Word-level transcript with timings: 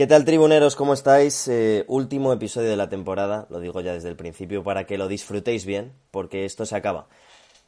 ¿Qué 0.00 0.06
tal, 0.06 0.24
tribuneros? 0.24 0.76
¿Cómo 0.76 0.94
estáis? 0.94 1.46
Eh, 1.46 1.84
último 1.86 2.32
episodio 2.32 2.70
de 2.70 2.76
la 2.78 2.88
temporada, 2.88 3.46
lo 3.50 3.60
digo 3.60 3.82
ya 3.82 3.92
desde 3.92 4.08
el 4.08 4.16
principio, 4.16 4.64
para 4.64 4.86
que 4.86 4.96
lo 4.96 5.08
disfrutéis 5.08 5.66
bien, 5.66 5.92
porque 6.10 6.46
esto 6.46 6.64
se 6.64 6.74
acaba. 6.74 7.08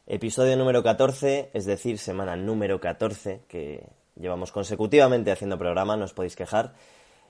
Episodio 0.07 0.57
número 0.57 0.83
14, 0.83 1.51
es 1.53 1.67
decir, 1.67 1.99
semana 1.99 2.35
número 2.37 2.81
14, 2.81 3.43
que 3.49 3.87
llevamos 4.19 4.51
consecutivamente 4.51 5.31
haciendo 5.31 5.59
programa, 5.59 5.99
no 5.99 6.07
os 6.07 6.15
podéis 6.15 6.35
quejar. 6.35 6.73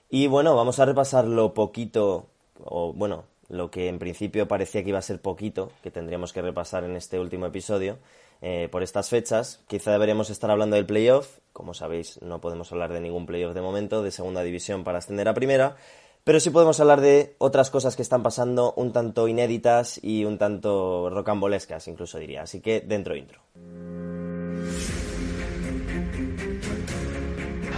Y 0.08 0.28
bueno, 0.28 0.54
vamos 0.54 0.78
a 0.78 0.84
repasar 0.84 1.26
lo 1.26 1.52
poquito, 1.52 2.28
o 2.62 2.92
bueno, 2.92 3.24
lo 3.48 3.72
que 3.72 3.88
en 3.88 3.98
principio 3.98 4.46
parecía 4.46 4.84
que 4.84 4.90
iba 4.90 5.00
a 5.00 5.02
ser 5.02 5.20
poquito, 5.20 5.72
que 5.82 5.90
tendríamos 5.90 6.32
que 6.32 6.42
repasar 6.42 6.84
en 6.84 6.94
este 6.94 7.18
último 7.18 7.46
episodio. 7.46 7.98
Eh, 8.44 8.68
por 8.72 8.82
estas 8.82 9.08
fechas. 9.08 9.60
Quizá 9.68 9.92
deberíamos 9.92 10.28
estar 10.28 10.50
hablando 10.50 10.74
del 10.74 10.84
playoff. 10.84 11.38
Como 11.52 11.74
sabéis, 11.74 12.20
no 12.22 12.40
podemos 12.40 12.72
hablar 12.72 12.92
de 12.92 13.00
ningún 13.00 13.24
playoff 13.24 13.54
de 13.54 13.60
momento, 13.60 14.02
de 14.02 14.10
segunda 14.10 14.42
división 14.42 14.82
para 14.82 14.98
ascender 14.98 15.28
a 15.28 15.34
primera. 15.34 15.76
Pero 16.24 16.40
sí 16.40 16.50
podemos 16.50 16.80
hablar 16.80 17.00
de 17.00 17.36
otras 17.38 17.70
cosas 17.70 17.94
que 17.94 18.02
están 18.02 18.24
pasando 18.24 18.74
un 18.76 18.92
tanto 18.92 19.28
inéditas 19.28 20.00
y 20.02 20.24
un 20.24 20.38
tanto 20.38 21.08
rocambolescas, 21.08 21.86
incluso 21.86 22.18
diría. 22.18 22.42
Así 22.42 22.60
que 22.60 22.80
dentro 22.80 23.14
intro. 23.14 23.40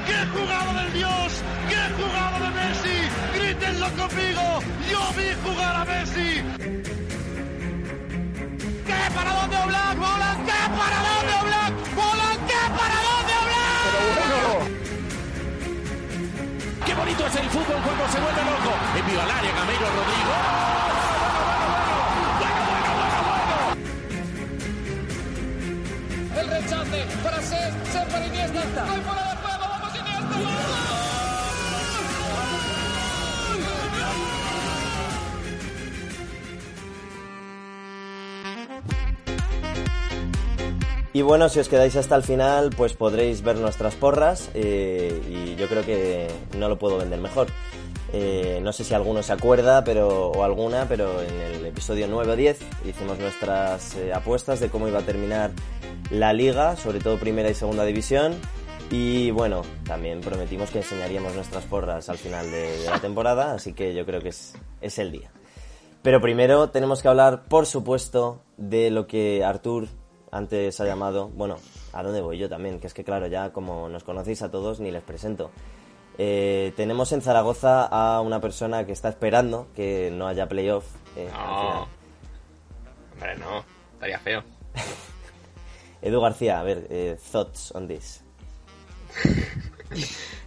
¡Qué 0.07 0.27
jugada 0.33 0.83
del 0.83 0.93
Dios! 0.95 1.43
¡Qué 1.69 2.03
jugada 2.03 2.39
de 2.41 2.51
Messi! 2.55 2.99
¡Grítenlo 3.39 3.87
conmigo! 3.89 4.61
¡Yo 4.91 5.01
vi 5.15 5.29
jugar 5.45 5.77
a 5.77 5.85
Messi! 5.85 6.94
¿Qué 8.87 8.93
para 9.15 9.33
dónde 9.33 9.57
Oblak? 9.57 9.97
¿Qué 10.45 10.61
para 10.77 10.99
dónde 11.09 11.33
Oblak? 11.41 11.73
¿Qué 12.47 12.63
para 12.77 12.99
dónde 13.09 13.33
Oblak? 13.43 13.81
Pero 13.85 14.01
bueno. 14.15 14.41
Qué 16.85 16.93
bonito 16.95 17.27
es 17.27 17.37
el 17.37 17.49
fútbol 17.49 17.81
cuando 17.83 18.09
se 18.13 18.21
vuelve 18.21 18.43
loco. 18.45 18.73
Envío 18.99 19.23
al 19.23 19.31
área, 19.31 19.53
Gameiro 19.55 19.87
Rodrigo. 19.87 20.35
Bueno, 22.41 22.61
bueno, 22.69 22.91
bueno, 23.01 23.21
bueno. 23.31 23.57
El 26.41 26.47
rechace 26.49 27.01
para 27.23 27.41
ser, 27.43 27.73
ser 27.91 28.07
para 28.09 28.27
Iniesta. 28.27 28.83
¡Hay 28.85 29.01
fuera 29.01 29.23
de 29.31 29.37
juego! 29.37 29.65
¡Vamos 29.71 29.95
Iniesta! 29.95 30.37
¡Gol! 30.39 30.84
Y 41.15 41.23
bueno, 41.23 41.49
si 41.49 41.61
os 41.61 41.69
quedáis 41.69 41.95
hasta 41.95 42.17
el 42.17 42.25
final, 42.25 42.71
pues 42.77 42.95
podréis 42.95 43.43
ver 43.43 43.57
nuestras 43.59 43.95
porras 43.95 44.51
eh, 44.53 45.23
y 45.31 45.55
yo 45.55 45.69
creo 45.69 45.87
que 45.87 46.27
no 46.59 46.69
lo 46.69 46.77
puedo 46.77 46.99
vender 46.99 47.21
mejor. 47.21 47.47
Eh, 48.13 48.59
no 48.61 48.73
sé 48.73 48.83
si 48.83 48.95
alguno 48.95 49.23
se 49.23 49.33
acuerda 49.33 49.85
pero, 49.85 50.33
o 50.33 50.43
alguna, 50.43 50.87
pero 50.89 51.23
en 51.23 51.41
el 51.41 51.67
episodio 51.67 52.09
9 52.09 52.33
o 52.33 52.37
10 52.37 52.59
hicimos 52.85 53.21
nuestras 53.21 53.95
eh, 53.95 54.13
apuestas 54.13 54.59
de 54.59 54.71
cómo 54.71 54.89
iba 54.89 54.99
a 54.99 55.03
terminar 55.03 55.53
la 56.11 56.33
liga, 56.33 56.75
sobre 56.75 56.99
todo 56.99 57.17
primera 57.17 57.49
y 57.49 57.55
segunda 57.55 57.85
división. 57.85 58.35
Y 58.91 59.31
bueno, 59.31 59.63
también 59.87 60.21
prometimos 60.21 60.71
que 60.71 60.79
enseñaríamos 60.79 61.33
nuestras 61.37 61.63
porras 61.63 62.09
al 62.09 62.19
final 62.19 62.51
de, 62.51 62.77
de 62.77 62.91
la 62.91 62.99
temporada, 62.99 63.55
así 63.55 63.73
que 63.73 63.95
yo 63.95 64.05
creo 64.05 64.21
que 64.21 64.31
es, 64.31 64.55
es 64.81 64.99
el 64.99 65.13
día. 65.13 65.31
Pero 66.03 66.21
primero 66.21 66.71
tenemos 66.71 67.03
que 67.03 67.09
hablar, 67.09 67.45
por 67.45 67.67
supuesto, 67.67 68.43
de 68.57 68.91
lo 68.91 69.07
que 69.07 69.45
Artur 69.45 69.87
antes 70.35 70.81
ha 70.81 70.85
llamado, 70.85 71.29
bueno, 71.29 71.57
¿a 71.93 72.03
dónde 72.03 72.21
voy 72.21 72.39
yo 72.39 72.49
también? 72.49 72.81
Que 72.81 72.87
es 72.89 72.95
que 72.95 73.05
claro, 73.05 73.27
ya 73.27 73.53
como 73.53 73.89
nos 73.89 74.05
conocéis 74.05 74.43
a 74.43 74.51
todos, 74.51 74.81
ni 74.81 74.91
les 74.91 75.03
presento. 75.03 75.51
Eh, 76.19 76.73
tenemos 76.77 77.11
en 77.13 77.23
Zaragoza 77.23 77.87
a 77.87 78.21
una 78.21 78.41
persona 78.41 78.87
que 78.87 78.93
está 78.93 79.09
esperando 79.09 79.69
que 79.75 80.11
no 80.13 80.27
haya 80.29 80.49
playoff. 80.49 80.87
eh, 81.17 81.29
No. 81.33 81.89
Hombre, 83.15 83.37
no. 83.39 83.65
Estaría 83.95 84.19
feo. 84.19 84.43
Edu 86.03 86.21
García, 86.21 86.61
a 86.61 86.63
ver, 86.63 86.87
eh, 86.91 87.17
thoughts 87.33 87.73
on 87.75 87.89
this. 87.89 88.23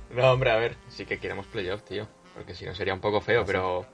No, 0.09 0.31
hombre, 0.31 0.51
a 0.51 0.55
ver. 0.55 0.77
Sí 0.89 1.05
que 1.05 1.19
queremos 1.19 1.45
playoff, 1.47 1.83
tío. 1.83 2.07
Porque 2.33 2.55
si 2.55 2.65
no 2.65 2.73
sería 2.73 2.93
un 2.93 3.01
poco 3.01 3.19
feo, 3.19 3.43
pero... 3.45 3.85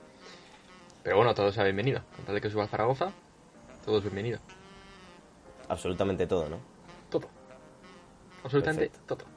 Pero 1.01 1.17
bueno, 1.17 1.33
todo 1.33 1.51
sea 1.51 1.63
bienvenido. 1.63 2.01
Con 2.15 2.25
tal 2.25 2.35
de 2.35 2.41
que 2.41 2.49
suba 2.51 2.65
a 2.65 2.67
Zaragoza, 2.67 3.11
todo 3.83 3.97
es 3.97 4.03
bienvenido. 4.03 4.39
Absolutamente 5.69 6.28
todo, 6.28 6.50
¿no? 6.50 6.57
Todo. 7.09 7.28
Absolutamente 8.44 8.90
Perfecto. 8.90 9.16
todo. 9.16 9.28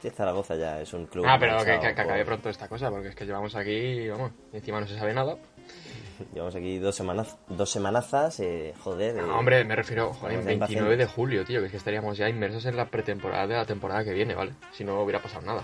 Sí, 0.00 0.10
Zaragoza 0.10 0.54
ya 0.54 0.80
es 0.80 0.92
un 0.92 1.06
club. 1.06 1.24
Ah, 1.28 1.36
pero 1.40 1.58
que, 1.58 1.72
que- 1.72 1.80
que 1.80 1.86
acabe 1.88 2.18
por- 2.18 2.26
pronto 2.26 2.48
esta 2.50 2.68
cosa, 2.68 2.88
porque 2.90 3.08
es 3.08 3.14
que 3.16 3.26
llevamos 3.26 3.54
aquí, 3.56 4.08
vamos, 4.08 4.30
encima 4.52 4.80
no 4.80 4.86
se 4.86 4.96
sabe 4.96 5.12
nada. 5.12 5.36
Llevamos 6.34 6.54
aquí 6.56 6.78
dos, 6.78 6.94
semanas, 6.96 7.36
dos 7.48 7.70
semanazas, 7.70 8.40
eh, 8.40 8.74
joder. 8.82 9.18
eh, 9.18 9.22
No, 9.22 9.38
hombre, 9.38 9.64
me 9.64 9.76
refiero, 9.76 10.12
joder, 10.14 10.38
Estamos 10.38 10.58
ya 10.58 10.66
29 10.66 10.96
de 10.96 11.06
julio, 11.06 11.44
tío, 11.44 11.60
que 11.60 11.66
es 11.66 11.70
que 11.72 11.76
estaríamos 11.78 12.16
ya 12.16 12.28
inmersos 12.28 12.64
en 12.66 12.76
la 12.76 12.86
pretemporada 12.86 13.46
de 13.46 13.54
la 13.54 13.64
temporada 13.66 14.02
que 14.04 14.12
viene, 14.12 14.34
¿vale? 14.34 14.52
Si 14.72 14.82
no 14.84 15.00
hubiera 15.02 15.20
pasado 15.22 15.44
nada. 15.46 15.62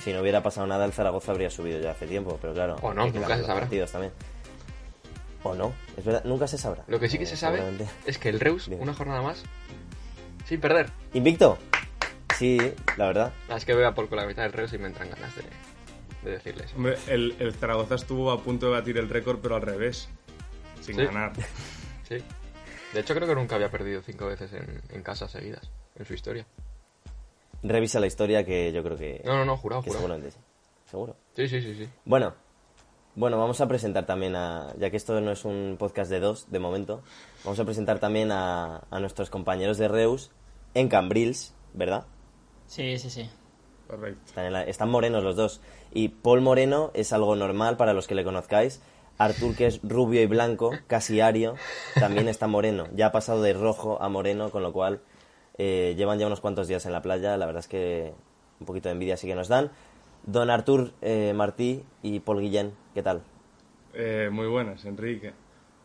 Si 0.00 0.12
no 0.12 0.20
hubiera 0.20 0.42
pasado 0.42 0.66
nada, 0.66 0.84
el 0.84 0.92
Zaragoza 0.92 1.32
habría 1.32 1.48
subido 1.50 1.80
ya 1.80 1.92
hace 1.92 2.06
tiempo, 2.06 2.38
pero 2.40 2.52
claro. 2.52 2.76
O 2.82 2.92
no, 2.92 3.06
nunca 3.06 3.36
se 3.36 3.44
sabrá. 3.44 3.60
partidos 3.62 3.90
también. 3.90 4.12
O 5.42 5.54
no, 5.54 5.72
es 5.96 6.04
verdad, 6.04 6.22
nunca 6.24 6.46
se 6.46 6.58
sabrá. 6.58 6.84
Lo 6.86 7.00
que 7.00 7.08
sí 7.08 7.16
que 7.18 7.24
Eh, 7.24 7.26
se 7.26 7.36
sabe 7.36 7.58
seguramente. 7.58 7.92
es 8.06 8.18
que 8.18 8.28
el 8.28 8.40
Reus, 8.40 8.68
Bien. 8.68 8.80
una 8.82 8.92
jornada 8.94 9.22
más, 9.22 9.42
sin 10.46 10.60
perder. 10.60 10.90
¿Invicto? 11.14 11.58
Sí, 12.38 12.58
la 12.96 13.06
verdad. 13.06 13.32
Ah, 13.48 13.56
Es 13.56 13.64
que 13.64 13.74
veo 13.74 13.88
a 13.88 13.94
por 13.94 14.08
con 14.08 14.18
la 14.18 14.26
mitad 14.26 14.42
del 14.42 14.52
Reus 14.52 14.72
y 14.72 14.78
me 14.78 14.86
entran 14.88 15.08
ganas 15.10 15.34
de, 15.36 15.42
de 16.24 16.30
decirles. 16.36 16.72
Hombre, 16.74 16.96
el, 17.08 17.34
el 17.38 17.54
Zaragoza 17.54 17.94
estuvo 17.94 18.30
a 18.30 18.42
punto 18.42 18.66
de 18.66 18.72
batir 18.72 18.98
el 18.98 19.08
récord, 19.08 19.38
pero 19.42 19.56
al 19.56 19.62
revés. 19.62 20.08
Sin 20.80 20.96
Sí. 20.96 21.04
ganar. 21.04 21.32
Sí. 22.08 22.18
De 22.92 23.00
hecho, 23.00 23.14
creo 23.14 23.28
que 23.28 23.36
nunca 23.36 23.54
había 23.54 23.70
perdido 23.70 24.02
cinco 24.02 24.26
veces 24.26 24.52
en, 24.52 24.82
en 24.88 25.02
casa 25.04 25.28
seguidas, 25.28 25.70
en 25.96 26.04
su 26.04 26.12
historia. 26.14 26.44
Revisa 27.62 28.00
la 28.00 28.08
historia 28.08 28.44
que 28.44 28.72
yo 28.72 28.82
creo 28.82 28.96
que. 28.96 29.22
No, 29.24 29.36
no, 29.36 29.44
no, 29.44 29.56
jurado, 29.56 29.82
jurado. 29.82 30.18
Seguro. 30.90 31.16
Sí, 31.36 31.46
sí, 31.46 31.60
sí, 31.62 31.74
sí. 31.76 31.88
Bueno, 32.04 32.34
bueno, 33.20 33.38
vamos 33.38 33.60
a 33.60 33.68
presentar 33.68 34.06
también 34.06 34.34
a. 34.34 34.74
Ya 34.78 34.90
que 34.90 34.96
esto 34.96 35.20
no 35.20 35.30
es 35.30 35.44
un 35.44 35.76
podcast 35.78 36.10
de 36.10 36.20
dos, 36.20 36.50
de 36.50 36.58
momento, 36.58 37.02
vamos 37.44 37.60
a 37.60 37.64
presentar 37.64 37.98
también 37.98 38.32
a, 38.32 38.82
a 38.90 38.98
nuestros 39.00 39.30
compañeros 39.30 39.78
de 39.78 39.88
Reus 39.88 40.30
en 40.74 40.88
Cambrils, 40.88 41.54
¿verdad? 41.74 42.04
Sí, 42.66 42.98
sí, 42.98 43.10
sí. 43.10 43.28
Correcto. 43.88 44.20
Están, 44.26 44.44
en 44.46 44.52
la- 44.52 44.62
están 44.64 44.88
morenos 44.90 45.22
los 45.24 45.36
dos. 45.36 45.60
Y 45.92 46.08
Paul 46.08 46.40
Moreno 46.40 46.90
es 46.94 47.12
algo 47.12 47.34
normal 47.36 47.76
para 47.76 47.92
los 47.92 48.06
que 48.06 48.14
le 48.14 48.24
conozcáis. 48.24 48.80
Artur, 49.18 49.54
que 49.54 49.66
es 49.66 49.80
rubio 49.82 50.22
y 50.22 50.26
blanco, 50.26 50.70
casi 50.86 51.20
ario, 51.20 51.56
también 51.98 52.26
está 52.28 52.46
moreno. 52.46 52.86
Ya 52.94 53.06
ha 53.06 53.12
pasado 53.12 53.42
de 53.42 53.52
rojo 53.52 54.00
a 54.00 54.08
moreno, 54.08 54.50
con 54.50 54.62
lo 54.62 54.72
cual 54.72 55.00
eh, 55.58 55.94
llevan 55.96 56.18
ya 56.18 56.26
unos 56.26 56.40
cuantos 56.40 56.68
días 56.68 56.86
en 56.86 56.92
la 56.92 57.02
playa. 57.02 57.36
La 57.36 57.44
verdad 57.44 57.60
es 57.60 57.68
que 57.68 58.14
un 58.60 58.66
poquito 58.66 58.88
de 58.88 58.92
envidia 58.94 59.16
sí 59.18 59.26
que 59.26 59.34
nos 59.34 59.48
dan. 59.48 59.72
Don 60.24 60.50
Artur 60.50 60.92
eh, 61.00 61.32
Martí 61.34 61.82
y 62.02 62.20
Paul 62.20 62.40
Guillén, 62.40 62.72
¿qué 62.94 63.02
tal? 63.02 63.22
Eh, 63.94 64.28
muy 64.30 64.46
buenas, 64.46 64.84
Enrique. 64.84 65.32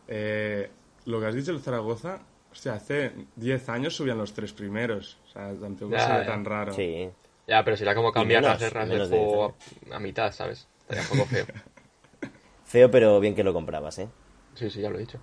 Eh, 0.08 0.70
lo 1.06 1.20
que 1.20 1.26
has 1.26 1.34
dicho 1.34 1.52
del 1.52 1.60
Zaragoza, 1.60 2.20
o 2.52 2.54
sea, 2.54 2.74
hace 2.74 3.12
10 3.36 3.68
años 3.68 3.96
subían 3.96 4.18
los 4.18 4.32
tres 4.34 4.52
primeros. 4.52 5.18
O 5.26 5.32
sea, 5.32 5.52
tampoco 5.54 5.92
Ya, 5.92 6.20
ya. 6.20 6.26
tan 6.26 6.44
raro. 6.44 6.72
Sí. 6.72 7.08
Ya, 7.46 7.64
pero 7.64 7.76
será 7.76 7.94
como 7.94 8.12
cambiar 8.12 8.42
menos, 8.42 8.60
las 8.60 8.70
guerras 8.70 8.88
menos 8.88 9.10
del 9.10 9.20
de 9.20 9.26
juego 9.26 9.54
a, 9.92 9.96
a 9.96 10.00
mitad, 10.00 10.32
¿sabes? 10.32 10.68
Estaría 10.80 11.02
un 11.02 11.08
poco 11.08 11.24
feo. 11.28 11.46
Feo, 12.64 12.90
pero 12.90 13.20
bien 13.20 13.36
que 13.36 13.44
lo 13.44 13.52
comprabas, 13.52 13.96
¿eh? 14.00 14.08
Sí, 14.54 14.68
sí, 14.70 14.80
ya 14.80 14.90
lo 14.90 14.96
he 14.96 15.00
dicho. 15.00 15.20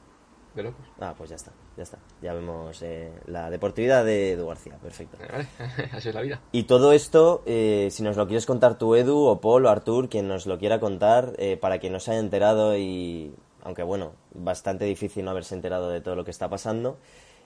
De 0.56 0.64
locos. 0.64 0.86
Ah, 1.00 1.16
pues 1.18 1.32
ya 1.32 1.36
está, 1.36 1.52
ya 1.76 1.84
está. 1.84 1.98
Ya 2.22 2.34
vemos 2.34 2.82
eh, 2.82 3.12
la 3.26 3.50
deportividad 3.50 4.06
de 4.06 4.34
Edu 4.34 4.48
García, 4.48 4.78
perfecto. 4.82 5.18
Vale, 5.32 5.48
así 5.92 6.10
es 6.10 6.16
la 6.16 6.22
vida. 6.22 6.42
Y 6.52 6.64
todo 6.64 6.94
esto, 6.94 7.42
eh, 7.46 7.88
si 7.92 8.04
nos 8.04 8.18
lo 8.18 8.28
quieres 8.28 8.46
contar 8.46 8.78
tú, 8.78 8.96
Edu, 8.96 9.26
o 9.26 9.42
Paul, 9.42 9.66
o 9.66 9.70
Artur, 9.70 10.10
quien 10.10 10.28
nos 10.28 10.46
lo 10.46 10.60
quiera 10.60 10.80
contar, 10.80 11.34
eh, 11.38 11.58
para 11.58 11.80
que 11.80 11.90
no 11.90 12.00
se 12.00 12.12
haya 12.12 12.20
enterado 12.20 12.78
y, 12.78 13.34
aunque 13.64 13.84
bueno, 13.84 14.14
bastante 14.34 14.86
difícil 14.86 15.26
no 15.26 15.32
haberse 15.32 15.56
enterado 15.56 15.90
de 15.90 16.02
todo 16.02 16.16
lo 16.16 16.24
que 16.24 16.32
está 16.32 16.50
pasando, 16.50 16.98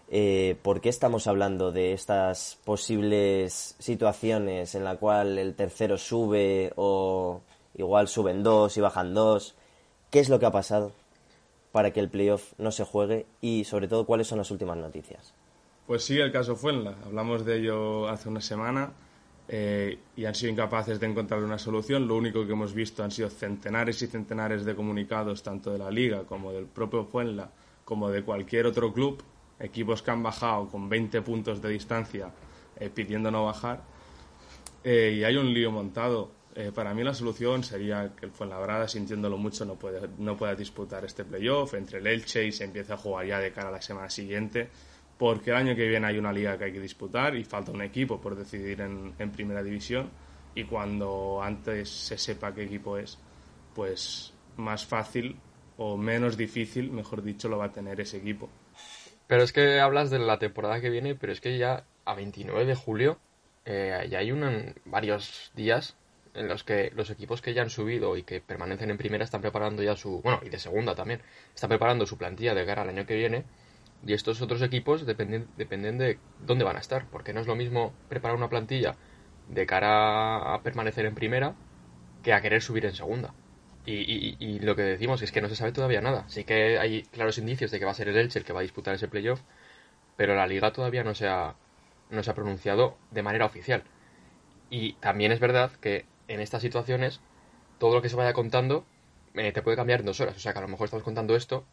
eh, 0.09 0.57
¿por 0.61 0.81
qué 0.81 0.89
estamos 0.89 1.27
hablando 1.27 1.71
de 1.71 1.93
estas 1.93 2.57
posibles 2.63 3.75
situaciones 3.79 4.75
en 4.75 4.83
la 4.83 4.97
cual 4.97 5.37
el 5.37 5.55
tercero 5.55 5.97
sube 5.97 6.71
o 6.75 7.41
igual 7.77 8.07
suben 8.07 8.43
dos 8.43 8.75
y 8.77 8.81
bajan 8.81 9.13
dos. 9.13 9.55
¿Qué 10.09 10.19
es 10.19 10.29
lo 10.29 10.39
que 10.39 10.45
ha 10.45 10.51
pasado 10.51 10.91
para 11.71 11.91
que 11.91 11.99
el 11.99 12.09
playoff 12.09 12.53
no 12.57 12.71
se 12.71 12.83
juegue 12.83 13.25
y 13.41 13.63
sobre 13.63 13.87
todo 13.87 14.05
cuáles 14.05 14.27
son 14.27 14.37
las 14.37 14.51
últimas 14.51 14.77
noticias? 14.77 15.33
Pues 15.85 16.03
sí, 16.03 16.19
el 16.19 16.31
caso 16.31 16.55
Fuenla. 16.55 16.95
Hablamos 17.05 17.45
de 17.45 17.57
ello 17.57 18.07
hace 18.09 18.27
una 18.27 18.41
semana 18.41 18.91
eh, 19.47 19.97
y 20.17 20.25
han 20.25 20.35
sido 20.35 20.51
incapaces 20.51 20.99
de 20.99 21.07
encontrar 21.07 21.41
una 21.41 21.57
solución. 21.57 22.07
Lo 22.07 22.17
único 22.17 22.45
que 22.45 22.51
hemos 22.51 22.73
visto 22.73 23.03
han 23.03 23.11
sido 23.11 23.29
centenares 23.29 24.01
y 24.01 24.07
centenares 24.07 24.65
de 24.65 24.75
comunicados, 24.75 25.43
tanto 25.43 25.71
de 25.71 25.77
la 25.77 25.89
liga 25.89 26.23
como 26.23 26.51
del 26.51 26.65
propio 26.65 27.05
Fuenla, 27.05 27.49
como 27.85 28.09
de 28.09 28.23
cualquier 28.23 28.65
otro 28.65 28.91
club, 28.91 29.23
equipos 29.59 30.01
que 30.01 30.11
han 30.11 30.21
bajado 30.21 30.67
con 30.67 30.89
20 30.89 31.21
puntos 31.21 31.61
de 31.61 31.69
distancia 31.69 32.31
eh, 32.79 32.89
pidiendo 32.93 33.31
no 33.31 33.45
bajar. 33.45 33.81
Eh, 34.83 35.17
y 35.19 35.23
hay 35.23 35.37
un 35.37 35.53
lío 35.53 35.71
montado. 35.71 36.31
Para 36.73 36.93
mí 36.93 37.03
la 37.03 37.13
solución 37.13 37.63
sería 37.63 38.13
que 38.19 38.25
el 38.25 38.31
Fuenlabrada, 38.31 38.87
sintiéndolo 38.87 39.37
mucho, 39.37 39.63
no, 39.65 39.75
puede, 39.75 40.09
no 40.17 40.35
pueda 40.35 40.55
disputar 40.55 41.05
este 41.05 41.23
playoff 41.23 41.75
entre 41.75 41.99
el 41.99 42.07
Elche 42.07 42.45
y 42.45 42.51
se 42.51 42.63
empiece 42.63 42.93
a 42.93 42.97
jugar 42.97 43.25
ya 43.27 43.39
de 43.39 43.51
cara 43.51 43.69
a 43.69 43.71
la 43.71 43.81
semana 43.81 44.09
siguiente 44.09 44.69
porque 45.17 45.49
el 45.49 45.57
año 45.57 45.75
que 45.75 45.87
viene 45.87 46.07
hay 46.07 46.17
una 46.17 46.31
liga 46.31 46.57
que 46.57 46.65
hay 46.65 46.73
que 46.73 46.79
disputar 46.79 47.35
y 47.35 47.43
falta 47.43 47.71
un 47.71 47.81
equipo 47.81 48.21
por 48.21 48.35
decidir 48.35 48.81
en, 48.81 49.31
primera 49.31 49.63
división 49.63 50.09
y 50.53 50.63
cuando 50.65 51.41
antes 51.41 51.89
se 51.89 52.17
sepa 52.17 52.53
qué 52.53 52.63
equipo 52.63 52.97
es, 52.97 53.17
pues 53.75 54.33
más 54.57 54.85
fácil 54.85 55.35
o 55.77 55.97
menos 55.97 56.37
difícil, 56.37 56.91
mejor 56.91 57.23
dicho, 57.23 57.49
lo 57.49 57.57
va 57.57 57.65
a 57.65 57.71
tener 57.71 57.99
ese 58.01 58.17
equipo. 58.17 58.49
Pero 59.27 59.43
es 59.43 59.51
que 59.51 59.79
hablas 59.79 60.09
de 60.09 60.19
la 60.19 60.39
temporada 60.39 60.81
que 60.81 60.89
viene, 60.89 61.13
pero 61.15 61.33
es 61.33 61.41
que 61.41 61.57
ya 61.57 61.83
a 62.05 62.15
29 62.15 62.65
de 62.65 62.75
julio 62.75 63.19
eh, 63.65 64.07
ya 64.09 64.19
hay 64.19 64.31
varios 64.85 65.51
días 65.55 65.95
en 66.37 66.47
los 66.47 66.63
que 66.63 66.91
los 66.95 67.09
equipos 67.09 67.41
que 67.41 67.53
ya 67.53 67.61
han 67.61 67.69
subido 67.69 68.17
y 68.17 68.23
que 68.23 68.41
permanecen 68.41 68.89
en 68.89 68.97
primera 68.97 69.23
están 69.23 69.41
preparando 69.41 69.83
ya 69.83 69.95
su, 69.95 70.21
bueno, 70.21 70.39
y 70.43 70.49
de 70.49 70.59
segunda 70.59 70.95
también, 70.95 71.21
están 71.53 71.69
preparando 71.69 72.05
su 72.05 72.17
plantilla 72.17 72.53
de 72.53 72.65
cara 72.65 72.83
al 72.83 72.89
año 72.89 73.05
que 73.05 73.15
viene 73.15 73.45
y 74.05 74.13
estos 74.13 74.41
otros 74.41 74.61
equipos 74.61 75.05
dependen, 75.05 75.47
dependen 75.57 75.97
de 75.97 76.19
dónde 76.45 76.63
van 76.63 76.77
a 76.77 76.79
estar, 76.79 77.05
porque 77.09 77.33
no 77.33 77.41
es 77.41 77.47
lo 77.47 77.55
mismo 77.55 77.93
preparar 78.09 78.37
una 78.37 78.49
plantilla 78.49 78.95
de 79.49 79.65
cara 79.65 80.53
a 80.53 80.61
permanecer 80.61 81.05
en 81.05 81.15
primera 81.15 81.55
que 82.23 82.33
a 82.33 82.41
querer 82.41 82.61
subir 82.61 82.85
en 82.85 82.93
segunda. 82.93 83.33
Y, 83.89 84.59
lo 84.59 84.75
que 84.75 84.81
decimos 84.81 85.21
es 85.21 85.31
que 85.31 85.41
no 85.41 85.47
se 85.47 85.55
sabe 85.55 85.71
todavía 85.71 86.01
nada. 86.01 86.25
Sí 86.27 86.43
que 86.43 86.77
hay 86.77 87.03
claros 87.03 87.37
indicios 87.37 87.71
de 87.71 87.79
que 87.79 87.85
va 87.85 87.91
a 87.91 87.93
ser 87.93 88.09
el 88.09 88.17
Elche 88.17 88.39
el 88.39 88.43
que 88.43 88.51
va 88.51 88.59
a 88.59 88.63
disputar 88.63 88.93
ese 88.93 89.07
playoff, 89.07 89.41
pero 90.17 90.35
la 90.35 90.45
liga 90.45 90.73
todavía 90.73 91.05
no 91.05 91.15
se 91.15 91.27
ha, 91.27 91.55
no 92.09 92.21
se 92.21 92.29
ha 92.29 92.35
pronunciado 92.35 92.97
de 93.11 93.23
manera 93.23 93.45
oficial. 93.45 93.83
Y 94.69 94.93
también 94.93 95.31
es 95.31 95.39
verdad 95.39 95.71
que 95.79 96.05
en 96.27 96.39
estas 96.39 96.61
situaciones 96.61 97.19
todo 97.79 97.95
lo 97.95 98.01
que 98.01 98.09
se 98.09 98.15
vaya 98.15 98.33
contando 98.33 98.85
eh, 99.33 99.51
te 99.51 99.61
puede 99.61 99.77
cambiar 99.77 99.99
en 99.99 100.05
dos 100.05 100.19
horas. 100.19 100.35
O 100.35 100.39
sea 100.39 100.53
que 100.53 100.59
a 100.59 100.61
lo 100.61 100.67
mejor 100.67 100.85
estamos 100.85 101.03
contando 101.03 101.35
esto 101.35 101.63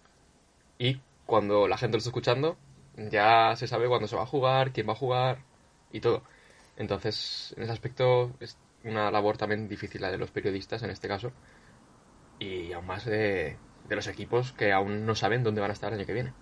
y 0.78 1.00
cuando 1.26 1.68
la 1.68 1.78
gente 1.78 1.96
lo 1.96 1.98
está 1.98 2.10
escuchando, 2.10 2.56
ya 2.96 3.54
se 3.56 3.66
sabe 3.66 3.88
cuándo 3.88 4.08
se 4.08 4.16
va 4.16 4.22
a 4.22 4.26
jugar, 4.26 4.72
quién 4.72 4.88
va 4.88 4.92
a 4.92 4.96
jugar 4.96 5.38
y 5.92 6.00
todo. 6.00 6.22
Entonces, 6.76 7.54
en 7.56 7.62
ese 7.62 7.72
aspecto 7.72 8.32
es 8.40 8.56
una 8.84 9.10
labor 9.10 9.36
también 9.36 9.68
difícil 9.68 10.02
la 10.02 10.10
de 10.10 10.18
los 10.18 10.30
periodistas 10.30 10.82
en 10.82 10.90
este 10.90 11.08
caso 11.08 11.32
y 12.38 12.72
aún 12.72 12.86
más 12.86 13.04
de, 13.04 13.56
los 13.88 14.06
equipos 14.06 14.52
que 14.52 14.72
aún 14.72 15.06
no 15.06 15.14
saben 15.14 15.42
dónde 15.42 15.60
van 15.60 15.70
a 15.70 15.74
estar 15.74 15.92
el 15.92 15.98
año 15.98 16.06
que 16.06 16.12
viene. 16.12 16.32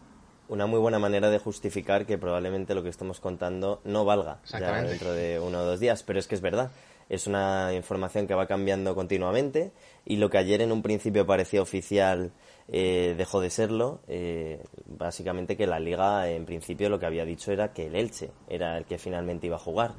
Una 0.49 0.67
muy 0.67 0.81
buena 0.81 0.99
manera 0.99 1.31
de 1.31 1.39
justificar 1.39 2.05
que 2.05 2.19
probablemente 2.19 2.75
lo 2.75 2.83
que 2.83 2.89
estamos 2.89 3.21
contando 3.21 3.81
no 3.85 4.05
valga 4.05 4.41
ya 4.45 4.83
dentro 4.83 5.13
de 5.13 5.39
uno 5.39 5.61
o 5.61 5.65
dos 5.65 5.81
días, 5.81 6.03
pero 6.03 6.19
es 6.19 6.27
que 6.27 6.35
es 6.35 6.41
verdad. 6.41 6.73
Es 7.09 7.27
una 7.27 7.73
información 7.75 8.27
que 8.27 8.35
va 8.35 8.47
cambiando 8.47 8.95
continuamente 8.95 9.73
y 10.05 10.17
lo 10.17 10.31
que 10.31 10.39
ayer 10.39 10.63
en 10.63 10.73
un 10.73 10.83
principio 10.83 11.27
parecía 11.27 11.63
oficial 11.63 12.33
eh, 12.69 13.15
dejó 13.17 13.41
de 13.41 13.51
serlo. 13.51 14.01
Eh, 14.09 14.63
básicamente 14.87 15.57
que 15.57 15.67
la 15.67 15.81
liga, 15.81 16.29
en 16.31 16.45
principio, 16.47 16.89
lo 16.89 16.99
que 16.99 17.07
había 17.07 17.25
dicho 17.25 17.53
era 17.53 17.73
que 17.73 17.87
el 17.87 17.97
Elche 17.97 18.31
era 18.49 18.79
el 18.79 18.85
que 18.85 18.99
finalmente 18.99 19.47
iba 19.47 19.57
a 19.57 19.61
jugar. 19.61 19.93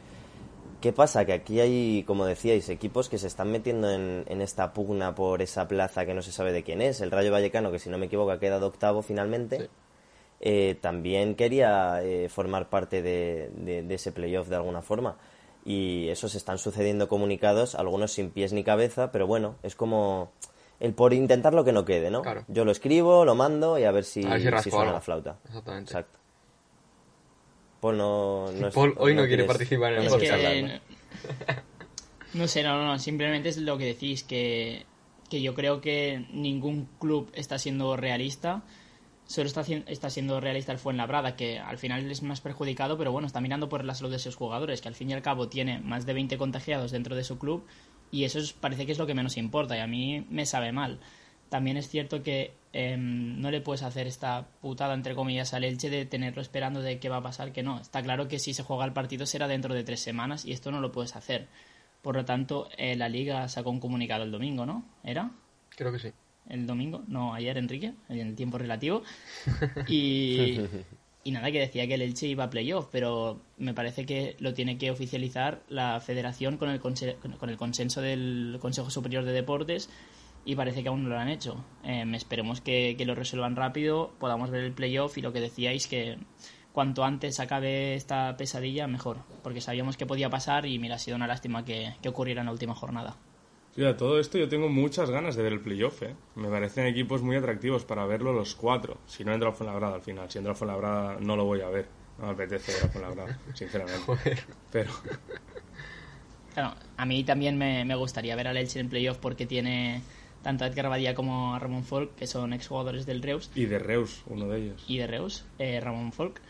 ¿Qué 0.81 0.91
pasa? 0.91 1.23
Que 1.23 1.33
aquí 1.33 1.59
hay, 1.59 2.03
como 2.03 2.25
decíais, 2.25 2.67
equipos 2.69 3.07
que 3.07 3.17
se 3.17 3.27
están 3.27 3.51
metiendo 3.51 3.89
en, 3.89 4.41
esta 4.41 4.73
pugna 4.73 5.15
por 5.15 5.41
esa 5.41 5.67
plaza 5.67 6.05
que 6.05 6.13
no 6.13 6.21
se 6.21 6.31
sabe 6.33 6.51
de 6.51 6.63
quién 6.63 6.81
es. 6.81 6.99
El 6.99 7.11
Rayo 7.11 7.31
Vallecano, 7.31 7.71
que 7.71 7.79
si 7.79 7.89
no 7.89 7.97
me 7.97 8.07
equivoco 8.07 8.31
ha 8.31 8.39
quedado 8.39 8.67
octavo 8.67 9.01
finalmente, 9.01 9.69
eh, 10.41 10.75
también 10.81 11.35
quería 11.35 12.01
formar 12.27 12.69
parte 12.69 13.01
de, 13.01 13.49
de 13.55 13.95
ese 13.95 14.11
playoff 14.11 14.49
de 14.49 14.57
alguna 14.57 14.81
forma. 14.81 15.17
Y 15.65 16.09
eso 16.09 16.27
se 16.27 16.37
están 16.37 16.57
sucediendo 16.57 17.07
comunicados, 17.07 17.75
algunos 17.75 18.11
sin 18.11 18.31
pies 18.31 18.51
ni 18.51 18.63
cabeza, 18.63 19.11
pero 19.11 19.27
bueno, 19.27 19.55
es 19.63 19.75
como 19.75 20.31
el 20.79 20.93
por 20.93 21.13
intentar 21.13 21.53
lo 21.53 21.63
que 21.63 21.71
no 21.71 21.85
quede, 21.85 22.11
¿no? 22.11 22.21
Claro. 22.21 22.43
Yo 22.49 22.65
lo 22.65 22.71
escribo, 22.71 23.23
lo 23.23 23.35
mando 23.35 23.79
y 23.79 23.85
a 23.85 23.91
ver 23.91 24.03
si, 24.03 24.23
suena 24.23 24.91
la 24.91 25.01
flauta. 25.01 25.37
Exactamente. 25.45 25.91
Exacto. 25.91 26.19
Paul 27.79 27.97
no, 27.97 28.49
Paul 28.73 28.93
hoy 28.97 29.13
no, 29.13 29.25
quiere 29.25 29.43
participar 29.43 29.93
en 29.93 30.03
el 30.03 30.09
podcast. 30.09 30.43
no 32.33 32.47
sé, 32.47 32.63
no, 32.63 32.85
no, 32.85 32.97
simplemente 32.99 33.49
es 33.49 33.57
lo 33.57 33.77
que 33.77 33.85
decís, 33.85 34.23
que, 34.23 34.85
que 35.29 35.41
yo 35.41 35.53
creo 35.53 35.81
que 35.81 36.25
ningún 36.31 36.87
club 36.99 37.29
está 37.33 37.59
siendo 37.59 37.97
realista 37.97 38.63
solo 39.25 39.47
está, 39.47 39.61
está 39.61 40.09
siendo 40.09 40.39
realista 40.39 40.71
el 40.71 40.77
Fuenlabrada, 40.77 41.35
que 41.35 41.59
al 41.59 41.77
final 41.77 42.09
es 42.09 42.23
más 42.23 42.41
perjudicado, 42.41 42.97
pero 42.97 43.11
bueno, 43.11 43.27
está 43.27 43.41
mirando 43.41 43.69
por 43.69 43.83
la 43.83 43.95
salud 43.95 44.11
de 44.11 44.19
sus 44.19 44.35
jugadores, 44.35 44.81
que 44.81 44.87
al 44.87 44.95
fin 44.95 45.09
y 45.09 45.13
al 45.13 45.21
cabo 45.21 45.49
tiene 45.49 45.79
más 45.79 46.05
de 46.05 46.13
20 46.13 46.37
contagiados 46.37 46.91
dentro 46.91 47.15
de 47.15 47.23
su 47.23 47.37
club 47.39 47.65
y 48.11 48.25
eso 48.25 48.39
parece 48.59 48.85
que 48.85 48.91
es 48.91 48.99
lo 48.99 49.07
que 49.07 49.15
menos 49.15 49.37
importa 49.37 49.75
y 49.75 49.79
a 49.79 49.87
mí 49.87 50.25
me 50.29 50.45
sabe 50.45 50.71
mal. 50.71 50.99
También 51.49 51.77
es 51.77 51.87
cierto 51.87 52.23
que 52.23 52.53
em, 52.73 53.39
no 53.39 53.51
le 53.51 53.61
puedes 53.61 53.83
hacer 53.83 54.07
esta 54.07 54.47
putada, 54.61 54.93
entre 54.93 55.15
comillas, 55.15 55.53
al 55.53 55.63
Elche 55.63 55.89
de 55.89 56.05
tenerlo 56.05 56.41
esperando 56.41 56.81
de 56.81 56.99
qué 56.99 57.09
va 57.09 57.17
a 57.17 57.23
pasar, 57.23 57.51
que 57.51 57.63
no. 57.63 57.79
Está 57.79 58.01
claro 58.01 58.27
que 58.27 58.39
si 58.39 58.53
se 58.53 58.63
juega 58.63 58.85
el 58.85 58.93
partido 58.93 59.25
será 59.25 59.47
dentro 59.47 59.73
de 59.73 59.83
tres 59.83 59.99
semanas 59.99 60.45
y 60.45 60.51
esto 60.51 60.71
no 60.71 60.81
lo 60.81 60.91
puedes 60.91 61.15
hacer. 61.15 61.47
Por 62.01 62.15
lo 62.15 62.25
tanto, 62.25 62.69
eh, 62.77 62.95
la 62.95 63.07
liga 63.07 63.47
sacó 63.47 63.69
un 63.69 63.79
comunicado 63.79 64.23
el 64.23 64.31
domingo, 64.31 64.65
¿no? 64.65 64.83
¿Era? 65.03 65.31
Creo 65.69 65.91
que 65.91 65.99
sí. 65.99 66.11
El 66.49 66.67
domingo, 66.67 67.03
no 67.07 67.33
ayer, 67.33 67.57
Enrique, 67.57 67.93
en 68.09 68.19
el 68.19 68.35
tiempo 68.35 68.57
relativo. 68.57 69.03
Y, 69.87 70.59
y 71.23 71.31
nada, 71.31 71.51
que 71.51 71.59
decía 71.59 71.87
que 71.87 71.93
el 71.93 72.01
Elche 72.01 72.27
iba 72.27 72.45
a 72.45 72.49
playoff, 72.49 72.87
pero 72.91 73.41
me 73.57 73.73
parece 73.73 74.05
que 74.05 74.35
lo 74.39 74.53
tiene 74.53 74.77
que 74.77 74.91
oficializar 74.91 75.63
la 75.69 75.99
federación 76.01 76.57
con 76.57 76.69
el, 76.69 76.79
con 76.79 77.49
el 77.49 77.57
consenso 77.57 78.01
del 78.01 78.57
Consejo 78.59 78.89
Superior 78.89 79.23
de 79.23 79.31
Deportes 79.31 79.89
y 80.45 80.55
parece 80.55 80.83
que 80.83 80.89
aún 80.89 81.03
no 81.03 81.09
lo 81.09 81.17
han 81.17 81.29
hecho. 81.29 81.63
Em, 81.83 82.13
esperemos 82.15 82.61
que, 82.61 83.01
lo 83.05 83.15
resuelvan 83.15 83.55
rápido, 83.55 84.13
podamos 84.19 84.49
ver 84.49 84.63
el 84.63 84.73
playoff 84.73 85.17
y 85.17 85.21
lo 85.21 85.31
que 85.31 85.39
decíais 85.39 85.87
que 85.87 86.17
cuanto 86.73 87.03
antes 87.03 87.39
acabe 87.39 87.95
esta 87.95 88.35
pesadilla, 88.35 88.87
mejor, 88.87 89.19
porque 89.43 89.61
sabíamos 89.61 89.95
que 89.95 90.05
podía 90.05 90.29
pasar 90.29 90.65
y 90.65 90.79
mira, 90.79 90.95
ha 90.95 90.99
sido 90.99 91.15
una 91.15 91.27
lástima 91.27 91.63
que 91.63 91.95
ocurriera 92.05 92.41
en 92.41 92.47
la 92.47 92.51
última 92.51 92.75
jornada. 92.75 93.15
Sí, 93.75 93.83
a 93.83 93.97
todo 93.97 94.19
esto 94.19 94.37
yo 94.37 94.47
tengo 94.47 94.69
muchas 94.69 95.09
ganas 95.09 95.35
de 95.35 95.41
ver 95.41 95.53
el 95.53 95.59
playoff, 95.59 96.03
¿eh? 96.03 96.15
Me 96.35 96.47
parecen 96.47 96.85
equipos 96.85 97.23
muy 97.23 97.35
atractivos 97.35 97.85
para 97.85 98.05
verlo 98.05 98.31
los 98.31 98.53
cuatro. 98.53 98.99
Si 99.07 99.23
no 99.23 99.33
entra 99.33 99.51
Fuenlabrada 99.51 99.95
al 99.95 100.01
final. 100.01 100.29
Si 100.29 100.37
entra 100.37 100.53
Fuenlabrada 100.53 101.17
no 101.19 101.35
lo 101.35 101.45
voy 101.45 101.61
a 101.61 101.69
ver. 101.69 101.87
No 102.19 102.27
me 102.27 102.33
apetece 102.33 102.71
ver 102.71 102.83
al 102.83 102.89
Fuenlabrada, 102.91 103.39
sinceramente. 103.55 104.37
Pero... 104.71 104.91
Claro, 106.53 106.75
a 106.97 107.05
mí 107.07 107.23
también 107.23 107.57
me, 107.57 107.83
me 107.83 107.95
gustaría 107.95 108.35
ver 108.35 108.47
al 108.47 108.57
Elche 108.57 108.79
en 108.79 108.89
playoff 108.89 109.17
porque 109.17 109.47
tiene 109.47 110.03
tanto 110.43 110.65
a 110.65 110.67
Edgar 110.67 110.89
Badía 110.89 111.15
como 111.15 111.55
a 111.55 111.59
Ramón 111.59 111.83
Folk, 111.83 112.15
que 112.15 112.27
son 112.27 112.53
exjugadores 112.53 113.07
del 113.07 113.23
Reus. 113.23 113.49
Y 113.55 113.65
de 113.65 113.79
Reus, 113.79 114.21
uno 114.27 114.49
de 114.49 114.59
ellos. 114.59 114.85
Y 114.87 114.99
de 114.99 115.07
Reus, 115.07 115.45
eh, 115.57 115.79
Ramón 115.79 116.11
Folk 116.11 116.41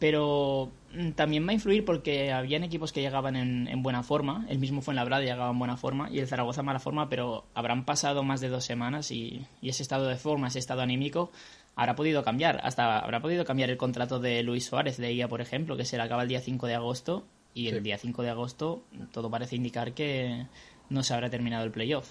pero 0.00 0.72
mm, 0.92 1.10
también 1.12 1.46
va 1.46 1.50
a 1.50 1.54
influir 1.54 1.84
porque 1.84 2.32
habían 2.32 2.64
equipos 2.64 2.92
que 2.92 3.02
llegaban 3.02 3.36
en, 3.36 3.82
buena 3.82 4.02
forma, 4.02 4.46
el 4.48 4.58
mismo 4.58 4.80
fue 4.80 4.92
en 4.92 4.96
Fuenlabrada 4.96 5.22
llegaba 5.22 5.50
en 5.50 5.58
buena 5.58 5.76
forma 5.76 6.10
y 6.10 6.18
el 6.18 6.26
Zaragoza 6.26 6.62
en 6.62 6.66
mala 6.66 6.80
forma, 6.80 7.08
pero 7.08 7.44
habrán 7.54 7.84
pasado 7.84 8.24
más 8.24 8.40
de 8.40 8.48
dos 8.48 8.64
semanas 8.64 9.12
y, 9.12 9.46
ese 9.62 9.82
estado 9.82 10.08
de 10.08 10.16
forma, 10.16 10.48
ese 10.48 10.58
estado 10.58 10.80
anímico, 10.80 11.30
habrá 11.76 11.94
podido 11.94 12.24
cambiar. 12.24 12.60
Hasta 12.64 12.98
habrá 12.98 13.20
podido 13.20 13.44
cambiar 13.44 13.70
el 13.70 13.76
contrato 13.76 14.18
de 14.18 14.42
Luis 14.42 14.64
Suárez 14.64 14.96
de 14.96 15.12
IA, 15.12 15.28
por 15.28 15.40
ejemplo, 15.40 15.76
que 15.76 15.84
se 15.84 15.96
le 15.96 16.02
acaba 16.02 16.22
el 16.22 16.28
día 16.28 16.40
5 16.40 16.66
de 16.66 16.74
agosto 16.74 17.24
y 17.54 17.68
el 17.68 17.82
día 17.82 17.98
5 17.98 18.22
de 18.22 18.30
agosto 18.30 18.82
todo 19.12 19.30
parece 19.30 19.56
indicar 19.56 19.92
que 19.92 20.46
no 20.88 21.02
se 21.02 21.14
habrá 21.14 21.28
terminado 21.30 21.64
el 21.64 21.70
playoff. 21.70 22.10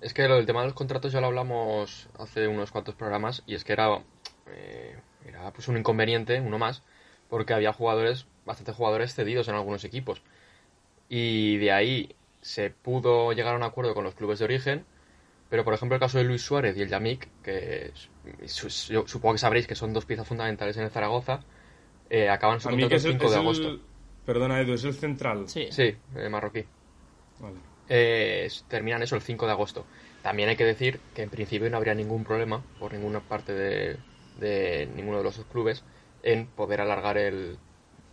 Es 0.00 0.12
que 0.12 0.28
lo 0.28 0.36
del 0.36 0.46
tema 0.46 0.60
de 0.60 0.66
los 0.66 0.74
contratos 0.74 1.12
ya 1.12 1.20
lo 1.20 1.28
hablamos 1.28 2.08
hace 2.18 2.48
unos 2.48 2.70
cuantos 2.70 2.94
programas 2.94 3.42
y 3.46 3.54
es 3.54 3.64
que 3.64 3.72
era, 3.72 4.02
eh, 4.48 4.96
era 5.24 5.50
pues 5.52 5.68
un 5.68 5.78
inconveniente, 5.78 6.40
uno 6.40 6.58
más, 6.58 6.82
porque 7.28 7.54
había 7.54 7.72
jugadores, 7.72 8.26
bastantes 8.44 8.74
jugadores 8.76 9.14
cedidos 9.14 9.48
en 9.48 9.54
algunos 9.54 9.84
equipos. 9.84 10.22
Y 11.08 11.56
de 11.58 11.72
ahí 11.72 12.16
se 12.40 12.70
pudo 12.70 13.32
llegar 13.32 13.54
a 13.54 13.56
un 13.56 13.62
acuerdo 13.62 13.94
con 13.94 14.04
los 14.04 14.14
clubes 14.14 14.38
de 14.38 14.44
origen, 14.46 14.84
pero 15.50 15.64
por 15.64 15.74
ejemplo 15.74 15.96
el 15.96 16.00
caso 16.00 16.18
de 16.18 16.24
Luis 16.24 16.42
Suárez 16.42 16.76
y 16.76 16.82
el 16.82 16.88
Yamik, 16.88 17.28
que 17.42 17.92
yo 18.88 19.06
supongo 19.06 19.34
que 19.34 19.38
sabréis 19.38 19.66
que 19.66 19.74
son 19.74 19.92
dos 19.92 20.06
piezas 20.06 20.26
fundamentales 20.26 20.76
en 20.76 20.84
el 20.84 20.90
Zaragoza, 20.90 21.40
eh, 22.10 22.28
acaban 22.28 22.60
su 22.60 22.68
contrato 22.68 22.94
el 22.94 23.00
5 23.00 23.30
de 23.30 23.36
agosto. 23.36 23.80
Perdona 24.24 24.60
Edu, 24.60 24.74
¿es 24.74 24.84
el 24.84 24.94
central? 24.94 25.44
Sí, 25.48 25.68
sí 25.70 25.96
marroquí. 26.30 26.64
Vale. 27.40 27.56
eh, 27.88 28.48
terminan 28.68 29.02
eso 29.02 29.16
el 29.16 29.22
5 29.22 29.46
de 29.46 29.52
agosto. 29.52 29.84
También 30.22 30.48
hay 30.48 30.56
que 30.56 30.64
decir 30.64 31.00
que 31.14 31.22
en 31.22 31.30
principio 31.30 31.70
no 31.70 31.76
habría 31.76 31.94
ningún 31.94 32.24
problema 32.24 32.62
por 32.78 32.92
ninguna 32.92 33.20
parte 33.20 33.52
de, 33.52 33.96
de 34.40 34.88
ninguno 34.94 35.18
de 35.18 35.24
los 35.24 35.36
clubes 35.46 35.84
en 36.26 36.48
poder 36.48 36.80
alargar 36.82 37.18
el, 37.18 37.60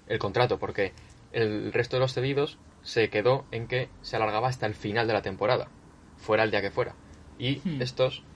el 0.08 0.20
contrato, 0.20 0.60
porque 0.60 0.94
el 1.32 1.74
resto 1.74 1.98
de 1.98 2.02
los 2.02 2.14
cedidos 2.14 2.60
se 2.82 3.10
quedó 3.10 3.48
en 3.52 3.68
que 3.68 3.90
se 4.02 4.16
alargaba 4.18 4.50
hasta 4.50 4.66
el 4.68 4.76
final 4.76 5.08
de 5.08 5.14
la 5.14 5.22
temporada, 5.24 5.74
fuera 6.18 6.44
el 6.44 6.52
día 6.52 6.62
que 6.62 6.72
fuera. 6.72 6.96
Y 7.38 7.66
Hmm. 7.66 7.80
estos 7.80 8.28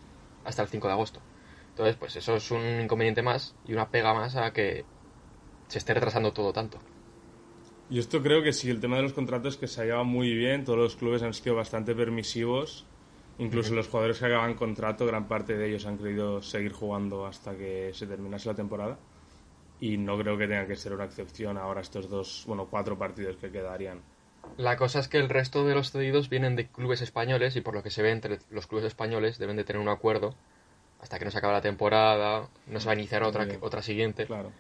hasta 0.44 0.64
el 0.64 0.70
5 0.70 0.88
de 0.88 0.94
agosto. 0.94 1.28
Entonces, 1.70 1.98
pues 1.98 2.16
eso 2.16 2.36
es 2.38 2.52
un 2.52 2.82
inconveniente 2.82 3.22
más 3.24 3.58
y 3.66 3.74
una 3.74 3.92
pega 3.92 4.14
más 4.14 4.36
a 4.36 4.54
que 4.54 4.86
se 5.68 5.80
esté 5.80 5.94
retrasando 5.94 6.34
todo 6.34 6.54
tanto. 6.54 6.86
Y 7.90 8.00
esto 8.00 8.22
creo 8.22 8.44
que 8.44 8.52
sí, 8.54 8.70
el 8.70 8.80
tema 8.82 8.98
de 8.98 9.04
los 9.04 9.14
contratos 9.14 9.58
que 9.58 9.68
se 9.68 9.82
ha 9.82 9.86
llevado 9.86 10.04
muy 10.06 10.34
bien, 10.34 10.66
todos 10.66 10.78
los 10.80 10.96
clubes 10.98 11.24
han 11.24 11.34
sido 11.34 11.56
bastante 11.56 11.96
permisivos, 11.96 12.92
incluso 13.38 13.74
los 13.76 13.88
jugadores 13.88 14.20
que 14.20 14.26
acaban 14.26 14.56
contrato, 14.56 15.06
gran 15.06 15.28
parte 15.28 15.58
de 15.58 15.68
ellos 15.70 15.86
han 15.86 15.98
querido 15.98 16.42
seguir 16.42 16.74
jugando 16.74 17.26
hasta 17.26 17.56
que 17.58 17.92
se 17.94 18.08
terminase 18.08 18.50
la 18.50 18.56
temporada. 18.56 19.00
Y 19.80 19.98
no 19.98 20.18
creo 20.18 20.38
que 20.38 20.48
tenga 20.48 20.66
que 20.66 20.76
ser 20.76 20.94
una 20.94 21.06
excepción 21.06 21.58
ahora 21.58 21.82
estos 21.82 22.10
dos, 22.10 22.44
bueno, 22.48 22.68
cuatro 22.70 22.98
partidos 22.98 23.38
que 23.38 23.52
quedarían. 23.52 24.02
La 24.56 24.78
cosa 24.78 25.00
es 25.00 25.08
que 25.08 25.18
el 25.18 25.30
resto 25.30 25.66
de 25.66 25.76
los 25.76 25.92
cedidos 25.92 26.30
vienen 26.30 26.56
de 26.56 26.68
clubes 26.68 27.02
españoles 27.02 27.56
y 27.56 27.62
por 27.62 27.76
lo 27.76 27.84
que 27.84 27.92
se 27.92 28.02
ve 28.02 28.12
entre 28.12 28.40
los 28.50 28.66
clubes 28.66 28.86
españoles 28.86 29.38
deben 29.38 29.58
de 29.58 29.64
tener 29.64 29.82
un 29.82 29.90
acuerdo 29.90 30.36
hasta 31.00 31.20
que 31.20 31.26
no 31.26 31.32
se 31.32 31.38
acabe 31.38 31.54
la 31.54 31.62
temporada, 31.62 32.50
no 32.66 32.80
se 32.80 32.86
va 32.88 32.94
a 32.94 32.96
iniciar 32.96 33.24
otra, 33.24 33.46
Bien. 33.46 33.60
otra 33.62 33.82
siguiente. 33.82 34.26
Claro. 34.26 34.52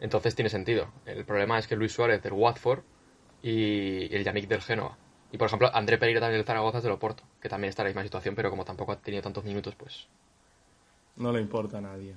Entonces 0.00 0.34
tiene 0.34 0.48
sentido. 0.48 0.88
El 1.04 1.24
problema 1.24 1.58
es 1.58 1.66
que 1.66 1.76
Luis 1.76 1.92
Suárez 1.92 2.22
del 2.22 2.32
Watford 2.32 2.80
y 3.42 4.14
el 4.14 4.24
Yannick 4.24 4.48
del 4.48 4.62
Génova. 4.62 4.96
Y 5.30 5.36
por 5.36 5.46
ejemplo, 5.46 5.68
André 5.74 5.98
Pereira 5.98 6.20
también 6.20 6.38
del 6.38 6.46
Zaragoza 6.46 6.78
es 6.78 6.84
del 6.84 6.92
Oporto, 6.92 7.24
que 7.40 7.48
también 7.48 7.68
está 7.68 7.82
en 7.82 7.86
la 7.86 7.90
misma 7.90 8.02
situación, 8.04 8.34
pero 8.34 8.50
como 8.50 8.64
tampoco 8.64 8.92
ha 8.92 8.96
tenido 8.96 9.22
tantos 9.22 9.44
minutos, 9.44 9.74
pues. 9.74 10.06
No 11.16 11.32
le 11.32 11.40
importa 11.40 11.78
a 11.78 11.80
nadie. 11.80 12.14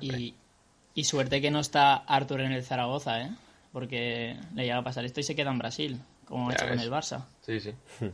Y, 0.00 0.34
y 0.98 1.04
suerte 1.04 1.40
que 1.40 1.52
no 1.52 1.60
está 1.60 1.94
Arthur 1.94 2.40
en 2.40 2.50
el 2.50 2.64
Zaragoza, 2.64 3.22
¿eh? 3.22 3.30
Porque 3.72 4.36
le 4.56 4.62
llega 4.64 4.78
a 4.78 4.82
pasar 4.82 5.04
esto 5.04 5.20
y 5.20 5.22
se 5.22 5.36
queda 5.36 5.52
en 5.52 5.58
Brasil, 5.58 6.00
como 6.26 6.50
ha 6.50 6.52
hecho 6.54 6.66
con 6.66 6.80
el 6.80 6.90
Barça. 6.90 7.24
Sí, 7.40 7.60
sí. 7.60 7.72
Un 8.00 8.12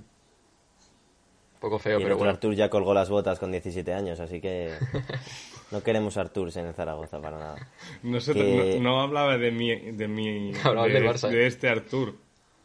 poco 1.60 1.78
feo, 1.78 1.92
y 1.92 1.96
el 1.96 2.02
pero 2.02 2.16
otro 2.16 2.18
bueno. 2.18 2.32
Artur 2.32 2.54
ya 2.54 2.68
colgó 2.68 2.92
las 2.92 3.08
botas 3.08 3.38
con 3.38 3.50
17 3.52 3.94
años, 3.94 4.20
así 4.20 4.38
que 4.38 4.74
no 5.70 5.82
queremos 5.82 6.18
Arturs 6.18 6.56
en 6.58 6.66
el 6.66 6.74
Zaragoza 6.74 7.22
para 7.22 7.38
nada. 7.38 7.68
No, 8.02 8.20
se 8.20 8.34
Que- 8.34 8.78
no, 8.78 8.82
no 8.92 9.00
hablaba 9.00 9.38
de 9.38 9.50
mi, 9.50 9.74
de 9.92 10.06
mi, 10.06 10.52
Hablaba 10.62 10.86
de, 10.86 10.92
del 10.92 11.04
Barça, 11.04 11.30
de 11.30 11.46
este 11.46 11.70
Artur. 11.70 12.18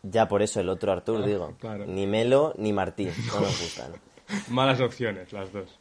Ya 0.03 0.27
por 0.27 0.41
eso 0.41 0.59
el 0.59 0.67
otro 0.67 0.91
Artur, 0.91 1.23
digo. 1.25 1.55
claro. 1.61 1.85
Ni 1.85 2.07
Melo 2.07 2.53
ni 2.57 2.73
Martín, 2.73 3.09
no 3.27 3.39
nos 3.39 3.61
gustan. 3.61 3.93
Malas 4.49 4.81
opciones, 4.81 5.31
las 5.31 5.53
dos. 5.53 5.79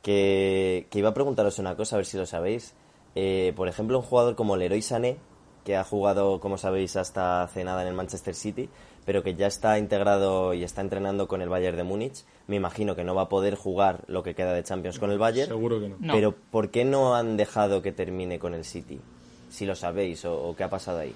Que, 0.00 0.86
que 0.90 1.00
iba 1.00 1.10
a 1.10 1.14
preguntaros 1.14 1.58
una 1.58 1.76
cosa, 1.76 1.96
a 1.96 1.98
ver 1.98 2.06
si 2.06 2.16
lo 2.16 2.24
sabéis. 2.24 2.74
Eh, 3.14 3.52
por 3.56 3.68
ejemplo, 3.68 3.98
un 3.98 4.04
jugador 4.04 4.34
como 4.36 4.56
Leroy 4.56 4.82
Sané, 4.82 5.16
que 5.64 5.76
ha 5.76 5.84
jugado, 5.84 6.40
como 6.40 6.56
sabéis, 6.56 6.96
hasta 6.96 7.42
hace 7.42 7.64
nada 7.64 7.82
en 7.82 7.88
el 7.88 7.94
Manchester 7.94 8.34
City, 8.34 8.68
pero 9.04 9.22
que 9.22 9.34
ya 9.34 9.46
está 9.46 9.78
integrado 9.78 10.54
y 10.54 10.64
está 10.64 10.80
entrenando 10.80 11.28
con 11.28 11.42
el 11.42 11.48
Bayern 11.48 11.76
de 11.76 11.82
Múnich, 11.82 12.24
me 12.46 12.56
imagino 12.56 12.94
que 12.94 13.04
no 13.04 13.14
va 13.14 13.22
a 13.22 13.28
poder 13.28 13.54
jugar 13.54 14.04
lo 14.06 14.22
que 14.22 14.34
queda 14.34 14.52
de 14.52 14.62
Champions 14.62 14.98
con 14.98 15.10
el 15.10 15.18
Bayern. 15.18 15.48
Seguro 15.48 15.80
que 15.80 15.88
no. 15.88 15.96
No. 15.98 16.12
Pero 16.12 16.34
¿por 16.34 16.70
qué 16.70 16.84
no 16.84 17.14
han 17.14 17.36
dejado 17.36 17.82
que 17.82 17.92
termine 17.92 18.38
con 18.38 18.54
el 18.54 18.64
City? 18.64 19.00
Si 19.50 19.66
lo 19.66 19.74
sabéis 19.74 20.24
o, 20.24 20.38
o 20.38 20.54
qué 20.56 20.64
ha 20.64 20.70
pasado 20.70 20.98
ahí. 20.98 21.14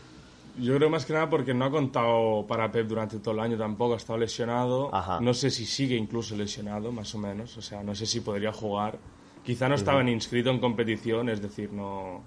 Yo 0.58 0.76
creo 0.76 0.90
más 0.90 1.06
que 1.06 1.14
nada 1.14 1.30
porque 1.30 1.54
no 1.54 1.64
ha 1.64 1.70
contado 1.70 2.46
para 2.46 2.70
Pep 2.70 2.86
durante 2.86 3.18
todo 3.18 3.34
el 3.34 3.40
año 3.40 3.56
tampoco, 3.56 3.94
ha 3.94 3.96
estado 3.96 4.18
lesionado. 4.18 4.94
Ajá. 4.94 5.18
No 5.20 5.32
sé 5.32 5.50
si 5.50 5.64
sigue 5.64 5.96
incluso 5.96 6.36
lesionado, 6.36 6.92
más 6.92 7.14
o 7.14 7.18
menos. 7.18 7.56
O 7.56 7.62
sea, 7.62 7.82
no 7.82 7.94
sé 7.94 8.04
si 8.04 8.20
podría 8.20 8.52
jugar. 8.52 8.98
Quizá 9.44 9.68
no 9.68 9.74
estaba 9.74 10.02
ni 10.02 10.12
inscrito 10.12 10.50
en 10.50 10.58
competición, 10.60 11.28
es 11.28 11.42
decir, 11.42 11.72
no. 11.72 12.22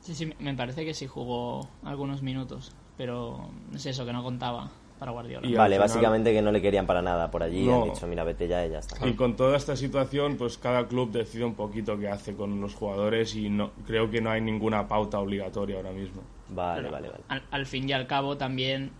Sí, 0.00 0.14
sí, 0.14 0.32
me 0.38 0.54
parece 0.54 0.84
que 0.84 0.94
sí 0.94 1.06
jugó 1.06 1.68
algunos 1.84 2.22
minutos, 2.22 2.72
pero 2.96 3.50
es 3.74 3.84
eso, 3.86 4.06
que 4.06 4.12
no 4.12 4.22
contaba 4.22 4.70
para 4.98 5.12
Guardiola. 5.12 5.46
Y 5.46 5.54
vale, 5.54 5.76
final- 5.76 5.88
básicamente 5.88 6.32
que 6.32 6.40
no 6.42 6.50
le 6.50 6.62
querían 6.62 6.86
para 6.86 7.02
nada 7.02 7.30
por 7.30 7.42
allí. 7.42 7.64
No. 7.66 7.82
Han 7.84 7.92
dicho, 7.92 8.06
mira, 8.06 8.24
vete 8.24 8.48
ya 8.48 8.64
y 8.66 8.70
ya 8.70 8.78
está. 8.78 9.06
Y 9.06 9.12
con 9.14 9.36
toda 9.36 9.56
esta 9.56 9.76
situación, 9.76 10.36
pues 10.36 10.56
cada 10.58 10.86
club 10.88 11.10
decide 11.12 11.44
un 11.44 11.54
poquito 11.54 11.98
qué 11.98 12.08
hace 12.08 12.34
con 12.34 12.60
los 12.60 12.74
jugadores 12.74 13.34
y 13.36 13.48
no 13.50 13.72
creo 13.86 14.10
que 14.10 14.20
no 14.20 14.30
hay 14.30 14.40
ninguna 14.40 14.88
pauta 14.88 15.18
obligatoria 15.18 15.76
ahora 15.76 15.92
mismo. 15.92 16.22
Vale, 16.48 16.80
Pero 16.82 16.92
vale, 16.92 17.08
vale. 17.10 17.24
Al, 17.28 17.42
al 17.50 17.66
fin 17.66 17.88
y 17.88 17.92
al 17.92 18.06
cabo 18.06 18.36
también 18.38 18.90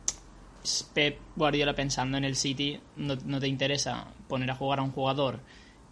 Pep 0.92 1.18
Guardiola 1.36 1.74
pensando 1.74 2.18
en 2.18 2.24
el 2.24 2.36
City 2.36 2.78
no, 2.96 3.16
no 3.24 3.40
te 3.40 3.48
interesa 3.48 4.06
poner 4.28 4.50
a 4.50 4.54
jugar 4.54 4.80
a 4.80 4.82
un 4.82 4.90
jugador 4.92 5.40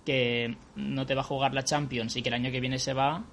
que 0.06 0.56
no 0.76 1.04
te 1.04 1.14
va 1.14 1.20
a 1.20 1.24
jugar 1.24 1.52
la 1.52 1.64
Champions 1.64 2.16
y 2.16 2.22
que 2.22 2.30
el 2.30 2.34
año 2.34 2.50
que 2.50 2.60
viene 2.60 2.78
se 2.78 2.94
va 2.94 3.24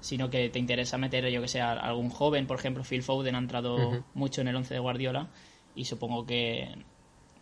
sino 0.00 0.30
que 0.30 0.48
te 0.50 0.58
interesa 0.58 0.98
meter 0.98 1.28
yo 1.30 1.40
que 1.40 1.46
sé 1.46 1.60
a 1.60 1.72
algún 1.74 2.10
joven 2.10 2.48
por 2.48 2.58
ejemplo 2.58 2.82
Phil 2.82 3.04
Foden 3.04 3.36
ha 3.36 3.38
entrado 3.38 4.02
mucho 4.14 4.40
en 4.40 4.48
el 4.48 4.56
11 4.56 4.74
de 4.74 4.80
Guardiola 4.80 5.28
y 5.76 5.84
supongo 5.84 6.26
que, 6.26 6.74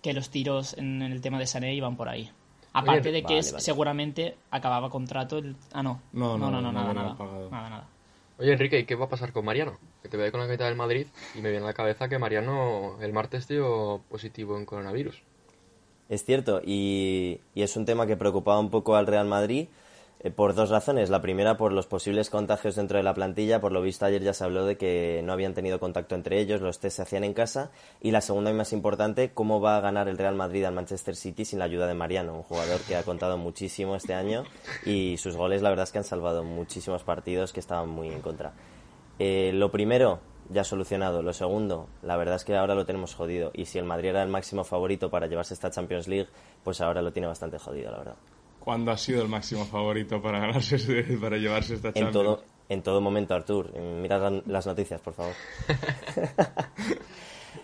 que 0.03 0.13
los 0.13 0.29
tiros 0.29 0.77
en, 0.77 1.01
el 1.01 1.23
tema 1.23 1.39
de 1.39 1.47
Sané 1.47 1.75
iban 1.75 1.97
por 1.97 2.09
ahí 2.11 2.31
aparte 2.73 3.11
de 3.13 3.21
que 3.23 3.27
vale, 3.29 3.39
es- 3.39 3.53
vale. 3.53 3.63
seguramente 3.65 4.37
acababa 4.51 4.91
contrato 4.91 5.39
el... 5.39 5.57
ah 5.73 5.83
no 5.83 6.03
No, 6.13 6.37
no 6.37 6.51
no, 6.51 6.61
no, 6.61 6.71
no 6.71 6.73
nada 6.73 6.93
nada, 6.93 7.17
pagado. 7.17 7.51
nada 7.51 7.71
nada 7.71 7.89
Oye, 8.39 8.53
Enrique, 8.55 8.79
¿y 8.79 8.85
qué 8.87 8.95
va 8.95 9.05
a 9.05 9.09
pasar 9.11 9.35
con 9.35 9.45
Mariano? 9.45 9.77
Que 10.03 10.09
te 10.09 10.17
veo 10.17 10.31
con 10.31 10.41
la 10.41 10.47
camiseta 10.47 10.65
del 10.65 10.75
Madrid 10.75 11.07
y 11.35 11.43
me 11.43 11.51
viene 11.51 11.63
a 11.65 11.69
la 11.69 11.75
cabeza 11.75 12.09
que 12.09 12.19
Mariano 12.19 12.97
el 13.03 13.13
martes 13.13 13.47
dio 13.47 14.01
positivo 14.09 14.57
en 14.57 14.65
coronavirus. 14.65 15.23
Es 16.11 16.25
cierto, 16.25 16.61
y, 16.65 17.41
es 17.55 17.77
un 17.77 17.85
tema 17.85 18.05
que 18.05 18.17
preocupaba 18.17 18.59
un 18.59 18.69
poco 18.69 18.97
al 18.97 19.07
Real 19.07 19.29
Madrid 19.29 19.69
eh, 20.19 20.33
por 20.33 20.57
dos 20.57 20.69
razones. 20.69 21.09
La 21.09 21.23
primera, 21.23 21.57
por 21.57 21.73
los 21.73 21.87
posibles 21.87 22.31
contagios 22.31 22.75
dentro 22.75 22.97
de 22.97 23.05
la 23.05 23.15
plantilla. 23.15 23.61
Por 23.61 23.71
lo 23.71 23.81
visto, 23.81 24.07
ayer 24.07 24.21
ya 24.21 24.35
se 24.35 24.43
habló 24.43 24.67
de 24.67 24.77
que 24.77 25.23
no 25.25 25.33
habían 25.33 25.55
tenido 25.55 25.79
contacto 25.79 26.17
entre 26.17 26.41
ellos, 26.41 26.63
los 26.63 26.81
test 26.81 26.97
se 26.97 27.03
hacían 27.03 27.23
en 27.23 27.33
casa. 27.33 27.71
Y 28.01 28.11
la 28.11 28.23
segunda 28.23 28.51
y 28.51 28.55
más 28.55 28.73
importante, 28.73 29.31
cómo 29.33 29.61
va 29.61 29.77
a 29.77 29.81
ganar 29.81 30.09
el 30.09 30.19
Real 30.19 30.35
Madrid 30.35 30.65
al 30.65 30.75
Manchester 30.75 31.15
City 31.15 31.45
sin 31.45 31.61
la 31.61 31.67
ayuda 31.67 31.87
de 31.87 31.95
Mariano, 31.95 32.35
un 32.35 32.43
jugador 32.43 32.81
que 32.81 32.97
ha 32.97 33.05
contado 33.05 33.39
muchísimo 33.39 33.95
este 33.95 34.15
año 34.15 34.43
y 34.85 35.17
sus 35.17 35.37
goles, 35.37 35.63
la 35.63 35.69
verdad 35.69 35.85
es 35.85 35.93
que 35.93 35.99
han 35.99 36.05
salvado 36.05 36.43
muchísimos 36.43 37.05
partidos 37.05 37.53
que 37.53 37.61
estaban 37.61 37.89
muy 37.89 38.09
en 38.09 38.21
contra. 38.21 38.53
Eh, 39.21 39.53
lo 39.55 39.71
primero, 39.71 40.19
ya 40.51 40.65
solucionado. 40.65 41.23
Lo 41.23 41.33
segundo, 41.33 41.89
la 42.03 42.17
verdad 42.17 42.37
es 42.37 42.45
que 42.45 42.57
ahora 42.57 42.75
lo 42.75 42.85
tenemos 42.85 43.15
jodido. 43.15 43.51
Y 43.55 43.67
si 43.67 43.79
el 43.79 43.85
Madrid 43.85 44.11
era 44.11 44.23
el 44.23 44.29
máximo 44.29 44.65
favorito 44.65 45.11
para 45.11 45.27
llevarse 45.27 45.55
esta 45.55 45.71
Champions 45.71 46.09
League, 46.09 46.29
pues 46.65 46.81
ahora 46.81 47.03
lo 47.03 47.13
tiene 47.13 47.29
bastante 47.29 47.59
jodido, 47.59 47.91
la 47.93 47.99
verdad. 47.99 48.15
¿Cuándo 48.59 48.91
ha 48.91 48.99
sido 48.99 49.23
el 49.23 49.29
máximo 49.29 49.65
favorito 49.65 50.21
para 50.21 50.41
ganarse 50.41 50.77
para 51.21 51.37
llevarse 51.39 51.75
esta 51.75 51.89
En 51.89 51.95
Champions? 51.95 52.13
todo, 52.13 52.43
en 52.69 52.83
todo 52.83 53.01
momento, 53.01 53.35
Artur. 53.35 53.73
Mira 53.79 54.19
la- 54.19 54.43
las 54.47 54.67
noticias, 54.67 55.01
por 55.01 55.15
favor. 55.15 55.33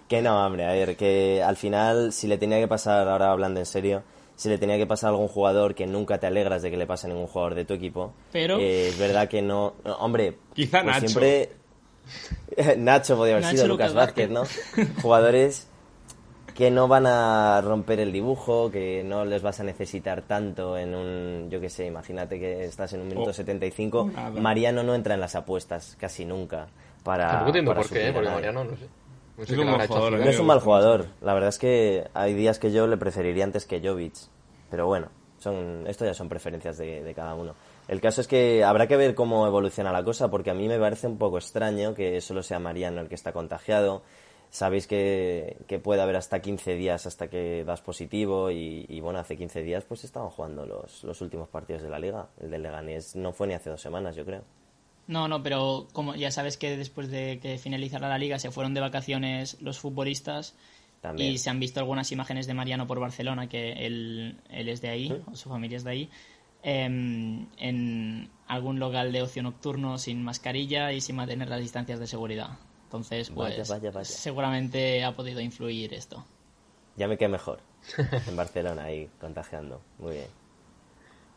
que 0.09 0.23
no, 0.23 0.45
hombre, 0.47 0.65
a 0.67 0.73
ver, 0.73 0.97
que 0.97 1.43
al 1.43 1.57
final, 1.57 2.13
si 2.13 2.27
le 2.27 2.39
tenía 2.39 2.59
que 2.59 2.69
pasar, 2.69 3.09
ahora 3.09 3.31
hablando 3.33 3.61
en 3.61 3.67
serio, 3.67 4.03
si 4.37 4.49
le 4.49 4.59
tenía 4.59 4.77
que 4.77 4.87
pasar 4.87 5.09
a 5.09 5.11
algún 5.13 5.29
jugador 5.29 5.75
que 5.75 5.87
nunca 5.87 6.19
te 6.19 6.27
alegras 6.27 6.63
de 6.63 6.71
que 6.71 6.77
le 6.77 6.87
pase 6.87 7.07
a 7.07 7.11
ningún 7.11 7.27
jugador 7.27 7.55
de 7.55 7.65
tu 7.65 7.75
equipo, 7.75 8.13
Pero- 8.33 8.59
eh, 8.59 8.89
es 8.89 8.99
verdad 8.99 9.29
que 9.29 9.43
no. 9.43 9.75
no, 9.85 9.95
hombre, 9.97 10.39
Quizá 10.55 10.83
pues 10.83 10.95
Nacho. 10.97 11.09
siempre. 11.09 11.51
Nacho 12.79 13.17
podría 13.17 13.35
haber 13.35 13.45
Nacho, 13.45 13.57
sido, 13.57 13.69
Lucas 13.69 13.91
Lucas 13.91 14.07
Vázquez, 14.07 14.31
¿no? 14.31 14.45
Jugadores 15.03 15.69
que 16.57 16.71
no 16.71 16.89
van 16.89 17.07
a 17.07 17.61
romper 17.61 18.01
el 18.01 18.13
dibujo, 18.13 18.71
que 18.71 19.05
no 19.05 19.27
les 19.27 19.43
vas 19.43 19.61
a 19.61 19.65
necesitar 19.65 20.23
tanto 20.23 20.79
en 20.79 20.95
un, 20.95 21.51
yo 21.51 21.61
qué 21.61 21.69
sé, 21.69 21.85
imagínate 21.85 22.41
que 22.41 22.65
estás 22.65 22.95
en 22.95 23.03
un 23.03 23.09
minuto 23.09 23.31
Oh, 23.31 23.33
75, 23.35 24.11
nada. 24.15 24.31
Mariano 24.41 24.83
no 24.83 24.95
entra 24.95 25.15
en 25.15 25.21
las 25.21 25.35
apuestas 25.35 25.97
casi 26.01 26.25
nunca 26.25 26.69
para 27.05 27.29
Tampoco 27.29 27.49
entiendo 27.49 27.71
para 27.73 27.83
por 27.83 27.91
qué, 27.91 28.09
a 28.09 28.13
porque. 28.15 28.31
Mariano, 28.31 28.65
no 28.65 28.77
sé. 28.77 28.87
No 29.55 29.63
un 29.63 29.87
jugador, 29.87 30.15
¿eh? 30.15 30.31
es 30.31 30.39
un 30.39 30.47
mal 30.47 30.61
jugador, 30.61 31.07
la 31.21 31.35
verdad 31.35 31.51
es 31.51 31.59
que 31.59 32.09
hay 32.15 32.33
días 32.33 32.59
que 32.59 32.73
yo 32.73 32.87
le 32.87 32.97
preferiría 32.97 33.45
antes 33.45 33.67
que 33.67 33.87
Jovic, 33.87 34.15
pero 34.71 34.87
bueno, 34.87 35.09
son, 35.37 35.85
esto 35.87 36.07
ya 36.07 36.15
son 36.15 36.31
preferencias 36.31 36.79
de, 36.79 37.05
de 37.05 37.15
cada 37.15 37.35
uno. 37.35 37.55
El 37.89 38.01
caso 38.01 38.21
es 38.21 38.27
que 38.27 38.65
habrá 38.65 38.89
que 38.89 38.97
ver 38.97 39.15
cómo 39.15 39.47
evoluciona 39.47 39.93
la 39.93 40.03
cosa, 40.03 40.29
porque 40.29 40.51
a 40.51 40.55
mí 40.55 40.67
me 40.67 40.79
parece 40.79 41.07
un 41.07 41.19
poco 41.19 41.39
extraño 41.39 41.95
que 41.95 42.21
solo 42.21 42.43
sea 42.43 42.59
Mariano 42.59 43.01
el 43.01 43.09
que 43.09 43.15
está 43.15 43.33
contagiado. 43.33 44.03
Sabéis 44.51 44.87
que, 44.87 45.57
que 45.67 45.79
puede 45.79 46.03
haber 46.03 46.17
hasta 46.17 46.41
15 46.41 46.75
días 46.75 47.07
hasta 47.07 47.29
que 47.29 47.65
das 47.65 47.83
positivo 47.83 48.51
y, 48.51 48.87
y, 48.89 49.01
bueno, 49.01 49.19
hace 49.19 49.37
15 49.37 49.63
días 49.63 49.85
pues 49.85 50.05
estaban 50.05 50.31
jugando 50.31 50.65
los, 50.67 51.05
los 51.05 51.21
últimos 51.21 51.49
partidos 51.49 51.83
de 51.83 51.91
la 51.91 51.99
liga. 51.99 52.29
El 52.41 52.51
del 52.51 52.63
Leganés 52.63 53.17
no 53.17 53.33
fue 53.33 53.47
ni 53.47 53.55
hace 53.55 53.71
dos 53.71 53.81
semanas, 53.81 54.17
yo 54.17 54.25
creo. 54.25 54.43
No, 55.07 55.29
no, 55.29 55.43
pero 55.43 55.87
como 55.93 56.15
ya 56.15 56.31
sabes 56.31 56.57
que 56.57 56.77
después 56.77 57.11
de 57.11 57.39
que 57.41 57.59
finalizara 57.59 58.09
la 58.09 58.19
liga 58.19 58.39
se 58.39 58.51
fueron 58.51 58.75
de 58.75 58.81
vacaciones 58.81 59.61
los 59.61 59.79
futbolistas 59.79 60.57
También. 61.01 61.33
y 61.33 61.39
se 61.39 61.49
han 61.49 61.61
visto 61.61 61.79
algunas 61.79 62.11
imágenes 62.11 62.47
de 62.47 62.55
Mariano 62.55 62.87
por 62.89 62.99
Barcelona, 62.99 63.49
que 63.49 63.73
él, 63.87 64.37
él 64.51 64.69
es 64.69 64.81
de 64.81 64.89
ahí, 64.89 65.23
o 65.31 65.37
su 65.37 65.49
familia 65.49 65.77
es 65.77 65.85
de 65.85 65.91
ahí, 65.91 66.11
en 66.75 68.31
algún 68.49 68.79
local 68.79 69.13
de 69.13 69.23
ocio 69.23 69.43
nocturno 69.43 69.99
sin 69.99 70.23
mascarilla 70.23 70.93
y 70.93 71.01
sin 71.01 71.17
mantener 71.17 71.49
las 71.49 71.61
distancias 71.61 71.99
de 71.99 72.07
seguridad. 72.07 72.59
Entonces, 72.85 73.31
pues 73.31 73.57
Vaya, 73.57 73.65
vaya, 73.69 73.91
vaya. 73.91 74.05
seguramente 74.05 75.03
ha 75.05 75.13
podido 75.13 75.41
influir 75.41 75.93
esto. 75.95 76.25
Ya 76.97 77.09
me 77.09 77.19
quedé 77.19 77.29
mejor. 77.29 77.61
En 78.29 78.37
Barcelona, 78.37 78.85
ahí, 78.85 79.09
contagiando. 79.21 79.81
Muy 79.99 80.13
bien. 80.15 80.27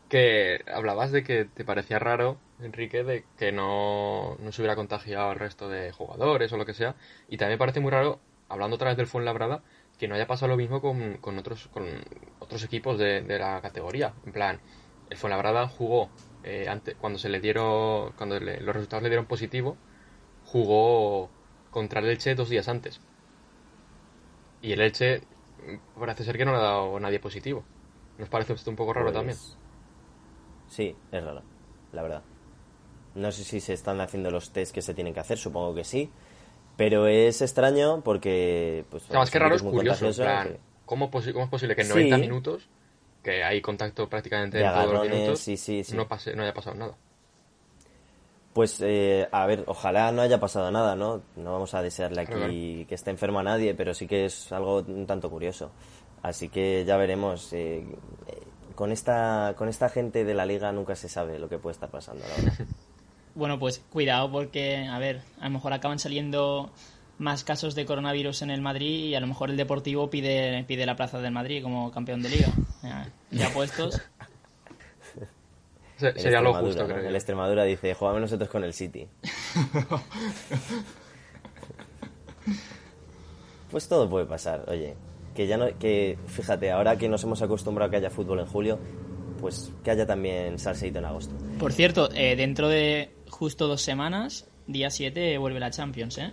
Que 0.08 0.64
hablabas 0.72 1.12
de 1.12 1.22
que 1.22 1.44
te 1.44 1.64
parecía 1.64 1.98
raro, 2.00 2.38
Enrique, 2.60 3.04
de 3.04 3.24
que 3.38 3.52
no, 3.52 4.36
no 4.40 4.50
se 4.52 4.60
hubiera 4.62 4.74
contagiado 4.74 5.30
al 5.30 5.38
resto 5.38 5.68
de 5.68 5.92
jugadores 5.92 6.52
o 6.52 6.56
lo 6.56 6.66
que 6.66 6.74
sea. 6.74 6.96
Y 7.28 7.36
también 7.36 7.54
me 7.54 7.58
parece 7.58 7.78
muy 7.80 7.90
raro, 7.92 8.18
hablando 8.48 8.74
otra 8.76 8.88
vez 8.88 8.96
del 8.96 9.06
Fuenlabrada, 9.06 9.62
que 9.98 10.08
no 10.08 10.14
haya 10.16 10.26
pasado 10.26 10.50
lo 10.50 10.56
mismo 10.56 10.80
con, 10.80 11.18
con 11.18 11.38
otros, 11.38 11.68
con 11.68 11.84
otros 12.40 12.64
equipos 12.64 12.98
de, 12.98 13.20
de 13.22 13.38
la 13.38 13.60
categoría. 13.60 14.12
En 14.26 14.32
plan, 14.32 14.60
el 15.10 15.16
Fuenlabrada 15.16 15.68
jugó 15.68 16.08
eh, 16.44 16.66
antes, 16.68 16.96
cuando 17.00 17.18
se 17.18 17.28
le 17.28 17.40
dieron, 17.40 18.12
cuando 18.12 18.40
le- 18.40 18.60
los 18.60 18.74
resultados 18.74 19.02
le 19.02 19.10
dieron 19.10 19.26
positivo, 19.26 19.76
jugó 20.46 21.28
contra 21.70 22.00
el 22.00 22.08
Elche 22.08 22.34
dos 22.34 22.48
días 22.48 22.68
antes. 22.68 23.00
Y 24.62 24.72
el 24.72 24.80
Elche 24.80 25.20
mm, 25.66 25.98
parece 26.00 26.24
ser 26.24 26.36
que 26.38 26.44
no 26.44 26.52
le 26.52 26.58
ha 26.58 26.62
dado 26.62 26.98
nadie 27.00 27.20
positivo. 27.20 27.62
¿Nos 28.18 28.28
parece 28.28 28.52
esto 28.54 28.70
un 28.70 28.76
poco 28.76 28.92
raro 28.92 29.06
Pues, 29.12 29.16
también? 29.16 29.38
Sí, 30.68 30.94
es 31.12 31.24
raro, 31.24 31.42
la 31.92 32.02
verdad. 32.02 32.22
No 33.14 33.32
sé 33.32 33.44
si 33.44 33.60
se 33.60 33.72
están 33.72 34.00
haciendo 34.00 34.30
los 34.30 34.50
test 34.50 34.72
que 34.74 34.82
se 34.82 34.94
tienen 34.94 35.12
que 35.14 35.20
hacer, 35.20 35.36
supongo 35.38 35.74
que 35.74 35.84
sí. 35.84 36.10
Pero 36.76 37.06
es 37.06 37.42
extraño 37.42 38.02
porque. 38.02 38.84
Pues, 38.90 39.04
O 39.04 39.06
sea, 39.08 39.18
más 39.18 39.30
que 39.30 39.38
raro 39.38 39.56
es 39.56 39.62
curioso. 39.62 40.10
plan, 40.14 40.48
que- 40.48 40.60
¿cómo, 40.86 41.10
posi- 41.10 41.32
cómo 41.32 41.44
es 41.44 41.50
posible 41.50 41.74
que 41.74 41.82
en 41.82 41.88
Sí. 41.88 41.92
90 41.94 42.18
minutos, 42.18 42.68
que 43.22 43.44
hay 43.44 43.60
contacto 43.60 44.08
prácticamente 44.08 44.58
De 44.58 44.64
en 44.64 44.72
todos 44.72 44.92
los 44.92 45.08
minutos, 45.08 45.40
sí, 45.40 45.56
sí, 45.56 45.84
sí. 45.84 45.94
No, 45.96 46.08
pase, 46.08 46.34
no 46.34 46.42
haya 46.42 46.54
pasado 46.54 46.76
nada? 46.76 46.94
Pues, 48.52 48.80
eh, 48.80 49.28
a 49.30 49.46
ver, 49.46 49.62
ojalá 49.66 50.10
no 50.10 50.22
haya 50.22 50.40
pasado 50.40 50.70
nada, 50.72 50.96
¿no? 50.96 51.22
No 51.36 51.52
vamos 51.52 51.72
a 51.74 51.82
desearle 51.82 52.22
aquí 52.22 52.32
Claro. 52.32 52.48
que 52.88 52.94
esté 52.94 53.10
enfermo 53.10 53.38
a 53.38 53.42
nadie, 53.44 53.74
pero 53.74 53.94
sí 53.94 54.08
que 54.08 54.24
es 54.24 54.50
algo 54.52 54.78
un 54.78 55.06
tanto 55.06 55.30
curioso. 55.30 55.70
Así 56.22 56.48
que 56.48 56.84
ya 56.84 56.96
veremos. 56.96 57.52
eh, 57.52 57.84
eh, 58.26 58.42
con, 58.74 58.90
esta, 58.92 59.54
con 59.56 59.68
esta 59.68 59.88
gente 59.88 60.24
de 60.24 60.34
la 60.34 60.46
liga 60.46 60.72
nunca 60.72 60.96
se 60.96 61.08
sabe 61.08 61.38
lo 61.38 61.48
que 61.48 61.58
puede 61.58 61.74
estar 61.74 61.90
pasando, 61.90 62.24
la 62.26 62.34
verdad. 62.42 62.66
Bueno, 63.32 63.60
pues 63.60 63.78
cuidado 63.92 64.28
porque, 64.32 64.88
a 64.90 64.98
ver, 64.98 65.22
a 65.38 65.44
lo 65.44 65.50
mejor 65.50 65.72
acaban 65.72 66.00
saliendo 66.00 66.68
más 67.20 67.44
casos 67.44 67.74
de 67.74 67.84
coronavirus 67.86 68.42
en 68.42 68.50
el 68.50 68.60
Madrid 68.62 69.04
y 69.10 69.14
a 69.14 69.20
lo 69.20 69.26
mejor 69.26 69.50
el 69.50 69.56
Deportivo 69.56 70.08
pide, 70.10 70.64
pide 70.66 70.86
la 70.86 70.96
plaza 70.96 71.20
del 71.20 71.32
Madrid 71.32 71.62
como 71.62 71.90
campeón 71.92 72.22
de 72.22 72.30
liga. 72.30 72.48
Ya, 72.82 73.08
ya 73.30 73.50
puestos. 73.52 74.00
Se- 75.98 76.18
Sería 76.18 76.40
lo 76.40 76.54
justo, 76.54 76.86
creo. 76.86 77.06
El 77.06 77.14
Extremadura 77.14 77.64
dice, 77.64 77.92
jugamos 77.94 78.22
nosotros 78.22 78.48
con 78.48 78.64
el 78.64 78.72
City. 78.72 79.06
pues 83.70 83.88
todo 83.88 84.08
puede 84.08 84.26
pasar, 84.26 84.64
oye. 84.68 84.94
Que 85.34 85.46
ya 85.46 85.56
no, 85.56 85.66
que 85.78 86.18
fíjate, 86.26 86.70
ahora 86.72 86.96
que 86.96 87.08
nos 87.08 87.22
hemos 87.22 87.40
acostumbrado 87.42 87.88
a 87.88 87.90
que 87.90 87.98
haya 87.98 88.10
fútbol 88.10 88.40
en 88.40 88.46
julio, 88.46 88.78
pues 89.40 89.70
que 89.84 89.90
haya 89.92 90.06
también 90.06 90.58
salseíto 90.58 90.98
en 90.98 91.04
agosto. 91.04 91.34
Por 91.58 91.72
cierto, 91.72 92.10
eh, 92.12 92.34
dentro 92.34 92.68
de 92.68 93.10
justo 93.28 93.68
dos 93.68 93.80
semanas, 93.82 94.48
día 94.66 94.90
7, 94.90 95.38
vuelve 95.38 95.60
la 95.60 95.70
Champions, 95.70 96.18
¿eh? 96.18 96.32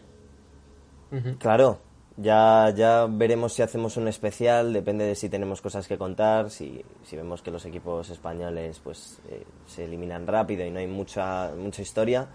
Claro, 1.40 1.80
ya, 2.18 2.74
ya 2.76 3.06
veremos 3.10 3.54
si 3.54 3.62
hacemos 3.62 3.96
un 3.98 4.08
especial, 4.08 4.74
depende 4.74 5.06
de 5.06 5.16
si 5.16 5.30
tenemos 5.30 5.62
cosas 5.62 5.88
que 5.88 5.98
contar, 5.98 6.50
si, 6.50 6.84
si 7.06 7.16
vemos 7.16 7.42
que 7.42 7.52
los 7.52 7.64
equipos 7.66 8.10
españoles 8.10 8.80
pues 8.84 9.20
eh, 9.30 9.44
se 9.68 9.86
eliminan 9.86 10.26
rápido 10.28 10.66
y 10.66 10.72
no 10.72 10.80
hay 10.80 10.88
mucha, 10.88 11.52
mucha 11.58 11.82
historia, 11.82 12.28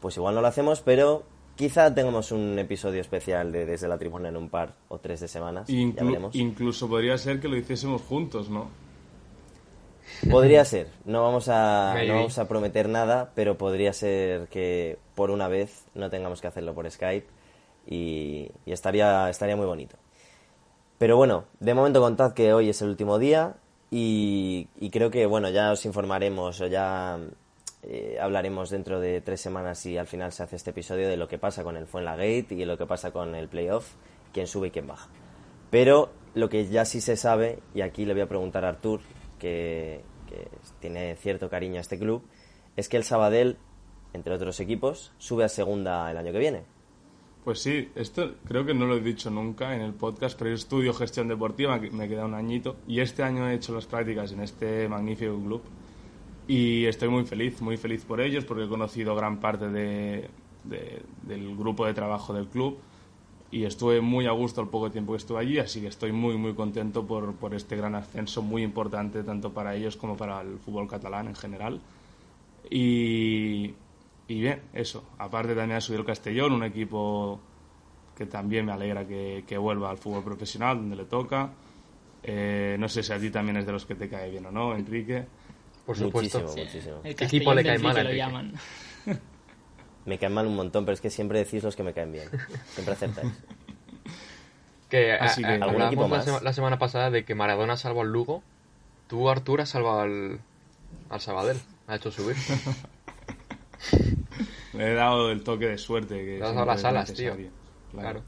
pues 0.00 0.16
igual 0.16 0.34
no 0.34 0.40
lo 0.40 0.46
hacemos, 0.48 0.80
pero 0.80 1.22
quizá 1.54 1.94
tengamos 1.94 2.32
un 2.32 2.58
episodio 2.58 3.00
especial 3.00 3.52
de 3.52 3.64
Desde 3.66 3.88
la 3.88 3.98
Tribuna 3.98 4.28
en 4.30 4.36
un 4.36 4.48
par 4.48 4.74
o 4.88 4.98
tres 4.98 5.20
de 5.20 5.28
semanas, 5.28 5.68
ya 5.68 5.74
Inclu- 5.74 6.06
veremos. 6.06 6.34
incluso 6.34 6.88
podría 6.88 7.16
ser 7.18 7.38
que 7.40 7.48
lo 7.48 7.56
hiciésemos 7.56 8.02
juntos, 8.02 8.48
¿no? 8.50 8.68
Podría 10.30 10.64
ser, 10.64 10.88
no 11.04 11.22
vamos, 11.22 11.48
a, 11.48 11.94
no 12.06 12.14
vamos 12.14 12.38
a 12.38 12.46
prometer 12.48 12.88
nada, 12.88 13.32
pero 13.34 13.58
podría 13.58 13.92
ser 13.92 14.46
que 14.48 14.98
por 15.14 15.30
una 15.30 15.48
vez 15.48 15.84
no 15.94 16.08
tengamos 16.10 16.40
que 16.40 16.46
hacerlo 16.46 16.74
por 16.74 16.88
Skype 16.90 17.26
y, 17.86 18.50
estaría, 18.66 19.28
estaría 19.30 19.56
muy 19.56 19.66
bonito. 19.66 19.96
Pero 20.98 21.16
bueno, 21.16 21.44
de 21.60 21.74
momento 21.74 22.00
contad 22.00 22.32
que 22.32 22.52
hoy 22.52 22.70
es 22.70 22.80
el 22.82 22.88
último 22.88 23.18
día 23.18 23.56
y, 23.90 24.68
y 24.76 24.90
creo 24.90 25.10
que 25.10 25.26
bueno, 25.26 25.50
ya 25.50 25.72
os 25.72 25.84
informaremos 25.84 26.60
o 26.60 26.66
ya 26.66 27.18
eh, 27.88 28.18
hablaremos 28.20 28.70
dentro 28.70 28.98
de 28.98 29.20
tres 29.20 29.40
semanas 29.40 29.78
si 29.78 29.96
al 29.96 30.08
final 30.08 30.32
se 30.32 30.42
hace 30.42 30.56
este 30.56 30.70
episodio 30.70 31.08
de 31.08 31.16
lo 31.16 31.28
que 31.28 31.38
pasa 31.38 31.62
con 31.62 31.76
el 31.76 31.86
Fuenlagate 31.86 32.46
y 32.50 32.64
lo 32.64 32.76
que 32.76 32.84
pasa 32.84 33.12
con 33.12 33.36
el 33.36 33.48
playoff, 33.48 33.94
quién 34.32 34.48
sube 34.48 34.68
y 34.68 34.70
quién 34.72 34.88
baja. 34.88 35.08
Pero 35.70 36.10
lo 36.34 36.48
que 36.48 36.66
ya 36.66 36.84
sí 36.84 37.00
se 37.00 37.16
sabe, 37.16 37.60
y 37.74 37.82
aquí 37.82 38.04
le 38.04 38.12
voy 38.12 38.22
a 38.22 38.28
preguntar 38.28 38.64
a 38.64 38.70
Artur, 38.70 39.02
que, 39.38 40.02
que 40.28 40.48
tiene 40.80 41.14
cierto 41.14 41.48
cariño 41.48 41.76
a 41.76 41.80
este 41.80 41.96
club, 41.96 42.24
es 42.76 42.88
que 42.88 42.96
el 42.96 43.04
Sabadell, 43.04 43.56
entre 44.12 44.34
otros 44.34 44.58
equipos, 44.58 45.12
sube 45.18 45.44
a 45.44 45.48
segunda 45.48 46.10
el 46.10 46.16
año 46.16 46.32
que 46.32 46.38
viene. 46.38 46.64
Pues 47.46 47.60
sí, 47.60 47.90
esto 47.94 48.34
creo 48.48 48.66
que 48.66 48.74
no 48.74 48.86
lo 48.86 48.96
he 48.96 49.00
dicho 49.00 49.30
nunca 49.30 49.76
en 49.76 49.80
el 49.80 49.94
podcast, 49.94 50.36
pero 50.36 50.50
yo 50.50 50.56
estudio 50.56 50.92
gestión 50.92 51.28
deportiva, 51.28 51.78
me 51.92 52.08
queda 52.08 52.24
un 52.24 52.34
añito, 52.34 52.74
y 52.88 52.98
este 52.98 53.22
año 53.22 53.48
he 53.48 53.54
hecho 53.54 53.72
las 53.72 53.86
prácticas 53.86 54.32
en 54.32 54.40
este 54.40 54.88
magnífico 54.88 55.38
club. 55.40 55.62
Y 56.48 56.86
estoy 56.86 57.08
muy 57.08 57.24
feliz, 57.24 57.60
muy 57.62 57.76
feliz 57.76 58.04
por 58.04 58.20
ellos, 58.20 58.44
porque 58.44 58.64
he 58.64 58.68
conocido 58.68 59.14
gran 59.14 59.38
parte 59.38 59.68
de- 59.70 60.28
de- 60.64 61.02
del 61.22 61.56
grupo 61.56 61.86
de 61.86 61.94
trabajo 61.94 62.34
del 62.34 62.48
club 62.48 62.78
y 63.52 63.64
estuve 63.64 64.00
muy 64.00 64.26
a 64.26 64.32
gusto 64.32 64.60
al 64.62 64.68
poco 64.68 64.90
tiempo 64.90 65.12
que 65.12 65.18
estuve 65.18 65.40
allí, 65.40 65.58
así 65.60 65.80
que 65.82 65.88
estoy 65.88 66.12
muy, 66.12 66.36
muy 66.38 66.54
contento 66.54 67.06
por, 67.06 67.34
por 67.36 67.54
este 67.54 67.76
gran 67.76 67.94
ascenso, 67.94 68.42
muy 68.42 68.62
importante 68.64 69.22
tanto 69.24 69.52
para 69.52 69.76
ellos 69.76 69.96
como 69.96 70.16
para 70.16 70.42
el 70.42 70.58
fútbol 70.58 70.88
catalán 70.88 71.28
en 71.28 71.36
general. 71.36 71.80
Y, 72.70 73.74
y 74.28 74.40
bien, 74.40 74.62
eso. 74.72 75.04
Aparte 75.18 75.54
también 75.54 75.76
ha 75.78 75.80
subido 75.80 76.00
el 76.00 76.06
Castellón, 76.06 76.52
un 76.52 76.64
equipo 76.64 77.40
que 78.16 78.26
también 78.26 78.64
me 78.66 78.72
alegra 78.72 79.06
que, 79.06 79.44
que 79.46 79.58
vuelva 79.58 79.90
al 79.90 79.98
fútbol 79.98 80.24
profesional, 80.24 80.76
donde 80.78 80.96
le 80.96 81.04
toca. 81.04 81.50
Eh, 82.22 82.76
no 82.78 82.88
sé 82.88 83.02
si 83.02 83.12
a 83.12 83.18
ti 83.20 83.30
también 83.30 83.56
es 83.58 83.66
de 83.66 83.72
los 83.72 83.86
que 83.86 83.94
te 83.94 84.08
cae 84.08 84.30
bien 84.30 84.46
o 84.46 84.50
no, 84.50 84.74
Enrique. 84.74 85.24
Por 85.84 85.96
supuesto. 85.96 86.40
Muchísimo, 86.40 86.64
muchísimo. 86.64 86.96
El 87.04 87.14
¿Qué 87.14 87.24
equipo 87.26 87.54
le 87.54 87.62
cae 87.62 87.78
mal 87.78 87.96
a 87.96 88.02
lo 88.02 88.08
Enrique? 88.10 88.18
llaman. 88.18 88.52
Me 90.06 90.18
caen 90.18 90.34
mal 90.34 90.46
un 90.46 90.54
montón, 90.56 90.84
pero 90.84 90.94
es 90.94 91.00
que 91.00 91.10
siempre 91.10 91.38
decís 91.40 91.62
los 91.64 91.74
que 91.74 91.82
me 91.82 91.92
caen 91.92 92.12
bien. 92.12 92.28
Siempre 92.74 92.94
acertáis. 92.94 93.28
Que, 94.88 95.14
Así 95.14 95.42
que, 95.42 95.48
¿algún 95.60 95.82
equipo 95.82 96.02
la, 96.02 96.08
más? 96.08 96.24
sema- 96.24 96.40
la 96.42 96.52
semana 96.52 96.78
pasada 96.78 97.10
de 97.10 97.24
que 97.24 97.34
Maradona 97.34 97.76
salvó 97.76 98.02
al 98.02 98.12
Lugo. 98.12 98.40
Tú, 99.08 99.28
Artur, 99.28 99.60
has 99.60 99.70
salvado 99.70 100.00
al, 100.02 100.38
al 101.10 101.20
Sabadell. 101.20 101.58
Ha 101.88 101.96
hecho 101.96 102.12
subir. 102.12 102.36
Le 104.76 104.92
he 104.92 104.94
dado 104.94 105.30
el 105.30 105.42
toque 105.42 105.66
de 105.68 105.78
suerte. 105.78 106.14
Que 106.24 106.38
Le 106.38 106.44
has 106.44 106.54
dado 106.54 106.66
las 106.66 106.84
alas, 106.84 107.12
tío. 107.12 107.34
necesario. 107.34 107.50
Claro. 107.92 108.22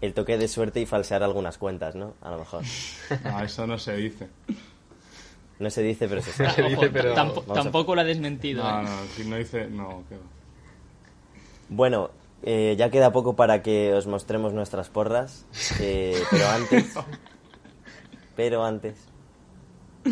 El 0.00 0.14
toque 0.14 0.36
de 0.36 0.48
suerte 0.48 0.80
y 0.80 0.86
falsear 0.86 1.22
algunas 1.22 1.58
cuentas, 1.58 1.94
¿no? 1.94 2.14
A 2.20 2.30
lo 2.32 2.38
mejor. 2.38 2.62
No, 3.24 3.42
eso 3.42 3.66
no 3.66 3.78
se 3.78 3.96
dice. 3.96 4.28
No 5.58 5.70
se 5.70 5.82
dice, 5.82 6.08
pero 6.08 6.20
se 6.22 6.32
Se 6.32 6.44
sabe. 6.50 6.70
dice, 6.70 6.90
pero- 6.90 7.14
Tampo- 7.14 7.42
Vamos 7.46 7.58
a- 7.58 7.62
tampoco 7.62 7.94
lo 7.94 8.00
ha 8.00 8.04
desmentido. 8.04 8.64
No, 8.64 8.80
¿eh? 8.80 8.82
no, 8.84 9.04
si 9.14 9.24
no 9.24 9.36
dice. 9.36 9.68
No, 9.68 10.02
que 10.08 10.16
va. 10.16 10.22
Bueno, 11.68 12.10
eh, 12.42 12.74
ya 12.76 12.90
queda 12.90 13.12
poco 13.12 13.36
para 13.36 13.62
que 13.62 13.94
os 13.94 14.06
mostremos 14.06 14.52
nuestras 14.52 14.88
porras, 14.88 15.46
eh, 15.80 16.20
pero 16.30 16.48
antes, 16.48 16.94
pero 18.36 18.64
antes, 18.64 18.96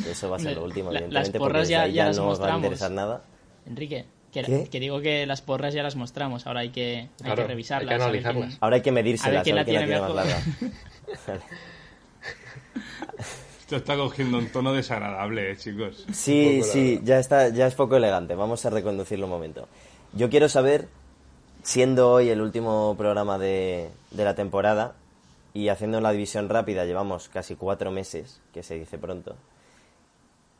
eso 0.06 0.30
va 0.30 0.36
a 0.36 0.38
ser 0.38 0.56
lo 0.56 0.64
último, 0.64 0.92
La- 0.92 1.00
evidentemente, 1.00 1.38
las 1.38 1.40
porras 1.40 1.60
porque 1.62 1.70
ya- 1.72 1.82
ahí 1.82 1.92
ya 1.94 2.06
las 2.06 2.16
no 2.16 2.22
os 2.22 2.28
va 2.28 2.30
a 2.30 2.38
mostramos. 2.38 2.62
interesar 2.64 2.90
nada. 2.92 3.22
Enrique, 3.66 4.06
que, 4.32 4.68
que 4.70 4.80
digo 4.80 5.00
que 5.00 5.26
las 5.26 5.42
porras 5.42 5.74
ya 5.74 5.82
las 5.82 5.96
mostramos, 5.96 6.46
ahora 6.46 6.60
hay 6.60 6.70
que, 6.70 6.96
hay 6.98 7.08
Claro, 7.18 7.34
que 7.36 7.40
hay 7.42 7.46
que 7.46 7.48
revisarlas. 7.48 7.92
a 7.94 7.96
ver 7.96 8.02
analizarlas. 8.02 8.46
quién- 8.48 8.58
Ahora 8.60 8.76
hay 8.76 8.82
que 8.82 8.90
A 8.90 8.92
medírselas, 8.92 9.32
ver 9.34 9.42
quién 9.42 9.56
la 9.56 9.64
tiene 9.64 9.86
más 9.86 10.00
mejor. 10.00 10.14
larga. 10.16 10.42
Esto 13.60 13.76
está 13.76 13.96
cogiendo 13.96 14.38
un 14.38 14.48
tono 14.50 14.72
desagradable, 14.72 15.52
eh, 15.52 15.56
chicos. 15.56 16.04
Sí, 16.12 16.62
sí, 16.64 17.00
ya 17.04 17.18
está, 17.18 17.48
ya 17.50 17.66
es 17.66 17.74
poco 17.74 17.96
elegante. 17.96 18.34
Vamos 18.34 18.64
a 18.66 18.70
reconducirlo 18.70 19.26
un 19.26 19.30
momento. 19.30 19.68
Yo 20.12 20.28
quiero 20.28 20.48
saber, 20.48 20.88
siendo 21.62 22.10
hoy 22.10 22.30
el 22.30 22.40
último 22.40 22.96
programa 22.98 23.38
de, 23.38 23.88
de 24.10 24.24
la 24.24 24.34
temporada 24.34 24.94
y 25.54 25.68
haciendo 25.68 26.00
la 26.00 26.10
división 26.10 26.48
rápida, 26.48 26.84
llevamos 26.84 27.28
casi 27.28 27.54
cuatro 27.54 27.92
meses, 27.92 28.40
que 28.52 28.62
se 28.64 28.74
dice 28.74 28.98
pronto. 28.98 29.36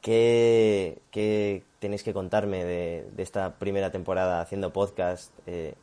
¿Qué, 0.00 1.02
qué 1.10 1.62
tenéis 1.78 2.02
que 2.02 2.14
contarme 2.14 2.64
de, 2.64 3.06
de 3.14 3.22
esta 3.22 3.54
primera 3.58 3.90
temporada 3.90 4.40
haciendo 4.40 4.72
podcast? 4.72 5.32
Eh, 5.46 5.74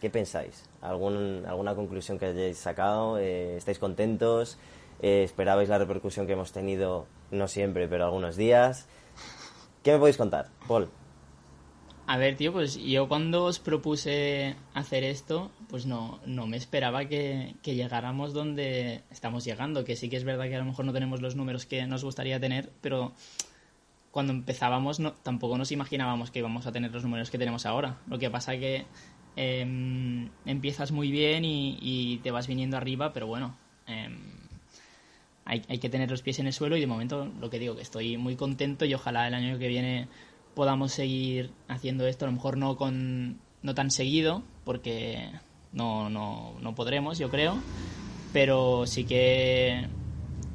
¿Qué 0.00 0.10
pensáis? 0.10 0.64
¿Algún, 0.82 1.44
¿Alguna 1.46 1.74
conclusión 1.74 2.18
que 2.18 2.26
hayáis 2.26 2.58
sacado? 2.58 3.18
Eh, 3.18 3.56
¿Estáis 3.56 3.78
contentos? 3.78 4.58
Eh, 5.02 5.22
¿Esperabais 5.24 5.68
la 5.68 5.78
repercusión 5.78 6.26
que 6.26 6.34
hemos 6.34 6.52
tenido? 6.52 7.06
No 7.30 7.48
siempre, 7.48 7.88
pero 7.88 8.04
algunos 8.04 8.36
días. 8.36 8.86
¿Qué 9.82 9.92
me 9.92 9.98
podéis 9.98 10.16
contar, 10.16 10.48
Paul? 10.68 10.88
A 12.06 12.18
ver, 12.18 12.36
tío, 12.36 12.52
pues 12.52 12.76
yo 12.76 13.08
cuando 13.08 13.44
os 13.44 13.58
propuse 13.58 14.54
hacer 14.74 15.02
esto, 15.02 15.50
pues 15.68 15.86
no, 15.86 16.20
no 16.24 16.46
me 16.46 16.56
esperaba 16.56 17.06
que, 17.06 17.56
que, 17.62 17.74
llegáramos 17.74 18.32
donde 18.32 19.02
estamos 19.10 19.44
llegando, 19.44 19.84
que 19.84 19.96
sí 19.96 20.08
que 20.08 20.16
es 20.16 20.22
verdad 20.22 20.44
que 20.44 20.54
a 20.54 20.60
lo 20.60 20.66
mejor 20.66 20.84
no 20.84 20.92
tenemos 20.92 21.20
los 21.20 21.34
números 21.34 21.66
que 21.66 21.84
nos 21.86 22.04
gustaría 22.04 22.38
tener, 22.38 22.70
pero 22.80 23.12
cuando 24.16 24.32
empezábamos 24.32 24.98
no, 24.98 25.12
tampoco 25.12 25.58
nos 25.58 25.72
imaginábamos 25.72 26.30
que 26.30 26.38
íbamos 26.38 26.66
a 26.66 26.72
tener 26.72 26.90
los 26.90 27.02
números 27.02 27.30
que 27.30 27.36
tenemos 27.36 27.66
ahora. 27.66 27.98
Lo 28.06 28.18
que 28.18 28.30
pasa 28.30 28.56
que 28.56 28.86
eh, 29.36 30.30
empiezas 30.46 30.90
muy 30.90 31.10
bien 31.10 31.44
y, 31.44 31.76
y, 31.82 32.16
te 32.22 32.30
vas 32.30 32.46
viniendo 32.46 32.78
arriba, 32.78 33.12
pero 33.12 33.26
bueno, 33.26 33.58
eh, 33.86 34.08
hay, 35.44 35.60
hay 35.68 35.76
que 35.76 35.90
tener 35.90 36.10
los 36.10 36.22
pies 36.22 36.38
en 36.38 36.46
el 36.46 36.54
suelo 36.54 36.78
y 36.78 36.80
de 36.80 36.86
momento 36.86 37.30
lo 37.38 37.50
que 37.50 37.58
digo, 37.58 37.76
que 37.76 37.82
estoy 37.82 38.16
muy 38.16 38.36
contento 38.36 38.86
y 38.86 38.94
ojalá 38.94 39.28
el 39.28 39.34
año 39.34 39.58
que 39.58 39.68
viene 39.68 40.08
podamos 40.54 40.92
seguir 40.92 41.50
haciendo 41.68 42.06
esto, 42.06 42.24
a 42.24 42.28
lo 42.28 42.36
mejor 42.36 42.56
no 42.56 42.78
con 42.78 43.38
no 43.60 43.74
tan 43.74 43.90
seguido, 43.90 44.44
porque 44.64 45.30
no, 45.74 46.08
no, 46.08 46.54
no 46.62 46.74
podremos, 46.74 47.18
yo 47.18 47.28
creo, 47.28 47.58
pero 48.32 48.86
sí 48.86 49.04
que 49.04 49.88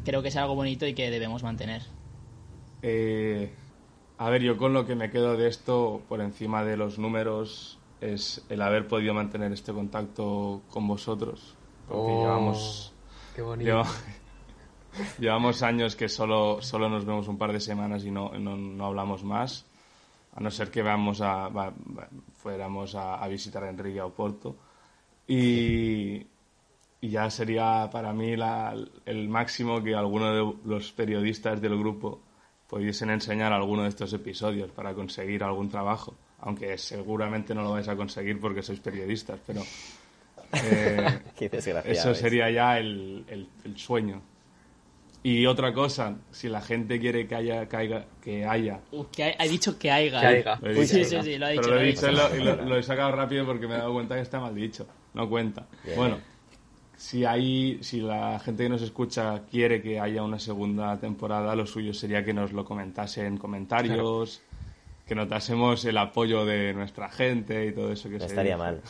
creo 0.04 0.24
que 0.24 0.30
es 0.30 0.36
algo 0.36 0.56
bonito 0.56 0.88
y 0.88 0.96
que 0.96 1.12
debemos 1.12 1.44
mantener. 1.44 1.84
Eh, 2.82 3.52
a 4.18 4.30
ver, 4.30 4.42
yo 4.42 4.58
con 4.58 4.74
lo 4.74 4.86
que 4.86 4.96
me 4.96 5.10
quedo 5.10 5.36
de 5.38 5.48
esto, 5.48 6.02
por 6.08 6.22
encima 6.22 6.64
de 6.64 6.78
los 6.78 6.98
números, 7.00 7.80
es 8.02 8.44
el 8.50 8.62
haber 8.62 8.88
podido 8.88 9.14
mantener 9.14 9.52
este 9.52 9.74
contacto 9.74 10.62
con 10.70 10.88
vosotros. 10.88 11.56
Porque 11.88 12.12
Oh, 12.14 12.20
llevamos, 12.20 12.94
Qué 13.36 13.42
bonito. 13.42 13.70
lleva- 13.70 13.88
llevamos 15.20 15.62
años 15.64 15.96
que 15.96 16.10
solo, 16.10 16.62
solo 16.62 16.90
nos 16.90 17.06
vemos 17.06 17.28
un 17.28 17.38
par 17.38 17.52
de 17.54 17.60
semanas 17.60 18.04
y 18.06 18.12
no, 18.12 18.32
no, 18.38 18.56
no 18.58 18.86
hablamos 18.86 19.24
más. 19.24 19.66
A 20.34 20.40
no 20.40 20.50
ser 20.50 20.72
que 20.72 20.82
vamos 20.82 21.22
a, 21.22 21.50
va- 21.50 21.74
fuéramos 22.38 22.96
a, 22.96 23.16
a 23.16 23.28
visitar 23.28 23.64
a 23.64 23.70
Enrique 23.70 24.00
a 24.00 24.06
Oporto. 24.06 24.56
Y, 25.28 26.26
y 27.02 27.10
ya 27.10 27.30
sería 27.30 27.90
para 27.92 28.14
mí 28.14 28.36
la- 28.36 28.76
el 29.06 29.30
máximo 29.30 29.84
que 29.84 29.96
alguno 29.96 30.34
de 30.34 30.54
los 30.66 30.92
periodistas 30.92 31.62
del 31.62 31.78
grupo 31.78 32.20
pudiesen 32.72 33.10
enseñar 33.12 33.52
alguno 33.54 33.84
de 33.84 33.90
estos 33.90 34.12
episodios 34.14 34.72
para 34.72 34.94
conseguir 34.96 35.44
algún 35.44 35.70
trabajo. 35.70 36.16
Aunque 36.40 36.76
seguramente 36.78 37.54
no 37.54 37.62
lo 37.64 37.72
vais 37.74 37.88
a 37.88 37.96
conseguir 37.96 38.40
porque 38.40 38.64
sois 38.64 38.80
periodistas, 38.80 39.40
pero 39.46 39.62
eh, 40.66 41.20
eso 41.86 42.12
es. 42.12 42.18
sería 42.18 42.50
ya 42.50 42.80
el, 42.80 43.24
el- 43.28 43.48
el 43.66 43.78
sueño. 43.78 44.22
Y 45.24 45.46
otra 45.46 45.72
cosa, 45.72 46.16
si 46.32 46.50
la 46.50 46.62
gente 46.62 47.00
quiere 47.00 47.28
que 47.28 47.36
haya, 47.36 47.68
caiga, 47.68 48.06
que 48.24 48.44
haya 48.44 48.80
Uh, 48.92 49.04
que 49.12 49.24
ha, 49.26 49.36
ha 49.38 49.44
dicho 49.46 49.78
que 49.78 49.92
haiga. 49.92 50.20
Que 50.20 50.44
lo 50.66 50.72
he 50.72 50.80
Uy, 50.80 50.82
dicho. 50.86 50.96
sí, 50.96 51.06
sí, 51.06 51.22
sí, 51.22 51.38
lo 51.38 51.46
ha 51.46 51.50
dicho, 51.50 51.62
Pero 51.62 51.76
lo 51.76 51.76
lo 51.76 51.82
he 51.82 51.86
dicho 51.92 52.12
lo, 52.12 52.30
lo- 52.56 52.66
lo 52.66 52.78
he 52.78 52.84
sacado 52.84 53.12
rápido 53.12 53.46
porque 53.46 53.68
me 53.68 53.76
he 53.76 53.78
dado 53.78 53.94
cuenta 53.94 54.16
que 54.16 54.22
está 54.22 54.40
mal 54.40 54.56
dicho. 54.56 54.88
No 55.14 55.30
cuenta. 55.30 55.68
Bien, 55.84 55.96
bueno. 55.98 56.18
Si 57.02 57.26
hay, 57.26 57.80
si 57.82 58.00
la 58.00 58.38
gente 58.40 58.62
que 58.64 58.70
nos 58.70 58.82
escucha 58.84 59.42
quiere 59.50 59.82
que 59.82 60.00
haya 60.00 60.22
una 60.22 60.38
segunda 60.38 61.00
temporada, 61.00 61.56
lo 61.56 61.66
suyo 61.66 61.96
sería 61.96 62.24
que 62.24 62.32
nos 62.32 62.54
lo 62.54 62.64
comentase 62.64 63.26
en 63.26 63.38
comentarios, 63.38 64.44
que 65.08 65.16
notásemos 65.16 65.84
el 65.86 65.98
apoyo 65.98 66.46
de 66.46 66.76
nuestra 66.76 67.10
gente 67.10 67.66
y 67.66 67.72
todo 67.74 67.92
eso 67.92 68.08
que 68.08 68.16
No 68.16 68.20
se 68.22 68.26
estaría 68.28 68.54
dice. 68.54 68.64
mal. 68.64 68.82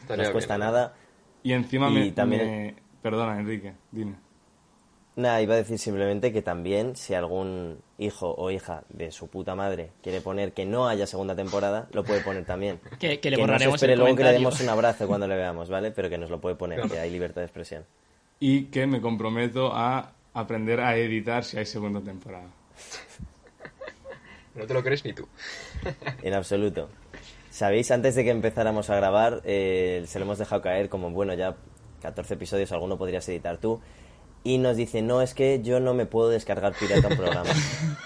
Estaría 0.00 0.16
no 0.16 0.22
os 0.22 0.28
bien, 0.28 0.32
cuesta 0.32 0.56
nada. 0.56 0.94
Y 1.42 1.52
encima 1.52 1.90
Y 1.90 1.92
me, 1.92 2.12
también- 2.12 2.46
me- 2.46 2.74
Perdona, 3.02 3.38
Enrique, 3.38 3.74
dime. 3.92 4.14
Nada, 5.16 5.42
iba 5.42 5.54
a 5.54 5.56
decir 5.56 5.78
simplemente 5.78 6.32
que 6.32 6.40
también 6.40 6.96
si 6.96 7.14
algún 7.14 7.78
hijo 7.98 8.34
o 8.36 8.50
hija 8.50 8.84
de 8.88 9.10
su 9.10 9.28
puta 9.28 9.54
madre 9.54 9.90
quiere 10.02 10.20
poner 10.20 10.52
que 10.52 10.64
no 10.64 10.88
haya 10.88 11.06
segunda 11.06 11.34
temporada, 11.34 11.88
lo 11.92 12.04
puede 12.04 12.20
poner 12.20 12.44
también. 12.44 12.80
Que, 12.98 13.20
que 13.20 13.30
le 13.30 13.36
no 13.36 13.42
se 13.42 13.46
borraremos 13.46 13.74
espere 13.76 13.92
el 13.94 13.98
luego 13.98 14.16
que 14.16 14.24
le 14.24 14.32
demos 14.32 14.60
un 14.60 14.68
abrazo 14.68 15.06
cuando 15.06 15.26
le 15.26 15.36
veamos, 15.36 15.68
¿vale? 15.68 15.90
Pero 15.90 16.08
que 16.08 16.18
nos 16.18 16.30
lo 16.30 16.40
puede 16.40 16.54
poner, 16.54 16.80
que 16.88 16.98
hay 16.98 17.10
libertad 17.10 17.40
de 17.40 17.46
expresión. 17.46 17.84
Y 18.38 18.66
que 18.66 18.86
me 18.86 19.00
comprometo 19.00 19.72
a 19.74 20.12
aprender 20.32 20.80
a 20.80 20.96
editar 20.96 21.44
si 21.44 21.58
hay 21.58 21.66
segunda 21.66 22.00
temporada. 22.00 22.46
No 24.52 24.66
te 24.66 24.74
lo 24.74 24.82
crees 24.82 25.04
ni 25.04 25.12
tú. 25.12 25.28
En 26.22 26.34
absoluto. 26.34 26.88
Sabéis, 27.50 27.90
antes 27.90 28.14
de 28.14 28.24
que 28.24 28.30
empezáramos 28.30 28.90
a 28.90 28.96
grabar, 28.96 29.42
eh, 29.44 30.04
se 30.06 30.18
lo 30.18 30.24
hemos 30.24 30.38
dejado 30.38 30.60
caer 30.60 30.88
como, 30.88 31.10
bueno, 31.10 31.34
ya 31.34 31.56
14 32.02 32.34
episodios, 32.34 32.72
alguno 32.72 32.98
podrías 32.98 33.28
editar 33.28 33.58
tú. 33.58 33.80
Y 34.42 34.58
nos 34.58 34.76
dice, 34.76 35.02
no, 35.02 35.20
es 35.22 35.34
que 35.34 35.60
yo 35.62 35.80
no 35.80 35.94
me 35.94 36.06
puedo 36.06 36.30
descargar 36.30 36.74
pirata 36.74 37.08
un 37.08 37.16
programa. 37.16 37.50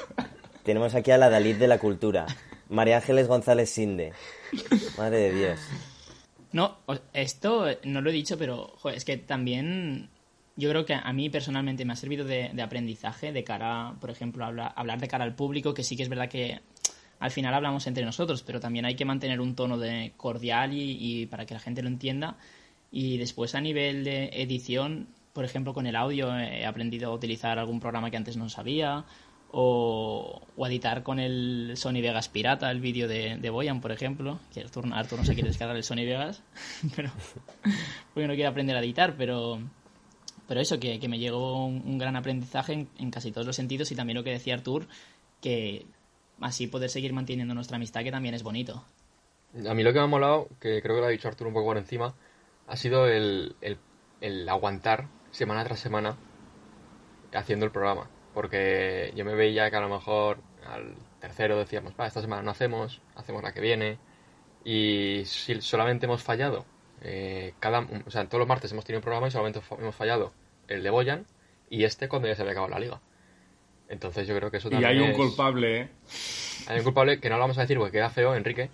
Tenemos 0.64 0.94
aquí 0.94 1.10
a 1.10 1.18
la 1.18 1.30
Dalit 1.30 1.58
de 1.58 1.68
la 1.68 1.78
cultura, 1.78 2.26
María 2.68 2.96
Ángeles 2.96 3.28
González 3.28 3.70
Sinde. 3.70 4.12
Madre 4.96 5.18
de 5.18 5.32
Dios. 5.32 5.60
No, 6.52 6.78
esto 7.12 7.68
eh, 7.68 7.78
no 7.84 8.00
lo 8.00 8.10
he 8.10 8.12
dicho, 8.12 8.38
pero 8.38 8.74
joder, 8.78 8.96
es 8.96 9.04
que 9.04 9.16
también 9.16 10.08
yo 10.56 10.70
creo 10.70 10.86
que 10.86 10.94
a 10.94 11.12
mí 11.12 11.28
personalmente 11.28 11.84
me 11.84 11.92
ha 11.92 11.96
servido 11.96 12.24
de, 12.24 12.50
de 12.52 12.62
aprendizaje 12.62 13.32
de 13.32 13.44
cara, 13.44 13.94
por 14.00 14.10
ejemplo, 14.10 14.44
a 14.44 14.48
hablar, 14.48 14.72
hablar 14.76 15.00
de 15.00 15.08
cara 15.08 15.24
al 15.24 15.34
público, 15.34 15.74
que 15.74 15.82
sí 15.82 15.96
que 15.96 16.04
es 16.04 16.08
verdad 16.08 16.28
que 16.28 16.60
al 17.18 17.30
final 17.30 17.54
hablamos 17.54 17.86
entre 17.86 18.04
nosotros, 18.04 18.42
pero 18.42 18.60
también 18.60 18.84
hay 18.84 18.96
que 18.96 19.04
mantener 19.04 19.40
un 19.40 19.54
tono 19.54 19.78
de 19.78 20.12
cordial 20.16 20.72
y, 20.72 20.96
y 21.00 21.26
para 21.26 21.44
que 21.44 21.54
la 21.54 21.60
gente 21.60 21.82
lo 21.82 21.88
entienda. 21.88 22.36
Y 22.90 23.18
después 23.18 23.54
a 23.54 23.60
nivel 23.60 24.04
de 24.04 24.30
edición, 24.34 25.08
por 25.34 25.44
ejemplo, 25.44 25.74
con 25.74 25.86
el 25.86 25.96
audio 25.96 26.34
eh, 26.38 26.60
he 26.62 26.66
aprendido 26.66 27.10
a 27.10 27.14
utilizar 27.14 27.58
algún 27.58 27.80
programa 27.80 28.10
que 28.10 28.16
antes 28.16 28.38
no 28.38 28.48
sabía. 28.48 29.04
O, 29.56 30.42
o 30.56 30.66
editar 30.66 31.04
con 31.04 31.20
el 31.20 31.74
Sony 31.76 32.00
Vegas 32.02 32.28
pirata, 32.28 32.72
el 32.72 32.80
vídeo 32.80 33.06
de, 33.06 33.36
de 33.36 33.50
Boyan, 33.50 33.80
por 33.80 33.92
ejemplo. 33.92 34.40
Que 34.52 34.60
Artur, 34.62 34.84
Artur 34.92 35.20
no 35.20 35.24
se 35.24 35.34
quiere 35.34 35.48
descargar 35.48 35.76
el 35.76 35.84
Sony 35.84 36.04
Vegas, 36.06 36.42
pero 36.96 37.10
porque 38.12 38.26
no 38.26 38.34
quiere 38.34 38.48
aprender 38.48 38.76
a 38.76 38.80
editar, 38.80 39.14
pero, 39.16 39.60
pero 40.48 40.60
eso, 40.60 40.80
que, 40.80 40.98
que 40.98 41.08
me 41.08 41.20
llegó 41.20 41.66
un, 41.66 41.98
gran 41.98 42.16
aprendizaje 42.16 42.88
en, 42.98 43.10
casi 43.12 43.30
todos 43.30 43.46
los 43.46 43.54
sentidos 43.54 43.92
y 43.92 43.94
también 43.94 44.16
lo 44.16 44.24
que 44.24 44.30
decía 44.30 44.54
Artur, 44.54 44.88
que 45.40 45.86
así 46.40 46.66
poder 46.66 46.90
seguir 46.90 47.12
manteniendo 47.12 47.54
nuestra 47.54 47.76
amistad, 47.76 48.02
que 48.02 48.10
también 48.10 48.34
es 48.34 48.42
bonito. 48.42 48.84
A 49.68 49.74
mí 49.74 49.84
lo 49.84 49.92
que 49.92 50.00
me 50.00 50.04
ha 50.06 50.08
molado, 50.08 50.48
que 50.60 50.82
creo 50.82 50.96
que 50.96 51.00
lo 51.00 51.06
ha 51.06 51.10
dicho 51.10 51.28
Arturo 51.28 51.46
un 51.48 51.54
poco 51.54 51.66
por 51.66 51.78
encima, 51.78 52.12
ha 52.66 52.76
sido 52.76 53.06
el- 53.06 53.54
el 54.20 54.48
aguantar 54.48 55.06
semana 55.34 55.64
tras 55.64 55.80
semana 55.80 56.16
haciendo 57.34 57.66
el 57.66 57.72
programa. 57.72 58.08
Porque 58.32 59.12
yo 59.14 59.24
me 59.24 59.34
veía 59.34 59.70
que 59.70 59.76
a 59.76 59.80
lo 59.80 59.88
mejor 59.88 60.38
al 60.66 60.94
tercero 61.20 61.58
decíamos, 61.58 61.94
va, 61.98 62.06
esta 62.06 62.20
semana 62.20 62.42
no 62.42 62.50
hacemos, 62.50 63.00
hacemos 63.16 63.42
la 63.42 63.52
que 63.52 63.60
viene. 63.60 63.98
Y 64.64 65.22
si 65.26 65.60
solamente 65.60 66.06
hemos 66.06 66.22
fallado, 66.22 66.64
eh, 67.02 67.54
cada, 67.60 67.80
o 68.06 68.10
sea, 68.10 68.24
todos 68.26 68.40
los 68.40 68.48
martes 68.48 68.72
hemos 68.72 68.84
tenido 68.84 68.98
un 69.00 69.02
programa 69.04 69.28
y 69.28 69.30
solamente 69.30 69.60
hemos 69.78 69.94
fallado 69.94 70.32
el 70.68 70.82
de 70.82 70.90
Boyan 70.90 71.26
y 71.68 71.84
este 71.84 72.08
cuando 72.08 72.28
ya 72.28 72.34
se 72.34 72.42
había 72.42 72.52
acabado 72.52 72.72
la 72.72 72.80
liga. 72.80 73.00
Entonces 73.88 74.26
yo 74.26 74.34
creo 74.36 74.50
que 74.50 74.56
eso 74.56 74.68
Y 74.68 74.70
también 74.72 74.90
hay 74.92 75.00
un 75.00 75.10
es- 75.10 75.16
culpable, 75.16 75.80
¿eh? 75.82 75.88
Hay 76.66 76.78
un 76.78 76.84
culpable 76.84 77.20
que 77.20 77.28
no 77.28 77.36
lo 77.36 77.42
vamos 77.42 77.58
a 77.58 77.62
decir 77.62 77.76
porque 77.76 77.92
queda 77.92 78.08
feo, 78.10 78.34
Enrique, 78.34 78.70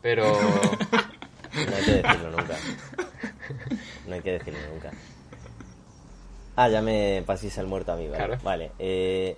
pero... 0.00 0.24
No 1.52 1.76
hay 1.76 1.84
que 1.84 1.92
decirlo 1.92 2.30
nunca. 2.30 2.56
No 4.06 4.14
hay 4.14 4.20
que 4.22 4.32
decirlo 4.32 4.58
nunca. 4.72 4.90
Ah, 6.56 6.68
ya 6.68 6.82
me 6.82 7.22
pasís 7.26 7.56
el 7.58 7.66
muerto 7.66 7.92
a 7.92 7.96
mí, 7.96 8.04
vale. 8.08 8.16
Claro. 8.16 8.38
Vale. 8.42 8.70
eh, 8.78 9.36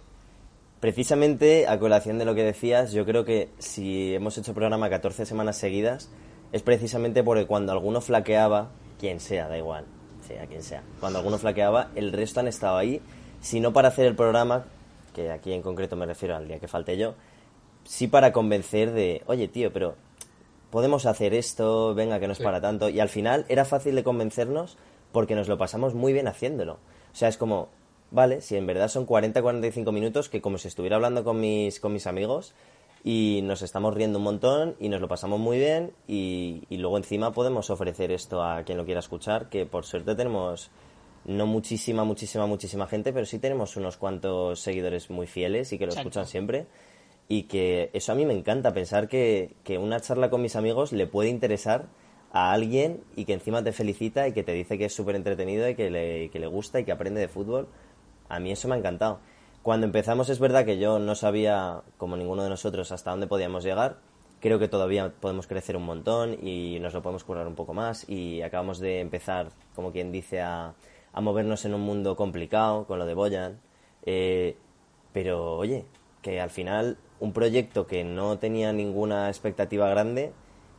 precisamente, 0.80 1.66
a 1.66 1.78
colación 1.78 2.18
de 2.18 2.24
lo 2.24 2.34
que 2.34 2.42
decías, 2.42 2.92
yo 2.92 3.04
creo 3.06 3.24
que 3.24 3.48
si 3.58 4.14
hemos 4.14 4.36
hecho 4.36 4.52
programa 4.54 4.90
14 4.90 5.24
semanas 5.26 5.56
seguidas, 5.56 6.10
es 6.52 6.62
precisamente 6.62 7.22
porque 7.22 7.46
cuando 7.46 7.72
alguno 7.72 8.00
flaqueaba, 8.00 8.70
quien 8.98 9.20
sea, 9.20 9.48
da 9.48 9.56
igual, 9.56 9.84
sea 10.26 10.46
quien 10.46 10.62
sea, 10.62 10.82
cuando 11.00 11.18
alguno 11.18 11.38
flaqueaba, 11.38 11.90
el 11.94 12.12
resto 12.12 12.40
han 12.40 12.48
estado 12.48 12.76
ahí, 12.76 13.00
si 13.40 13.60
no 13.60 13.72
para 13.72 13.88
hacer 13.88 14.06
el 14.06 14.14
programa, 14.14 14.64
que 15.14 15.30
aquí 15.30 15.52
en 15.52 15.62
concreto 15.62 15.96
me 15.96 16.06
refiero 16.06 16.36
al 16.36 16.48
día 16.48 16.58
que 16.58 16.68
falte 16.68 16.96
yo, 16.96 17.14
sí 17.84 18.08
para 18.08 18.32
convencer 18.32 18.92
de, 18.92 19.22
oye 19.26 19.48
tío, 19.48 19.72
pero 19.72 19.94
podemos 20.70 21.06
hacer 21.06 21.34
esto, 21.34 21.94
venga 21.94 22.18
que 22.18 22.26
no 22.26 22.32
es 22.32 22.38
Sí. 22.38 22.44
para 22.44 22.60
tanto. 22.60 22.88
Y 22.88 22.98
al 23.00 23.08
final 23.08 23.44
era 23.48 23.64
fácil 23.64 23.94
de 23.94 24.02
convencernos 24.02 24.76
porque 25.12 25.34
nos 25.36 25.46
lo 25.48 25.56
pasamos 25.56 25.94
muy 25.94 26.12
bien 26.12 26.26
haciéndolo. 26.26 26.78
O 27.14 27.16
sea, 27.16 27.28
es 27.28 27.38
como, 27.38 27.68
vale, 28.10 28.40
si 28.40 28.56
en 28.56 28.66
verdad 28.66 28.88
son 28.88 29.06
40-45 29.06 29.92
minutos, 29.92 30.28
que 30.28 30.40
como 30.40 30.58
si 30.58 30.66
estuviera 30.66 30.96
hablando 30.96 31.22
con 31.22 31.40
mis, 31.40 31.78
con 31.78 31.92
mis 31.92 32.08
amigos 32.08 32.54
y 33.04 33.40
nos 33.44 33.62
estamos 33.62 33.94
riendo 33.94 34.18
un 34.18 34.24
montón 34.24 34.74
y 34.80 34.88
nos 34.88 35.00
lo 35.00 35.06
pasamos 35.06 35.38
muy 35.38 35.58
bien 35.58 35.92
y, 36.08 36.64
y 36.68 36.78
luego 36.78 36.96
encima 36.96 37.32
podemos 37.32 37.70
ofrecer 37.70 38.10
esto 38.10 38.42
a 38.42 38.64
quien 38.64 38.78
lo 38.78 38.84
quiera 38.84 38.98
escuchar, 38.98 39.48
que 39.48 39.64
por 39.64 39.84
suerte 39.84 40.16
tenemos 40.16 40.70
no 41.24 41.46
muchísima, 41.46 42.02
muchísima, 42.02 42.46
muchísima 42.46 42.88
gente, 42.88 43.12
pero 43.12 43.26
sí 43.26 43.38
tenemos 43.38 43.76
unos 43.76 43.96
cuantos 43.96 44.60
seguidores 44.60 45.08
muy 45.08 45.28
fieles 45.28 45.72
y 45.72 45.78
que 45.78 45.86
lo 45.86 45.92
Exacto. 45.92 46.08
escuchan 46.08 46.26
siempre. 46.26 46.66
Y 47.28 47.44
que 47.44 47.90
eso 47.94 48.12
a 48.12 48.14
mí 48.16 48.26
me 48.26 48.34
encanta, 48.34 48.74
pensar 48.74 49.08
que, 49.08 49.54
que 49.62 49.78
una 49.78 50.00
charla 50.00 50.28
con 50.28 50.42
mis 50.42 50.56
amigos 50.56 50.92
le 50.92 51.06
puede 51.06 51.30
interesar 51.30 51.86
a 52.34 52.52
alguien 52.52 53.00
y 53.14 53.24
que 53.24 53.32
encima 53.32 53.62
te 53.62 53.72
felicita 53.72 54.26
y 54.26 54.32
que 54.32 54.42
te 54.42 54.52
dice 54.52 54.76
que 54.76 54.86
es 54.86 54.94
súper 54.94 55.14
entretenido 55.14 55.68
y 55.68 55.76
que 55.76 55.88
le, 55.88 56.30
que 56.30 56.40
le 56.40 56.48
gusta 56.48 56.80
y 56.80 56.84
que 56.84 56.90
aprende 56.90 57.20
de 57.20 57.28
fútbol. 57.28 57.68
A 58.28 58.40
mí 58.40 58.50
eso 58.50 58.66
me 58.66 58.74
ha 58.74 58.78
encantado. 58.78 59.20
Cuando 59.62 59.86
empezamos 59.86 60.28
es 60.28 60.40
verdad 60.40 60.64
que 60.64 60.76
yo 60.76 60.98
no 60.98 61.14
sabía, 61.14 61.82
como 61.96 62.16
ninguno 62.16 62.42
de 62.42 62.50
nosotros, 62.50 62.90
hasta 62.90 63.12
dónde 63.12 63.28
podíamos 63.28 63.62
llegar. 63.62 63.98
creo 64.40 64.58
que 64.58 64.66
todavía 64.66 65.12
podemos 65.20 65.46
crecer 65.46 65.76
un 65.76 65.84
montón 65.84 66.36
y 66.44 66.78
nos 66.80 66.92
lo 66.92 67.02
podemos 67.02 67.22
curar 67.22 67.46
un 67.46 67.54
poco 67.54 67.72
más 67.72 68.06
y 68.10 68.42
acabamos 68.42 68.80
de 68.80 69.00
empezar, 69.00 69.50
como 69.76 69.92
quien 69.92 70.10
dice, 70.10 70.40
a, 70.40 70.74
a 71.12 71.20
movernos 71.20 71.64
en 71.64 71.74
un 71.74 71.82
mundo 71.82 72.16
complicado 72.16 72.84
con 72.86 72.98
lo 72.98 73.06
de 73.06 73.14
Boyan. 73.14 73.60
Eh, 74.04 74.56
pero 75.12 75.56
oye, 75.56 75.86
que 76.20 76.40
al 76.40 76.50
final 76.50 76.98
un 77.20 77.32
proyecto 77.32 77.86
que 77.86 78.02
no 78.02 78.38
tenía 78.38 78.72
ninguna 78.72 79.28
expectativa 79.28 79.88
grande, 79.88 80.32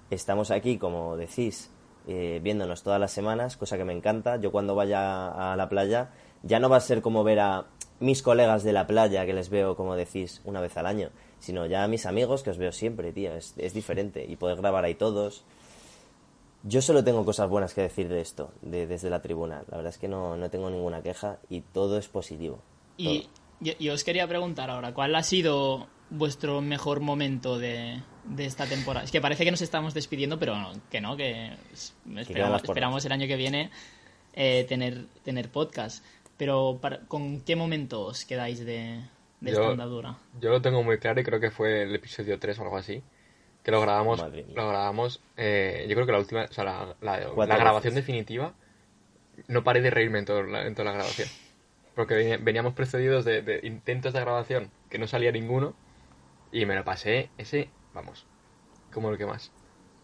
estamos 0.09 0.51
aquí, 0.51 0.77
como 0.77 1.17
decís, 1.17 1.71
eh, 2.07 2.39
viéndonos 2.43 2.83
todas 2.83 2.99
las 2.99 3.11
semanas, 3.11 3.57
cosa 3.57 3.77
que 3.77 3.85
me 3.85 3.93
encanta. 3.93 4.37
Yo 4.37 4.51
cuando 4.51 4.75
vaya 4.75 5.51
a 5.51 5.55
la 5.55 5.69
playa 5.69 6.11
ya 6.43 6.59
no 6.59 6.69
va 6.69 6.77
a 6.77 6.81
ser 6.81 7.01
como 7.01 7.23
ver 7.23 7.39
a 7.39 7.65
mis 7.99 8.21
colegas 8.21 8.63
de 8.63 8.73
la 8.73 8.85
playa 8.85 9.25
que 9.25 9.33
les 9.33 9.49
veo, 9.49 9.75
como 9.75 9.95
decís, 9.95 10.41
una 10.43 10.61
vez 10.61 10.77
al 10.77 10.85
año, 10.85 11.09
sino 11.39 11.65
ya 11.65 11.83
a 11.83 11.87
mis 11.87 12.05
amigos 12.05 12.43
que 12.43 12.51
os 12.51 12.57
veo 12.57 12.71
siempre, 12.71 13.11
tío. 13.11 13.33
Es, 13.33 13.55
es 13.57 13.73
diferente 13.73 14.25
y 14.27 14.35
poder 14.35 14.57
grabar 14.57 14.85
ahí 14.85 14.95
todos. 14.95 15.43
Yo 16.63 16.81
solo 16.81 17.03
tengo 17.03 17.25
cosas 17.25 17.49
buenas 17.49 17.73
que 17.73 17.81
decir 17.81 18.07
de 18.07 18.21
esto, 18.21 18.51
de, 18.61 18.87
desde 18.87 19.09
la 19.09 19.21
tribuna. 19.21 19.63
La 19.69 19.77
verdad 19.77 19.91
es 19.93 19.97
que 19.97 20.07
no, 20.07 20.35
no 20.35 20.49
tengo 20.49 20.69
ninguna 20.69 21.01
queja 21.01 21.39
y 21.49 21.61
todo 21.61 21.97
es 21.97 22.07
positivo. 22.07 22.59
Y 22.97 23.27
yo, 23.59 23.73
yo 23.79 23.93
os 23.93 24.03
quería 24.03 24.27
preguntar 24.27 24.69
ahora, 24.69 24.93
¿cuál 24.93 25.15
ha 25.15 25.23
sido 25.23 25.87
vuestro 26.09 26.61
mejor 26.61 26.99
momento 26.99 27.57
de, 27.57 28.01
de 28.27 28.45
esta 28.45 28.65
temporada? 28.65 29.05
Es 29.05 29.11
que 29.11 29.21
parece 29.21 29.45
que 29.45 29.51
nos 29.51 29.61
estamos 29.61 29.93
despidiendo, 29.93 30.37
pero 30.39 30.55
no, 30.57 30.71
que 30.89 31.01
no, 31.01 31.15
que 31.15 31.51
esperamos, 32.63 33.05
el 33.05 33.11
año 33.11 33.27
que 33.27 33.35
viene 33.35 33.69
eh, 34.33 34.65
tener, 34.67 35.05
tener 35.23 35.49
podcast. 35.49 36.03
Pero 36.37 36.79
para- 36.81 36.99
¿con 37.07 37.41
qué 37.41 37.55
momento 37.55 38.01
os 38.01 38.25
quedáis 38.25 38.59
de, 38.59 39.01
de 39.39 39.51
Yo- 39.51 39.59
esta 39.59 39.67
andadura? 39.71 40.17
Yo 40.41 40.49
lo 40.49 40.61
tengo 40.61 40.83
muy 40.83 40.97
claro 40.97 41.21
y 41.21 41.23
creo 41.23 41.39
que 41.39 41.51
fue 41.51 41.83
el 41.83 41.95
episodio 41.95 42.37
3 42.39 42.59
o 42.59 42.63
algo 42.63 42.77
así. 42.77 43.01
Que 43.63 43.71
lo 43.71 43.81
grabamos, 43.81 44.19
lo 44.21 44.67
grabamos, 44.67 45.21
eh, 45.37 45.85
yo 45.89 45.95
creo 45.95 46.05
que 46.05 46.11
la 46.11 46.19
última, 46.19 46.43
o 46.43 46.53
sea, 46.53 46.63
la, 46.63 46.95
la- 47.01 47.17
grabación 47.19 47.95
veces. 47.95 47.95
definitiva, 47.95 48.53
no 49.47 49.63
paré 49.63 49.81
de 49.81 49.89
reírme 49.89 50.19
en, 50.19 50.25
todo 50.25 50.43
la, 50.43 50.67
en 50.67 50.75
toda 50.75 50.85
la 50.85 50.91
grabación. 50.91 51.27
Porque 51.95 52.37
veníamos 52.37 52.73
precedidos 52.73 53.25
de, 53.25 53.41
de 53.41 53.61
intentos 53.65 54.13
de 54.13 54.19
grabación 54.19 54.69
que 54.89 54.99
no 54.99 55.07
salía 55.07 55.31
ninguno 55.31 55.73
y 56.51 56.65
me 56.67 56.75
lo 56.75 56.83
pasé 56.83 57.29
ese, 57.39 57.69
vamos, 57.95 58.25
como 58.93 59.09
el 59.09 59.17
que 59.17 59.25
más. 59.25 59.51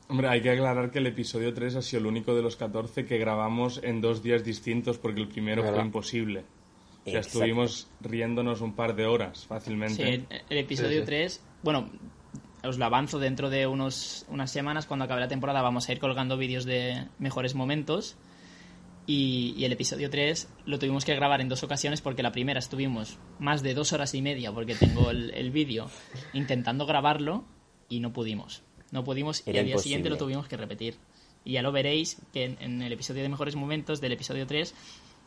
Hombre, 0.08 0.28
hay 0.28 0.42
que 0.42 0.50
aclarar 0.50 0.92
que 0.92 1.00
el 1.00 1.08
episodio 1.08 1.54
3 1.54 1.76
ha 1.76 1.82
sido 1.82 2.02
el 2.02 2.08
único 2.08 2.34
de 2.36 2.42
los 2.42 2.56
14 2.56 3.06
que 3.06 3.18
grabamos 3.18 3.80
en 3.84 4.02
dos 4.02 4.24
días 4.24 4.44
distintos 4.44 4.98
porque 4.98 5.22
el 5.22 5.28
primero 5.28 5.64
fue 5.64 5.80
imposible. 5.80 6.40
O 6.40 7.04
sea, 7.10 7.20
Exacto. 7.20 7.38
estuvimos 7.40 7.90
riéndonos 8.02 8.62
un 8.62 8.74
par 8.74 8.96
de 8.96 9.06
horas 9.06 9.46
fácilmente. 9.46 9.96
Sí, 9.96 10.26
el, 10.30 10.44
el 10.50 10.58
episodio 10.58 10.98
Sí, 10.98 11.00
sí. 11.00 11.06
3, 11.06 11.44
bueno, 11.64 11.90
os 12.64 12.78
lo 12.78 12.86
avanzo 12.86 13.20
dentro 13.20 13.50
de 13.50 13.68
unos, 13.68 14.26
unas 14.30 14.52
semanas, 14.52 14.86
cuando 14.86 15.06
acabe 15.06 15.22
la 15.22 15.28
temporada, 15.28 15.62
vamos 15.62 15.88
a 15.88 15.94
ir 15.94 16.00
colgando 16.00 16.38
vídeos 16.38 16.66
de 16.66 17.08
mejores 17.18 17.56
momentos. 17.56 18.18
Y, 19.08 19.56
y 19.58 19.66
el 19.66 19.72
episodio 19.72 20.10
3 20.10 20.48
lo 20.66 20.78
tuvimos 20.78 21.06
que 21.06 21.16
grabar 21.16 21.42
en 21.42 21.50
dos 21.50 21.64
ocasiones 21.64 22.02
porque 22.02 22.22
la 22.22 22.32
primera 22.32 22.60
estuvimos 22.60 23.18
más 23.40 23.64
de 23.64 23.74
dos 23.74 23.94
horas 23.94 24.14
y 24.14 24.22
media, 24.22 24.52
porque 24.52 24.76
tengo 24.76 25.10
el, 25.10 25.32
el 25.34 25.52
vídeo, 25.52 25.90
intentando 26.34 26.86
grabarlo 26.86 27.46
y 27.92 28.00
no 28.00 28.12
pudimos. 28.12 28.64
No 28.92 29.04
pudimos 29.04 29.44
y 29.46 29.56
al 29.58 29.66
día 29.66 29.78
siguiente 29.78 30.10
lo 30.10 30.18
tuvimos 30.18 30.48
que 30.48 30.58
repetir. 30.58 30.96
Y 31.46 31.54
ya 31.54 31.62
lo 31.62 31.72
veréis 31.72 32.18
que 32.34 32.46
en, 32.46 32.58
en 32.60 32.82
el 32.82 32.92
episodio 32.94 33.22
de 33.22 33.30
mejores 33.30 33.56
momentos 33.56 34.02
del 34.02 34.12
episodio 34.14 34.48
3 34.48 34.74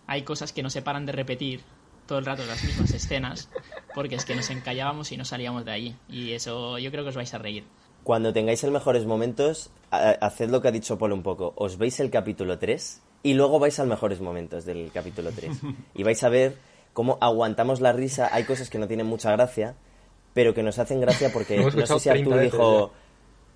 hay 0.07 0.23
cosas 0.23 0.53
que 0.53 0.63
no 0.63 0.71
se 0.71 0.83
paran 0.83 1.07
de 1.07 1.13
repetir 1.13 1.61
todo 2.07 2.19
el 2.19 2.27
rato 2.27 2.45
las 2.47 2.63
mismas 2.63 2.93
escenas 2.93 3.49
porque 3.95 4.17
es 4.17 4.25
que 4.25 4.35
nos 4.37 4.51
encallábamos 4.51 5.11
y 5.13 5.17
no 5.17 5.25
salíamos 5.25 5.65
de 5.65 5.71
ahí. 5.73 5.97
Y 6.09 6.33
eso 6.33 6.79
yo 6.79 6.91
creo 6.91 7.05
que 7.05 7.11
os 7.11 7.17
vais 7.17 7.33
a 7.35 7.39
reír. 7.39 7.65
Cuando 8.03 8.33
tengáis 8.35 8.63
el 8.65 8.71
mejores 8.71 9.07
momentos, 9.07 9.71
ha- 9.91 10.11
haced 10.21 10.51
lo 10.51 10.61
que 10.61 10.69
ha 10.69 10.73
dicho 10.73 10.99
Paul 10.99 11.13
un 11.13 11.23
poco. 11.23 11.55
Os 11.57 11.79
veis 11.79 12.01
el 12.01 12.11
capítulo 12.11 12.59
3 12.59 13.01
y 13.23 13.33
luego 13.35 13.59
vais 13.59 13.79
al 13.81 13.87
mejores 13.87 14.21
momentos 14.21 14.67
del 14.67 14.91
capítulo 14.93 15.31
3. 15.33 15.57
Y 15.95 16.03
vais 16.03 16.23
a 16.23 16.29
ver 16.29 16.57
cómo 16.93 17.17
aguantamos 17.23 17.81
la 17.81 17.93
risa. 17.95 18.29
Hay 18.31 18.45
cosas 18.45 18.69
que 18.69 18.79
no 18.79 18.87
tienen 18.87 19.07
mucha 19.07 19.33
gracia, 19.33 19.75
pero 20.35 20.53
que 20.53 20.63
nos 20.63 20.79
hacen 20.79 21.01
gracia 21.01 21.31
porque 21.33 21.57
no 21.75 21.87
sé 21.87 21.99
si 21.99 22.09
30 22.11 22.31
Artur 22.35 22.41
dijo... 22.41 22.93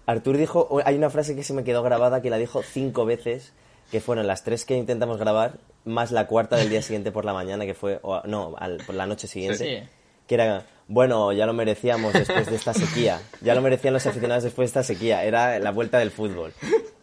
Artur 0.06 0.36
dijo... 0.38 0.80
Hay 0.84 0.96
una 0.96 1.10
frase 1.10 1.36
que 1.36 1.42
se 1.42 1.52
me 1.52 1.64
quedó 1.64 1.82
grabada 1.82 2.22
que 2.22 2.30
la 2.30 2.38
dijo 2.38 2.62
cinco 2.62 3.04
veces, 3.04 3.52
que 3.90 4.00
fueron 4.00 4.26
las 4.26 4.42
tres 4.44 4.64
que 4.64 4.76
intentamos 4.76 5.18
grabar, 5.18 5.58
más 5.84 6.12
la 6.12 6.26
cuarta 6.26 6.56
del 6.56 6.70
día 6.70 6.80
siguiente 6.80 7.12
por 7.12 7.24
la 7.26 7.34
mañana, 7.34 7.66
que 7.66 7.74
fue... 7.74 7.98
o- 8.02 8.22
no, 8.24 8.54
al- 8.58 8.78
por 8.86 8.94
la 8.94 9.04
noche 9.06 9.28
siguiente 9.28 9.58
Sí. 9.82 9.88
que 10.26 10.34
era, 10.34 10.64
bueno, 10.88 11.32
ya 11.32 11.44
lo 11.46 11.52
merecíamos 11.52 12.12
después 12.14 12.46
de 12.46 12.56
esta 12.56 12.72
sequía, 12.72 13.20
ya 13.42 13.54
lo 13.54 13.60
merecían 13.60 13.92
los 13.94 14.06
aficionados 14.06 14.44
después 14.44 14.66
de 14.72 14.80
esta 14.80 14.82
sequía, 14.94 15.24
era 15.24 15.58
la 15.58 15.72
vuelta 15.72 15.98
del 15.98 16.10
fútbol. 16.10 16.52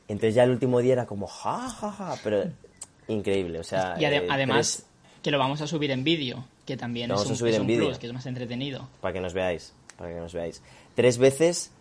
Entonces 0.07 0.33
ya 0.35 0.43
el 0.43 0.51
último 0.51 0.79
día 0.79 0.93
era 0.93 1.05
como, 1.05 1.27
ja, 1.27 1.69
ja, 1.69 1.91
ja, 1.91 2.15
pero 2.23 2.43
increíble, 3.07 3.59
o 3.59 3.63
sea... 3.63 3.95
Y 3.99 4.03
ade- 4.05 4.23
eh, 4.23 4.27
además 4.29 4.77
tres- 4.77 4.85
que 5.25 5.31
lo 5.31 5.39
vamos 5.39 5.59
a 5.61 5.65
subir 5.65 5.89
en 5.89 6.03
vídeo, 6.03 6.45
que 6.67 6.77
también 6.77 7.09
Lo 7.09 7.15
es 7.15 7.21
vamos 7.21 7.31
a 7.31 7.33
un, 7.33 7.37
subir 7.39 7.49
es 7.53 7.55
en 7.55 7.61
un 7.61 7.67
vídeo. 7.67 7.85
plus, 7.87 7.97
que 7.97 8.05
es 8.05 8.13
más 8.13 8.27
entretenido. 8.27 8.87
para 9.01 9.11
que 9.11 9.19
nos 9.21 9.33
veáis, 9.33 9.73
para 9.97 10.13
que 10.13 10.19
nos 10.19 10.33
veáis. 10.33 10.61
Tres 10.93 11.17
veces 11.17 11.71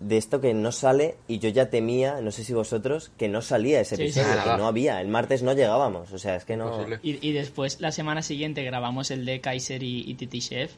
de 0.00 0.18
esto 0.18 0.42
que 0.42 0.52
no 0.52 0.70
sale 0.70 1.16
y 1.26 1.38
yo 1.38 1.48
ya 1.48 1.70
temía, 1.70 2.20
no 2.20 2.30
sé 2.30 2.44
si 2.44 2.52
vosotros, 2.52 3.10
que 3.16 3.28
no 3.30 3.40
salía 3.40 3.80
ese 3.80 3.96
Sí, 3.96 4.02
episodio, 4.02 4.34
sí. 4.34 4.50
que 4.50 4.56
no 4.58 4.66
había, 4.66 5.00
el 5.00 5.08
martes 5.08 5.42
no 5.42 5.54
llegábamos, 5.54 6.12
o 6.12 6.18
sea, 6.18 6.36
es 6.36 6.44
que 6.44 6.58
no... 6.58 6.86
Y, 7.02 7.26
y 7.26 7.32
después, 7.32 7.80
la 7.80 7.90
semana 7.90 8.20
siguiente, 8.20 8.62
grabamos 8.64 9.10
el 9.10 9.24
de 9.24 9.40
Kaiser 9.40 9.82
y, 9.82 10.00
y 10.10 10.14
Titi 10.14 10.40
Chef, 10.40 10.72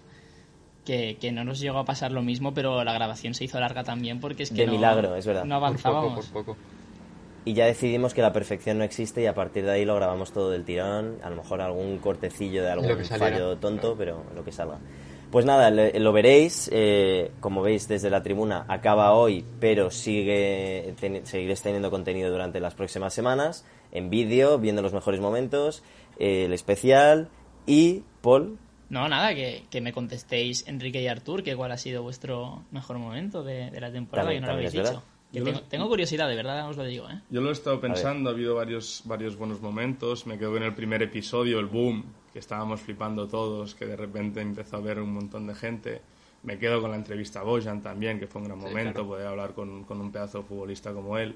que, 0.85 1.17
que 1.21 1.33
no 1.33 1.45
nos 1.45 1.59
llegó 1.59 1.79
a 1.79 1.85
pasar 1.85 2.13
lo 2.13 2.23
mismo, 2.23 2.55
pero 2.55 2.85
la 2.85 2.93
grabación 2.93 3.35
se 3.35 3.43
hizo 3.45 3.59
larga 3.61 3.83
también 3.85 4.21
porque 4.21 4.45
es 4.45 4.51
que 4.51 4.57
De 4.59 4.67
no, 4.67 4.73
milagro, 4.75 5.17
es 5.17 5.27
verdad. 5.27 5.45
no 5.45 5.59
Por 5.61 5.77
poco, 5.77 5.89
avanzábamos. 5.89 6.27
por 6.27 6.45
poco. 6.45 6.57
Y 7.45 7.55
ya 7.55 7.67
decidimos 7.67 8.15
que 8.15 8.23
la 8.23 8.33
perfección 8.33 8.79
no 8.79 8.85
existe 8.85 9.23
y 9.23 9.27
a 9.27 9.35
partir 9.35 9.65
de 9.65 9.73
ahí 9.73 9.85
lo 9.85 9.97
grabamos 9.97 10.33
todo 10.33 10.51
del 10.51 10.65
tirón. 10.65 11.19
A 11.25 11.31
lo 11.31 11.37
mejor 11.37 11.61
algún 11.61 11.99
cortecillo 11.99 12.63
de 12.63 12.71
algún 12.71 12.89
fallo 13.05 13.57
tonto, 13.59 13.97
pero 13.99 14.23
lo 14.35 14.45
que 14.45 14.53
salga. 14.53 14.79
Pues 15.33 15.45
nada, 15.47 15.71
le- 15.71 15.99
lo 15.99 16.13
veréis. 16.13 16.69
eh, 16.73 17.33
como 17.41 17.63
veis 17.63 17.89
desde 17.89 18.11
la 18.11 18.23
tribuna, 18.23 18.65
acaba 18.69 19.13
hoy, 19.13 19.45
pero 19.61 19.91
sigue 19.91 20.95
ten- 21.01 21.25
seguiréis 21.27 21.63
teniendo 21.63 21.91
contenido 21.91 22.31
durante 22.31 22.61
las 22.61 22.75
próximas 22.75 23.13
semanas. 23.15 23.65
En 23.93 24.09
vídeo, 24.11 24.59
viendo 24.59 24.83
los 24.83 24.93
mejores 24.93 25.21
momentos, 25.21 25.83
eh, 26.19 26.45
el 26.45 26.53
especial 26.53 27.29
y 27.67 28.03
Paul. 28.21 28.59
No, 28.89 29.09
nada, 29.09 29.35
que, 29.35 29.65
que 29.71 29.81
me 29.81 29.93
contestéis 29.93 30.69
Enrique 30.69 31.01
y 31.01 31.09
Artur, 31.09 31.43
que 31.43 31.57
cuál 31.57 31.73
ha 31.73 31.79
sido 31.79 32.03
vuestro 32.03 32.63
mejor 32.71 32.99
momento 32.99 33.43
de, 33.43 33.71
de 33.71 33.81
la 33.81 33.91
temporada, 33.91 34.29
También- 34.29 34.43
que 34.43 34.47
no 34.47 34.53
lo 34.53 34.59
habéis 34.59 34.73
dicho. 34.73 34.85
verdad. 34.85 35.03
Yo 35.33 35.45
tengo, 35.45 35.59
los- 35.61 35.69
tengo 35.69 35.89
curiosidad, 35.89 36.29
de 36.29 36.37
verdad, 36.37 36.69
os 36.69 36.77
lo 36.77 36.85
digo, 36.85 37.09
¿eh? 37.09 37.21
Yo 37.31 37.41
lo 37.41 37.49
he 37.49 37.53
estado 37.53 37.81
pensando, 37.81 38.29
ha 38.31 38.33
habido 38.33 38.55
varios, 38.55 39.03
varios 39.07 39.37
buenos 39.37 39.61
momentos. 39.61 40.27
Me 40.27 40.39
quedo 40.39 40.57
en 40.57 40.63
el 40.65 40.75
primer 40.75 41.03
episodio, 41.03 41.59
el 41.59 41.67
boom, 41.67 42.05
que 42.33 42.39
estábamos 42.39 42.81
flipando 42.81 43.27
todos, 43.29 43.75
que 43.75 43.87
de 43.87 43.97
repente 43.97 44.41
empezó 44.41 44.77
a 44.77 44.81
ver 44.81 45.01
un 45.01 45.13
montón 45.15 45.47
de 45.47 45.55
gente. 45.55 46.03
Me 46.43 46.59
quedo 46.59 46.81
con 46.81 46.91
la 46.91 46.97
entrevista 46.97 47.41
a 47.41 47.45
Bojan 47.45 47.83
también, 47.83 48.19
que 48.19 48.27
fue 48.27 48.43
un 48.43 48.49
gran 48.49 48.59
Sí, 48.61 48.67
momento, 48.67 48.93
claro. 48.95 49.09
poder 49.09 49.27
hablar 49.29 49.55
con, 49.55 49.85
con 49.85 50.01
un 50.01 50.11
pedazo 50.13 50.39
de 50.39 50.45
futbolista 50.45 50.93
como 50.93 51.17
él. 51.17 51.35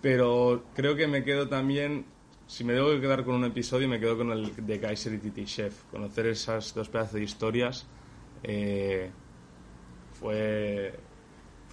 Pero 0.00 0.62
creo 0.74 0.96
que 0.96 1.06
me 1.06 1.24
quedo 1.24 1.48
también, 1.48 2.04
si 2.46 2.64
me 2.64 2.72
debo 2.72 3.00
quedar 3.00 3.24
con 3.24 3.34
un 3.34 3.44
episodio, 3.44 3.88
me 3.88 3.98
quedo 4.00 4.16
con 4.16 4.30
el 4.32 4.66
de 4.66 4.80
Kaiser 4.80 5.14
y 5.14 5.18
Titi 5.18 5.44
Chef. 5.44 5.84
Conocer 5.90 6.26
esas 6.26 6.74
dos 6.74 6.88
pedazos 6.88 7.14
de 7.14 7.22
historias 7.24 7.86
eh, 8.42 9.10
fue, 10.12 10.92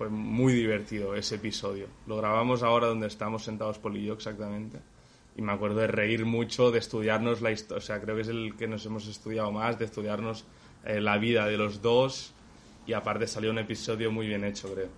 fue 0.04 0.10
muy 0.10 0.52
divertido 0.52 1.16
ese 1.16 1.36
episodio. 1.36 1.88
Lo 2.08 2.18
grabamos 2.18 2.62
ahora 2.62 2.88
donde 2.88 3.08
estamos 3.08 3.46
sentados 3.46 3.80
Poli 3.80 4.02
y 4.02 4.06
yo 4.08 4.14
exactamente. 4.14 4.80
Y 5.38 5.42
me 5.42 5.54
acuerdo 5.54 5.80
de 5.80 5.88
reír 5.88 6.26
mucho, 6.26 6.72
de 6.72 6.80
estudiarnos 6.80 7.42
la 7.42 7.52
historia. 7.52 7.98
O 7.98 8.02
creo 8.02 8.16
que 8.18 8.22
es 8.24 8.28
el 8.28 8.56
que 8.58 8.68
nos 8.68 8.86
hemos 8.86 9.08
estudiado 9.08 9.50
más, 9.54 9.80
de 9.80 9.86
estudiarnos 9.86 10.44
eh, 10.84 11.00
la 11.00 11.18
vida 11.18 11.46
de 11.46 11.56
los 11.56 11.82
dos. 11.82 12.34
Y 12.86 12.92
aparte 12.92 13.28
salió 13.28 13.50
un 13.50 13.60
episodio 13.60 14.12
muy 14.12 14.28
bien 14.28 14.44
hecho, 14.44 14.74
creo. 14.74 14.90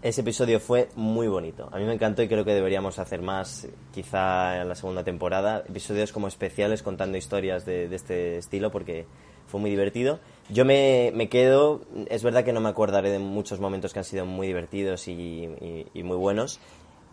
Ese 0.00 0.22
episodio 0.22 0.58
fue 0.58 0.88
muy 0.96 1.28
bonito. 1.28 1.68
A 1.70 1.78
mí 1.78 1.84
me 1.84 1.92
encantó 1.92 2.22
y 2.22 2.28
creo 2.28 2.46
que 2.46 2.54
deberíamos 2.54 2.98
hacer 2.98 3.20
más, 3.20 3.68
quizá 3.92 4.62
en 4.62 4.70
la 4.70 4.74
segunda 4.74 5.04
temporada, 5.04 5.64
episodios 5.68 6.12
como 6.12 6.28
especiales 6.28 6.82
contando 6.82 7.18
historias 7.18 7.66
de 7.66 7.94
este 7.94 8.38
estilo 8.38 8.70
porque 8.70 9.04
fue 9.46 9.60
muy 9.60 9.70
divertido. 9.70 10.18
Yo 10.48 10.64
me, 10.64 11.10
me 11.12 11.28
quedo, 11.28 11.80
es 12.08 12.22
verdad 12.22 12.44
que 12.44 12.52
no 12.52 12.60
me 12.60 12.68
acordaré 12.68 13.10
de 13.10 13.18
muchos 13.18 13.58
momentos 13.58 13.92
que 13.92 13.98
han 13.98 14.04
sido 14.04 14.26
muy 14.26 14.46
divertidos 14.46 15.08
y, 15.08 15.48
muy 15.94 16.16
buenos. 16.16 16.60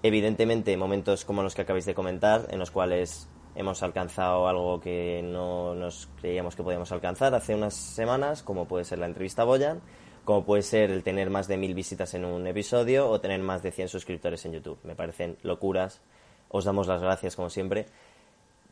Evidentemente, 0.04 0.78
momentos 0.78 1.26
como 1.26 1.42
los 1.42 1.56
que 1.56 1.64
acabáis 1.64 1.86
de 1.86 1.96
comentar, 1.96 2.48
en 2.52 2.60
los 2.60 2.70
cuales 2.70 3.28
hemos 3.56 3.82
alcanzado 3.82 4.48
algo 4.48 4.80
que 4.80 5.22
no 5.24 5.74
nos 5.74 6.10
creíamos 6.22 6.56
que 6.56 6.62
podíamos 6.62 6.92
alcanzar 6.92 7.34
hace 7.34 7.56
unas 7.56 7.74
semanas, 7.74 8.44
como 8.44 8.68
puede 8.68 8.86
ser 8.86 9.00
la 9.00 9.08
entrevista 9.08 9.42
a 9.42 9.46
Boyan, 9.46 9.82
como 10.26 10.46
puede 10.46 10.62
ser 10.62 10.92
el 10.92 11.04
tener 11.04 11.32
más 11.32 11.48
de 11.48 11.58
mil 11.58 11.74
visitas 11.74 12.14
en 12.14 12.26
un 12.26 12.46
episodio 12.46 13.10
o 13.10 13.20
tener 13.20 13.42
más 13.42 13.64
de 13.64 13.72
100 13.72 13.90
suscriptores 13.90 14.46
en 14.46 14.54
YouTube. 14.54 14.78
Me 14.84 14.96
parecen 14.96 15.38
locuras. 15.42 16.02
Os 16.50 16.66
damos 16.66 16.88
las 16.88 17.02
gracias, 17.02 17.36
como 17.36 17.50
siempre. 17.50 17.88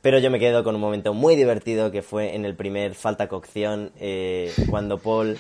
Pero 0.02 0.18
yo 0.20 0.32
me 0.32 0.40
quedo 0.40 0.64
con 0.64 0.74
un 0.76 0.82
momento 0.82 1.14
muy 1.14 1.36
divertido 1.36 1.92
que 1.92 2.02
fue 2.02 2.34
en 2.36 2.44
el 2.46 2.56
primer 2.56 2.96
Falta 2.96 3.28
Cocción, 3.28 3.92
eh, 4.00 4.52
cuando 4.70 4.98
Paul 4.98 5.38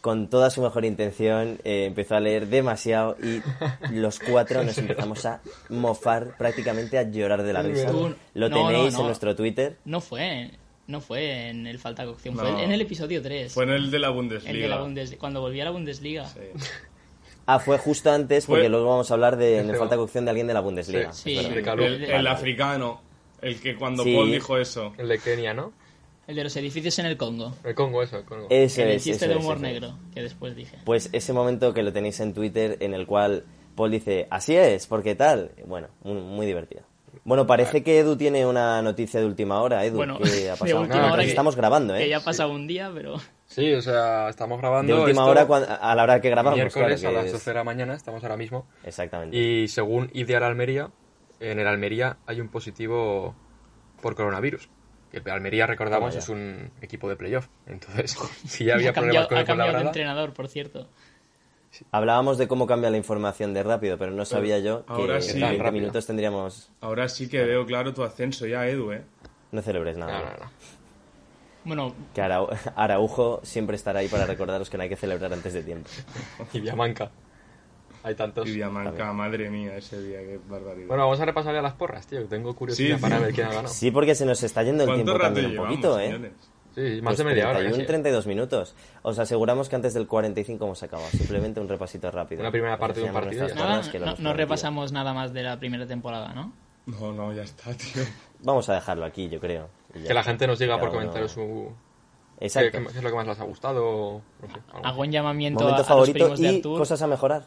con 0.00 0.28
toda 0.28 0.50
su 0.50 0.62
mejor 0.62 0.84
intención, 0.84 1.58
eh, 1.64 1.86
empezó 1.86 2.14
a 2.14 2.20
leer 2.20 2.46
demasiado 2.46 3.16
y 3.22 3.42
los 3.92 4.20
cuatro 4.20 4.62
nos 4.62 4.78
empezamos 4.78 5.24
a 5.26 5.40
mofar, 5.68 6.36
prácticamente 6.38 6.96
a 6.98 7.02
llorar 7.10 7.42
de 7.42 7.52
la 7.52 7.62
risa. 7.62 7.90
Lo 7.90 8.10
no, 8.48 8.48
no, 8.48 8.68
tenéis 8.68 8.94
no. 8.94 9.00
en 9.00 9.06
nuestro 9.06 9.34
Twitter. 9.34 9.76
No 9.84 10.00
fue, 10.00 10.50
no 10.86 11.00
fue 11.00 11.48
en 11.48 11.66
el 11.66 11.80
Falta 11.80 12.04
Cocción, 12.04 12.36
No. 12.36 12.42
fue 12.42 12.62
en 12.62 12.70
el 12.70 12.80
episodio 12.82 13.20
3. 13.20 13.52
Fue 13.52 13.64
en 13.64 13.70
el 13.70 13.90
de 13.90 13.98
la 13.98 14.10
Bundesliga. 14.10 14.52
el 14.54 14.60
de 14.62 14.68
la 14.68 14.80
Bundes- 14.80 15.16
cuando 15.18 15.40
volví 15.40 15.60
a 15.60 15.64
la 15.64 15.70
Bundesliga. 15.72 16.26
Sí. 16.28 16.40
Ah, 17.46 17.58
fue 17.60 17.76
justo 17.78 18.10
antes, 18.10 18.46
Fue- 18.46 18.58
porque 18.58 18.68
luego 18.68 18.88
vamos 18.90 19.10
a 19.10 19.14
hablar 19.14 19.36
de 19.36 19.58
en 19.58 19.70
el 19.70 19.76
falta 19.76 19.96
cocción 19.96 20.24
de 20.24 20.30
alguien 20.30 20.46
de 20.48 20.54
la 20.54 20.60
Bundesliga. 20.60 21.12
Sí, 21.12 21.36
el 21.36 22.26
africano, 22.28 23.00
el 23.42 23.60
que 23.60 23.76
cuando 23.76 24.02
Sí. 24.02 24.14
Paul 24.14 24.30
dijo 24.30 24.58
eso. 24.58 24.92
El 24.98 25.08
de 25.08 25.18
Kenia, 25.18 25.54
¿no? 25.54 25.72
El 26.26 26.34
de 26.36 26.42
los 26.44 26.56
edificios 26.56 26.98
en 26.98 27.06
el 27.06 27.16
Congo. 27.16 27.54
El 27.64 27.74
Congo, 27.74 28.02
eso, 28.02 28.18
el 28.18 28.24
Congo. 28.24 28.46
Ese 28.50 28.82
el 28.82 28.90
es, 28.96 29.04
chiste 29.04 29.26
ese 29.26 29.28
de 29.28 29.36
humor 29.36 29.56
es. 29.56 29.62
negro, 29.62 29.96
que 30.12 30.22
después 30.22 30.56
dije. 30.56 30.76
Pues 30.84 31.08
ese 31.12 31.32
momento 31.32 31.72
que 31.72 31.82
lo 31.84 31.92
tenéis 31.92 32.18
en 32.20 32.34
Twitter 32.34 32.76
en 32.80 32.94
el 32.94 33.06
cual 33.06 33.44
Paul 33.76 33.90
dice, 33.92 34.26
así 34.30 34.56
es, 34.56 34.86
porque 34.88 35.14
tal. 35.14 35.52
Bueno, 35.66 35.88
muy, 36.02 36.14
muy 36.20 36.46
divertido. 36.46 36.82
Bueno, 37.24 37.46
parece 37.46 37.82
que 37.82 37.98
Edu 37.98 38.16
tiene 38.16 38.44
una 38.44 38.82
noticia 38.82 39.20
de 39.20 39.26
última 39.26 39.60
hora, 39.62 39.84
Edu. 39.84 39.96
Bueno, 39.96 40.18
¿Qué 40.18 40.24
ha 40.48 40.52
de 40.52 40.58
pasado? 40.58 40.80
última 40.80 40.96
hora 40.96 41.02
Mientras 41.06 41.24
que- 41.24 41.30
estamos 41.30 41.56
grabando, 41.56 41.94
¿eh? 41.96 41.98
Que 42.00 42.08
ya 42.08 42.18
ha 42.18 42.24
pasado 42.24 42.52
un 42.52 42.66
día, 42.66 42.90
pero... 42.92 43.16
Sí, 43.46 43.72
o 43.72 43.80
sea, 43.80 44.28
estamos 44.28 44.58
grabando. 44.60 44.92
De 44.94 45.00
última 45.00 45.22
esto 45.22 45.30
hora 45.30 45.46
cuan- 45.46 45.64
a 45.68 45.94
la 45.94 46.02
hora 46.02 46.20
que 46.20 46.28
grabamos, 46.30 46.56
Miércoles 46.56 47.00
claro, 47.00 47.12
que 47.14 47.18
a 47.18 47.20
las 47.22 47.26
es- 47.26 47.32
12 47.32 47.50
de 47.50 47.54
la 47.54 47.64
mañana, 47.64 47.94
estamos 47.94 48.22
ahora 48.22 48.36
mismo. 48.36 48.66
Exactamente. 48.84 49.36
Y 49.36 49.68
según 49.68 50.10
Ideal 50.12 50.42
Almería, 50.42 50.90
en 51.40 51.58
el 51.58 51.66
Almería 51.66 52.16
hay 52.26 52.40
un 52.40 52.48
positivo 52.48 53.34
por 54.02 54.14
coronavirus. 54.14 54.68
Que 55.10 55.18
el 55.18 55.30
Almería, 55.30 55.66
recordamos, 55.66 56.14
es 56.16 56.28
un 56.28 56.70
equipo 56.80 57.08
de 57.08 57.16
playoff. 57.16 57.48
Entonces, 57.66 58.16
si 58.46 58.64
ya 58.64 58.74
había 58.74 58.90
ha 58.90 58.92
problemas 58.92 59.26
cambiado, 59.26 59.28
con 59.28 59.36
ha 59.38 59.40
el 59.40 59.46
cambiado 59.46 59.78
de 59.78 59.84
entrenador, 59.84 60.32
por 60.32 60.48
cierto. 60.48 60.88
Hablábamos 61.92 62.38
de 62.38 62.48
cómo 62.48 62.66
cambia 62.66 62.88
la 62.90 62.96
información 62.96 63.52
de 63.52 63.62
rápido, 63.62 63.98
pero 63.98 64.10
no 64.12 64.24
sabía 64.24 64.58
yo 64.60 64.86
que 64.86 64.92
ahora 64.92 65.16
en 65.16 65.22
sí. 65.22 65.38
20 65.40 65.58
Rápido. 65.58 65.72
minutos 65.72 66.06
tendríamos... 66.06 66.70
Ahora 66.80 67.06
sí 67.08 67.28
que 67.28 67.44
veo 67.44 67.66
claro 67.66 67.92
tu 67.92 68.02
ascenso 68.02 68.46
ya, 68.46 68.66
Edu, 68.66 68.92
¿eh? 68.92 69.04
No 69.52 69.60
celebres 69.60 69.98
nada. 69.98 70.12
No, 70.20 70.24
no, 70.24 70.30
no. 70.44 70.50
Bueno, 71.64 71.94
Que 72.14 72.22
Arau- 72.22 72.48
Araujo 72.76 73.40
siempre 73.42 73.76
estará 73.76 73.98
ahí 73.98 74.08
para 74.08 74.24
recordaros 74.24 74.70
que 74.70 74.76
no 74.78 74.84
hay 74.84 74.88
que 74.88 74.96
celebrar 74.96 75.32
antes 75.32 75.52
de 75.52 75.62
tiempo. 75.64 75.90
Y 76.54 76.60
Diamanca. 76.60 77.10
Hay 78.06 78.14
tantos. 78.14 78.48
Y 78.48 78.52
Diamanca, 78.52 79.12
madre 79.12 79.50
mía, 79.50 79.76
ese 79.76 80.00
día, 80.00 80.18
qué 80.20 80.38
barbaridad. 80.48 80.86
Bueno, 80.86 81.02
vamos 81.04 81.18
a 81.20 81.24
repasar 81.24 81.54
ya 81.54 81.60
las 81.60 81.72
porras, 81.74 82.06
tío. 82.06 82.20
que 82.20 82.26
Tengo 82.26 82.54
curiosidad 82.54 82.96
Sí, 82.96 83.02
para 83.02 83.16
tío. 83.16 83.26
ver 83.26 83.34
quién 83.34 83.46
ha 83.48 83.50
ganado. 83.50 83.68
Sí, 83.68 83.90
porque 83.90 84.14
se 84.14 84.24
nos 84.24 84.40
está 84.44 84.62
yendo 84.62 84.84
el 84.84 84.88
¿Cuánto 84.90 85.04
tiempo 85.04 85.18
rato 85.18 85.24
también 85.34 85.46
un 85.46 85.52
llevamos, 85.52 85.70
poquito, 85.72 85.98
¿eh? 85.98 86.04
señores? 86.06 86.32
Sí, 86.76 87.00
más 87.02 87.02
Pues 87.14 87.18
de 87.18 87.24
media 87.24 87.44
hora. 87.48 87.52
31, 87.58 87.76
casi. 87.78 87.86
32 87.86 88.26
minutos. 88.26 88.74
Os 89.02 89.18
aseguramos 89.18 89.68
que 89.68 89.76
antes 89.76 89.94
del 89.94 90.06
45 90.06 90.64
hemos 90.64 90.82
acabado. 90.82 91.08
Simplemente 91.08 91.58
un 91.58 91.68
repasito 91.68 92.10
rápido. 92.10 92.42
Una 92.42 92.50
primera 92.52 92.78
parte 92.78 93.00
de 93.00 93.06
un 93.06 93.12
partido 93.12 93.48
nada, 93.48 93.80
no, 93.80 93.82
no 93.82 93.90
prometido. 93.92 94.32
repasamos 94.34 94.92
nada 94.92 95.12
más 95.14 95.32
de 95.32 95.42
la 95.42 95.58
primera 95.58 95.86
temporada, 95.86 96.32
¿no? 96.34 96.52
No, 96.86 97.12
no, 97.12 97.32
ya 97.32 97.42
está, 97.42 97.72
tío. 97.74 98.02
Vamos 98.42 98.68
a 98.68 98.74
dejarlo 98.74 99.04
aquí, 99.04 99.28
yo 99.28 99.40
creo. 99.40 99.68
Que 99.92 100.14
la 100.14 100.22
gente 100.22 100.46
nos 100.46 100.58
diga 100.60 100.78
por 100.78 100.90
comentarios 100.90 101.32
su... 101.32 101.72
¿Qué, 102.38 102.44
Exacto. 102.44 102.78
qué- 102.78 102.84
qué 102.92 102.98
es 102.98 103.02
lo 103.02 103.08
que 103.08 103.16
más 103.16 103.26
les 103.26 103.40
ha 103.40 103.44
gustado? 103.44 104.20
No 104.42 104.48
sé, 104.54 104.60
algo. 104.74 104.86
Hago 104.86 105.00
un 105.00 105.10
llamamiento 105.10 105.60
a, 105.60 105.62
Momento 105.62 105.76
a 105.76 105.78
los 105.80 105.88
favorito 105.88 106.12
primos 106.26 106.38
de 106.38 106.46
y 106.52 106.56
Artur. 106.56 106.78
cosas 106.78 107.00
a 107.00 107.06
mejorar. 107.06 107.44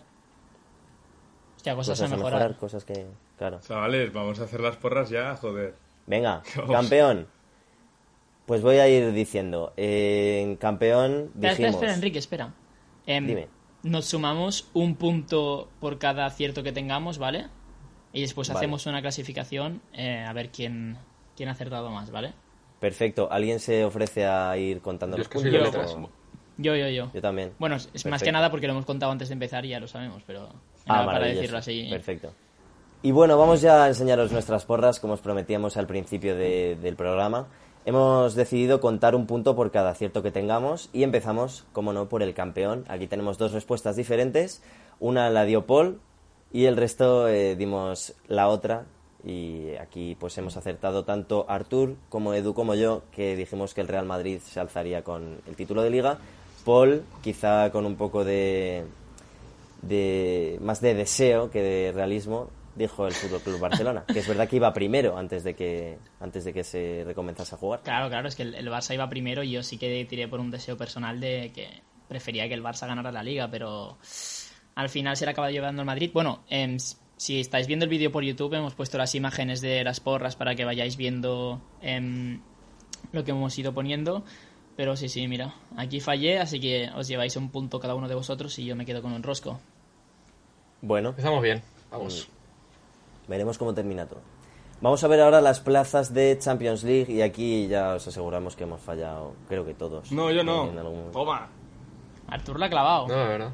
Hostia, 1.59 1.75
cosas, 1.75 1.99
Cosas 1.99 2.13
a 2.13 2.15
mejorar. 2.15 2.55
cosas 2.55 2.85
que... 2.85 3.05
Claro. 3.37 3.59
Chavales, 3.59 4.13
vamos 4.13 4.39
a 4.39 4.45
hacer 4.45 4.61
las 4.61 4.77
porras 4.77 5.09
ya, 5.09 5.35
joder. 5.35 5.75
Venga, 6.07 6.41
Vamos. 6.55 6.71
campeón. 6.71 7.27
Pues 8.45 8.61
voy 8.61 8.77
a 8.77 8.87
ir 8.87 9.11
diciendo. 9.11 9.73
eh, 9.75 10.55
campeón 10.61 11.31
Espera, 11.41 11.67
espera, 11.69 11.93
Enrique, 11.93 12.17
espera. 12.19 12.53
Em, 13.05 13.27
Dime. 13.27 13.47
Nos 13.83 14.05
sumamos 14.05 14.69
un 14.73 14.95
punto 14.95 15.67
por 15.81 15.99
cada 15.99 16.25
acierto 16.25 16.63
que 16.63 16.71
tengamos, 16.71 17.17
¿vale? 17.17 17.47
Y 18.13 18.21
después 18.21 18.47
Vale. 18.47 18.59
hacemos 18.59 18.85
una 18.85 19.01
clasificación 19.01 19.81
eh, 19.91 20.23
a 20.25 20.31
ver 20.31 20.51
quién, 20.51 20.97
quién 21.35 21.49
ha 21.49 21.51
acertado 21.51 21.89
más, 21.91 22.09
¿vale? 22.09 22.33
Perfecto. 22.79 23.27
¿Alguien 23.31 23.59
se 23.59 23.83
ofrece 23.83 24.25
a 24.25 24.55
ir 24.57 24.79
contando 24.79 25.17
Yo 25.17 25.23
los 25.23 25.27
es 25.27 25.31
que 25.33 25.39
soy 25.51 25.59
puntos? 25.71 25.97
Yo, 26.57 26.75
yo, 26.75 26.87
yo. 26.89 27.11
Yo 27.13 27.21
también. 27.21 27.51
Bueno, 27.59 27.75
es 27.75 28.05
más 28.05 28.23
que 28.23 28.31
nada 28.31 28.49
porque 28.49 28.67
lo 28.67 28.73
hemos 28.73 28.85
contado 28.85 29.11
antes 29.11 29.27
de 29.29 29.33
empezar 29.33 29.65
y 29.65 29.69
ya 29.69 29.79
lo 29.79 29.87
sabemos, 29.87 30.23
pero 30.25 30.49
Ah, 30.89 31.05
para 31.05 31.25
decirlo 31.27 31.57
así. 31.57 31.87
Perfecto. 31.89 32.31
Y 33.01 33.11
bueno, 33.11 33.37
vamos 33.37 33.61
ya 33.61 33.83
a 33.85 33.87
enseñaros 33.87 34.31
nuestras 34.31 34.65
porras, 34.65 34.99
como 34.99 35.13
os 35.13 35.21
prometíamos 35.21 35.77
al 35.77 35.87
principio 35.87 36.35
de- 36.35 36.77
del 36.81 36.95
programa. 36.95 37.47
Hemos 37.85 38.35
decidido 38.35 38.81
contar 38.81 39.15
un 39.15 39.25
punto 39.25 39.55
por 39.55 39.71
cada 39.71 39.91
acierto 39.91 40.21
que 40.21 40.31
tengamos 40.31 40.89
y 40.91 41.03
empezamos, 41.03 41.65
como 41.71 41.93
no, 41.93 42.09
por 42.09 42.21
el 42.23 42.33
campeón. 42.33 42.83
Aquí 42.89 43.07
tenemos 43.07 43.37
dos 43.37 43.53
respuestas 43.53 43.95
diferentes. 43.95 44.61
Una 44.99 45.29
la 45.29 45.45
dio 45.45 45.65
Paul 45.65 45.99
y 46.51 46.65
el 46.65 46.75
resto 46.75 47.29
eh, 47.29 47.55
dimos 47.55 48.13
la 48.27 48.49
otra. 48.49 48.83
Y 49.23 49.75
aquí 49.81 50.15
pues 50.19 50.37
hemos 50.37 50.55
acertado 50.57 51.03
tanto 51.03 51.45
Artur 51.49 51.95
como 52.09 52.33
Edu 52.33 52.53
como 52.53 52.75
yo, 52.75 53.03
que 53.11 53.35
dijimos 53.37 53.73
que 53.73 53.81
el 53.81 53.87
Real 53.87 54.05
Madrid 54.05 54.39
se 54.41 54.59
alzaría 54.59 55.03
con 55.03 55.39
el 55.47 55.55
título 55.55 55.81
de 55.81 55.89
liga. 55.89 56.17
Paul, 56.65 57.03
quizá 57.21 57.69
con 57.71 57.85
un 57.85 57.95
poco 57.95 58.23
de, 58.25 58.85
de 59.81 60.57
más 60.61 60.81
de 60.81 60.93
deseo 60.93 61.49
que 61.49 61.61
de 61.61 61.91
realismo 61.91 62.49
dijo 62.75 63.07
el 63.07 63.13
Fútbol 63.13 63.41
Club 63.41 63.59
Barcelona 63.59 64.05
que 64.07 64.19
es 64.19 64.27
verdad 64.27 64.47
que 64.47 64.55
iba 64.57 64.71
primero 64.73 65.17
antes 65.17 65.43
de 65.43 65.55
que 65.55 65.97
antes 66.19 66.45
de 66.45 66.53
que 66.53 66.63
se 66.63 67.03
recomenzase 67.05 67.55
a 67.55 67.57
jugar 67.57 67.81
Claro, 67.83 68.09
claro, 68.09 68.27
es 68.27 68.35
que 68.35 68.43
el, 68.43 68.67
Barça 68.69 68.93
iba 68.93 69.09
primero 69.09 69.43
y 69.43 69.51
yo 69.51 69.63
sí 69.63 69.77
que 69.77 70.05
tiré 70.05 70.27
por 70.27 70.39
un 70.39 70.51
deseo 70.51 70.77
personal 70.77 71.19
de 71.19 71.51
que 71.53 71.81
prefería 72.07 72.47
que 72.47 72.53
el 72.53 72.63
Barça 72.63 72.87
ganara 72.87 73.11
la 73.11 73.23
liga, 73.23 73.49
pero 73.51 73.97
al 74.75 74.89
final 74.89 75.15
se 75.17 75.25
le 75.25 75.31
acaba 75.31 75.51
llevando 75.51 75.81
el 75.81 75.85
Madrid. 75.85 76.09
Bueno, 76.13 76.43
s- 76.49 76.97
si 77.17 77.39
estáis 77.39 77.67
viendo 77.67 77.83
el 77.85 77.89
vídeo 77.89 78.11
por 78.11 78.23
YouTube, 78.23 78.53
hemos 78.53 78.75
puesto 78.75 78.97
las 78.97 79.13
imágenes 79.13 79.59
de 79.61 79.83
las 79.83 79.99
porras 79.99 80.35
para 80.35 80.55
que 80.55 80.63
vayáis 80.65 80.95
viendo 80.97 81.61
em, 81.81 82.39
lo 83.11 83.23
que 83.25 83.31
hemos 83.31 83.57
ido 83.59 83.73
poniendo. 83.73 84.23
Pero 84.79 84.95
sí, 84.95 85.09
sí, 85.09 85.27
mira, 85.27 85.53
aquí 85.75 85.99
fallé, 85.99 86.39
así 86.39 86.57
que 86.57 86.89
os 86.95 87.05
lleváis 87.05 87.35
un 87.35 87.49
punto 87.51 87.81
cada 87.81 87.95
uno 87.95 88.07
de 88.07 88.15
vosotros 88.15 88.57
y 88.59 88.65
yo 88.65 88.77
me 88.77 88.85
quedo 88.85 89.01
con 89.01 89.11
un 89.11 89.21
rosco. 89.21 89.59
bueno 90.81 91.09
Empezamos 91.09 91.41
bien. 91.43 91.61
Vamos. 91.91 92.29
veremos 93.27 93.57
cómo 93.57 93.73
termina 93.73 94.05
todo 94.05 94.21
vamos 94.79 95.03
a 95.03 95.07
ver 95.09 95.19
ahora 95.19 95.41
las 95.41 95.59
plazas 95.59 96.13
de 96.13 96.37
Champions 96.39 96.83
League 96.85 97.11
y 97.11 97.21
aquí 97.21 97.67
ya 97.67 97.95
os 97.95 98.07
aseguramos 98.07 98.55
que 98.55 98.63
hemos 98.63 98.79
fallado 98.79 99.33
creo 99.49 99.65
que 99.65 99.73
todos 99.73 100.13
No, 100.13 100.31
yo 100.31 100.45
no. 100.45 100.69
En 100.69 100.77
algún- 100.79 101.11
Toma. 101.11 101.49
Artur 102.29 102.57
la 102.57 102.67
ha 102.67 102.69
clavado. 102.69 103.07
No, 103.09 103.15
de 103.17 103.27
verdad. 103.27 103.51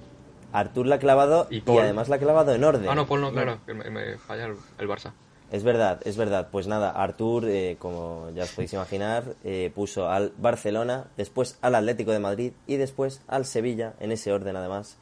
Artur 0.54 0.86
la 0.86 0.96
ha 0.96 1.00
clavado 1.00 1.48
Y 1.50 1.64
además 1.80 2.08
la 2.08 2.18
ha 2.18 2.20
clavado 2.20 2.54
en 2.54 2.64
orden 2.64 2.88
Ah, 2.88 2.94
no, 2.94 3.08
Paul 3.08 3.22
no, 3.22 3.32
claro. 3.32 3.58
me, 3.66 3.74
me 3.90 4.18
falla 4.20 4.46
el, 4.46 4.58
el 4.78 4.88
Barça. 4.88 5.12
Es 5.52 5.64
verdad, 5.64 6.02
es 6.06 6.18
verdad. 6.18 6.50
Pues 6.52 6.68
nada, 6.68 6.92
Artur, 6.92 7.46
eh, 7.48 7.78
como 7.80 8.30
ya 8.36 8.44
os 8.44 8.52
podéis 8.52 8.74
imaginar, 8.74 9.36
eh, 9.44 9.72
puso 9.74 10.10
al 10.10 10.34
Barcelona, 10.38 11.08
después 11.18 11.58
al 11.62 11.76
Atlético 11.76 12.12
de 12.12 12.20
Madrid 12.20 12.54
y 12.68 12.78
después 12.78 13.22
al 13.28 13.46
Sevilla, 13.46 13.94
en 14.00 14.12
ese 14.12 14.32
orden 14.32 14.56
además. 14.56 14.98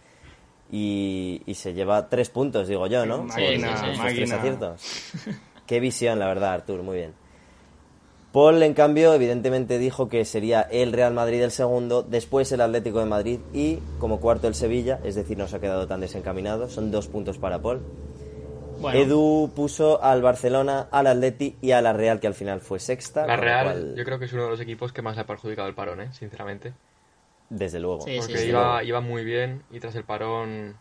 Y, 0.72 1.42
y 1.46 1.56
se 1.56 1.74
lleva 1.74 2.10
tres 2.10 2.30
puntos, 2.30 2.68
digo 2.68 2.88
yo, 2.88 3.06
¿no? 3.06 3.24
Máquina, 3.24 3.78
Sí, 3.78 3.86
sí, 3.86 3.96
sí. 3.96 4.02
Esos 4.02 4.16
tres 4.16 4.32
aciertos. 4.32 4.82
Qué 5.68 5.80
visión, 5.80 6.20
la 6.20 6.28
verdad, 6.28 6.54
Artur, 6.54 6.84
muy 6.84 6.98
bien. 6.98 7.14
Paul, 8.34 8.64
en 8.64 8.74
cambio, 8.74 9.14
evidentemente 9.14 9.78
dijo 9.78 10.10
que 10.10 10.26
sería 10.26 10.62
el 10.62 10.92
Real 10.92 11.14
Madrid 11.14 11.44
el 11.44 11.52
segundo, 11.52 12.02
después 12.02 12.52
el 12.52 12.62
Atlético 12.62 12.98
de 12.98 13.06
Madrid 13.06 13.40
y 13.54 13.78
como 14.00 14.20
cuarto 14.20 14.48
el 14.48 14.56
Sevilla, 14.56 15.00
es 15.04 15.14
decir, 15.14 15.38
no 15.38 15.48
se 15.48 15.58
ha 15.58 15.60
quedado 15.60 15.88
tan 15.88 16.02
desencaminado. 16.02 16.68
Son 16.68 16.90
dos 16.90 17.08
puntos 17.08 17.38
para 17.38 17.62
Paul. 17.62 17.82
Bueno, 18.84 19.00
Edu 19.00 19.52
puso 19.56 20.04
al 20.04 20.22
Barcelona, 20.22 20.88
al 20.92 21.08
Atleti 21.08 21.56
y 21.62 21.72
a 21.72 21.82
la 21.82 21.94
Real, 21.94 22.20
que 22.20 22.28
al 22.28 22.36
final 22.36 22.62
fue 22.62 22.80
sexta. 22.80 23.26
La 23.26 23.36
Real, 23.38 23.66
cual, 23.66 23.96
yo 23.96 24.04
creo 24.06 24.20
que 24.20 24.26
es 24.26 24.34
uno 24.34 24.44
de 24.44 24.50
los 24.52 24.60
equipos 24.60 24.94
que 24.94 25.02
más 25.02 25.16
le 25.16 25.22
ha 25.24 25.26
perjudicado 25.26 25.68
el 25.68 25.74
parón, 25.74 26.02
¿eh? 26.02 26.10
Sinceramente. 26.14 26.74
Desde 27.50 27.80
luego. 27.80 28.02
Sí, 28.02 28.18
Porque 28.20 28.38
sí. 28.38 28.48
iba, 28.50 28.84
iba 28.84 29.02
muy 29.02 29.24
bien 29.24 29.64
y 29.72 29.80
tras 29.80 29.96
el 29.96 30.04
parón... 30.04 30.76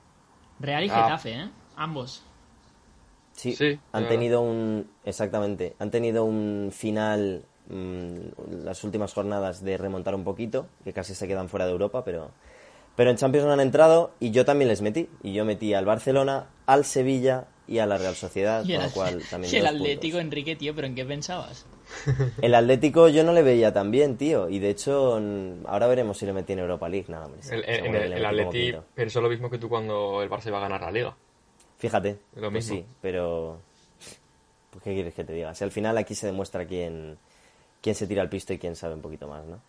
Real 0.60 0.84
y 0.84 0.90
Ah. 0.90 1.04
Getafe, 1.04 1.32
¿eh? 1.32 1.50
Ambos. 1.76 2.22
Sí, 3.32 3.52
Sí, 3.56 3.78
han 3.92 4.08
tenido 4.08 4.42
un. 4.42 4.90
Exactamente. 5.04 5.74
Han 5.78 5.90
tenido 5.90 6.24
un 6.24 6.70
final. 6.72 7.44
mm, 7.68 8.64
las 8.64 8.84
últimas 8.84 9.12
jornadas 9.14 9.62
de 9.64 9.78
remontar 9.78 10.14
un 10.14 10.22
poquito, 10.24 10.66
que 10.84 10.92
casi 10.92 11.14
se 11.14 11.26
quedan 11.26 11.48
fuera 11.48 11.64
de 11.66 11.72
Europa, 11.72 12.04
pero. 12.04 12.30
Pero 12.94 13.08
en 13.10 13.16
Champions 13.16 13.46
no 13.46 13.52
han 13.54 13.60
entrado 13.60 14.10
y 14.20 14.32
yo 14.32 14.44
también 14.44 14.68
les 14.68 14.82
metí. 14.82 15.08
Y 15.22 15.32
yo 15.32 15.46
metí 15.46 15.72
al 15.72 15.86
Barcelona, 15.86 16.48
al 16.66 16.84
Sevilla 16.84 17.46
y 17.72 17.78
a 17.78 17.86
la 17.86 17.96
Real 17.98 18.14
Sociedad, 18.14 18.62
con 18.62 18.70
el, 18.70 18.82
lo 18.82 18.90
cual 18.90 19.22
también. 19.30 19.52
y 19.54 19.56
el 19.56 19.66
Atlético, 19.66 20.16
puntos. 20.18 20.20
Enrique, 20.20 20.56
tío, 20.56 20.74
¿pero 20.74 20.86
en 20.86 20.94
qué 20.94 21.04
pensabas? 21.04 21.64
El 22.40 22.54
Atlético 22.54 23.08
yo 23.08 23.22
no 23.22 23.32
le 23.32 23.42
veía 23.42 23.72
tan 23.72 23.90
bien, 23.90 24.16
tío. 24.16 24.48
Y 24.48 24.58
de 24.60 24.70
hecho, 24.70 25.20
ahora 25.66 25.86
veremos 25.88 26.16
si 26.18 26.24
le 26.26 26.32
metí 26.32 26.52
en 26.54 26.60
Europa 26.60 26.88
League. 26.88 27.06
Nada, 27.08 27.26
hombre, 27.26 27.40
El, 27.50 27.64
el, 27.64 28.12
el 28.14 28.24
Atleti 28.24 28.62
quinto. 28.72 28.84
pensó 28.94 29.20
lo 29.20 29.28
mismo 29.28 29.50
que 29.50 29.58
tú 29.58 29.68
cuando 29.68 30.22
el 30.22 30.30
Barça 30.30 30.48
iba 30.48 30.58
a 30.58 30.62
ganar 30.62 30.80
la 30.80 30.90
Liga. 30.90 31.16
Fíjate, 31.78 32.18
Lo 32.36 32.50
pues 32.50 32.64
mismo. 32.64 32.76
sí, 32.76 32.84
pero 33.02 33.58
pues, 34.70 34.84
¿qué 34.84 34.94
quieres 34.94 35.14
que 35.14 35.24
te 35.24 35.32
diga? 35.32 35.54
Si 35.54 35.64
al 35.64 35.70
final 35.72 35.98
aquí 35.98 36.14
se 36.14 36.26
demuestra 36.26 36.64
quién, 36.66 37.18
quién 37.80 37.94
se 37.94 38.06
tira 38.06 38.22
al 38.22 38.28
pisto 38.28 38.52
y 38.52 38.58
quién 38.58 38.74
sabe 38.76 38.94
un 38.94 39.02
poquito 39.02 39.26
más, 39.28 39.44
¿no? 39.44 39.60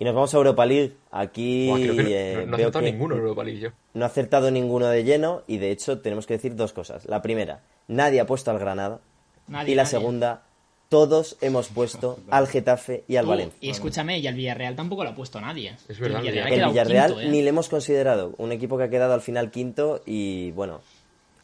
Y 0.00 0.04
nos 0.04 0.14
vamos 0.14 0.32
a 0.32 0.36
Europa 0.36 0.64
League. 0.64 0.94
Aquí 1.10 1.66
Buah, 1.68 1.78
creo 1.80 1.96
que 1.96 2.02
no- 2.04 2.08
eh, 2.10 2.34
no, 2.46 2.46
no 2.46 2.56
he 2.56 2.60
acertado 2.62 2.84
que 2.84 2.92
ninguno 2.92 3.14
en 3.16 3.20
Europa 3.20 3.44
League 3.44 3.60
yo. 3.60 3.70
no 3.94 4.04
ha 4.04 4.06
acertado 4.08 4.50
ninguno 4.50 4.86
de 4.86 5.02
lleno 5.04 5.42
y 5.48 5.58
de 5.58 5.70
hecho 5.72 5.98
tenemos 6.00 6.26
que 6.26 6.34
decir 6.34 6.54
dos 6.54 6.72
cosas. 6.72 7.04
La 7.06 7.20
primera, 7.20 7.62
nadie 7.88 8.20
ha 8.20 8.26
puesto 8.26 8.50
al 8.52 8.58
Granada. 8.60 9.00
Nadie, 9.48 9.72
y 9.72 9.74
la 9.74 9.82
nadie. 9.84 9.98
segunda, 9.98 10.42
todos 10.88 11.36
hemos 11.40 11.68
puesto 11.68 12.18
al 12.30 12.46
Getafe 12.46 13.04
y 13.08 13.16
al 13.16 13.24
Uh, 13.26 13.28
Valencia. 13.30 13.58
y 13.60 13.70
escúchame, 13.70 14.18
y 14.20 14.26
al 14.26 14.34
Villarreal 14.34 14.76
tampoco 14.76 15.02
lo 15.04 15.10
ha 15.10 15.14
puesto 15.14 15.40
nadie. 15.40 15.74
Es 15.88 15.98
verdad, 15.98 16.20
el 16.24 16.30
Villarreal, 16.32 16.44
ha 16.44 16.48
El 16.48 16.54
quedado 16.54 16.70
Villarreal 16.72 17.10
quinto, 17.14 17.20
¿eh? 17.26 17.28
ni 17.30 17.42
le 17.42 17.48
hemos 17.48 17.68
considerado. 17.68 18.34
Un 18.38 18.52
equipo 18.52 18.78
que 18.78 18.84
ha 18.84 18.90
quedado 18.90 19.14
al 19.14 19.20
final 19.20 19.50
quinto 19.50 20.02
y 20.06 20.52
bueno, 20.52 20.80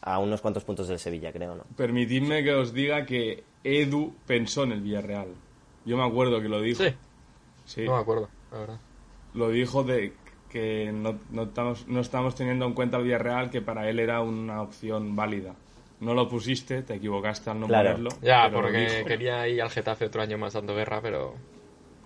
a 0.02 0.18
unos 0.18 0.40
cuantos 0.42 0.64
puntos 0.64 0.86
del 0.86 0.98
Sevilla, 0.98 1.32
creo, 1.32 1.57
¿no? 1.57 1.64
Permitidme 1.76 2.44
que 2.44 2.52
os 2.52 2.72
diga 2.72 3.05
que 3.07 3.42
Edu 3.64 4.14
pensó 4.26 4.62
en 4.64 4.72
el 4.72 4.80
Villarreal. 4.82 5.28
Yo 5.86 5.96
me 5.96 6.05
acuerdo 6.05 6.40
que 6.40 6.48
lo 6.48 6.61
dijo. 6.61 6.84
Sí, 6.84 6.90
Sí. 7.66 7.82
no 7.84 7.94
me 7.96 8.00
acuerdo, 8.02 8.28
la 8.55 8.61
verdad. 8.61 8.80
Lo 9.34 9.48
dijo 9.50 9.82
de 9.84 10.12
que 10.50 10.90
no, 10.92 11.18
no, 11.30 11.42
estamos, 11.44 11.86
no 11.88 12.00
estamos 12.00 12.34
teniendo 12.34 12.64
en 12.66 12.72
cuenta 12.74 12.96
el 12.98 13.05
Villarreal, 13.05 13.50
que 13.50 13.61
para 13.61 13.88
él 13.90 13.98
era 13.98 14.20
una 14.20 14.62
opción 14.62 15.16
válida. 15.16 15.55
No 16.00 16.14
lo 16.14 16.28
pusiste, 16.28 16.82
te 16.82 16.94
equivocaste 16.94 17.50
al 17.50 17.61
no 17.61 17.66
Claro. 17.66 17.90
ponerlo. 17.92 18.11
Ya, 18.22 18.50
porque 18.52 19.05
quería 19.09 19.46
ir 19.48 19.61
al 19.62 19.70
Getafe 19.70 20.07
otro 20.07 20.22
año 20.22 20.38
más 20.38 20.52
dando 20.55 20.74
guerra, 20.74 21.00
pero 21.02 21.34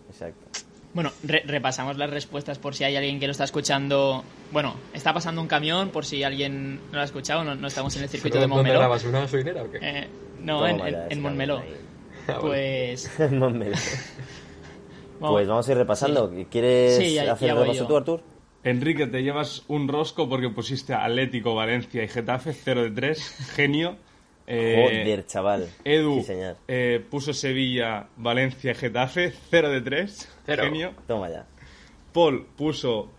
Exacto. 0.08 0.46
Bueno, 0.94 1.12
re- 1.22 1.42
repasamos 1.44 1.98
las 1.98 2.08
respuestas 2.08 2.58
por 2.58 2.74
si 2.74 2.82
hay 2.84 2.96
alguien 2.96 3.20
que 3.20 3.26
lo 3.26 3.32
está 3.32 3.44
escuchando. 3.44 4.24
Bueno, 4.52 4.74
está 4.94 5.12
pasando 5.12 5.42
un 5.42 5.46
camión 5.46 5.90
por 5.90 6.06
si 6.06 6.24
alguien 6.24 6.76
no 6.76 6.92
lo 6.94 7.00
ha 7.00 7.04
escuchado. 7.04 7.44
No, 7.44 7.54
no 7.54 7.66
estamos 7.66 7.94
en 7.96 8.04
el 8.04 8.08
circuito 8.08 8.36
de 8.38 8.42
¿Dónde 8.44 8.54
Montmeló. 8.56 8.78
grabas? 8.78 9.04
¿Una 9.04 9.20
gasolinera 9.20 9.62
o 9.64 9.70
qué? 9.70 9.78
Eh, 9.82 10.08
no, 10.40 10.66
en, 10.66 10.80
en, 10.80 10.86
esa 10.86 11.06
en 11.10 11.20
Montmeló. 11.20 11.62
Ah. 12.26 12.38
Pues. 12.40 13.10
Montmeló. 13.32 13.76
Vamos. 15.20 15.34
Pues 15.36 15.48
vamos 15.48 15.68
a 15.68 15.72
ir 15.72 15.78
repasando. 15.78 16.32
¿Quieres 16.50 16.96
Sí, 16.96 17.14
ya- 17.14 17.32
hacer 17.32 17.46
ya 17.48 17.52
el 17.52 17.58
voy 17.58 17.66
repaso 17.68 17.82
yo. 17.84 17.86
tú, 17.88 17.96
Artur? 17.96 18.20
Enrique, 18.64 19.06
te 19.06 19.22
llevas 19.22 19.64
un 19.68 19.86
rosco 19.88 20.28
porque 20.28 20.48
pusiste 20.50 20.92
Atlético, 20.94 21.54
Valencia 21.54 22.02
y 22.02 22.08
Getafe, 22.08 22.52
0 22.52 22.82
de 22.82 22.90
3. 22.90 23.18
Genio. 23.54 23.96
Eh, 24.46 25.04
Joder, 25.04 25.26
chaval. 25.26 25.68
Edu 25.84 26.14
Sí, 26.20 26.22
señor. 26.24 26.56
eh, 26.68 27.04
puso 27.10 27.32
Sevilla, 27.34 28.08
Valencia, 28.16 28.74
Getafe, 28.74 29.32
0 29.50 29.68
de 29.70 29.80
3. 29.82 30.28
Cero. 30.46 30.62
Genio. 30.64 30.92
Toma 31.06 31.28
ya. 31.28 31.46
Paul 32.12 32.46
puso. 32.56 33.10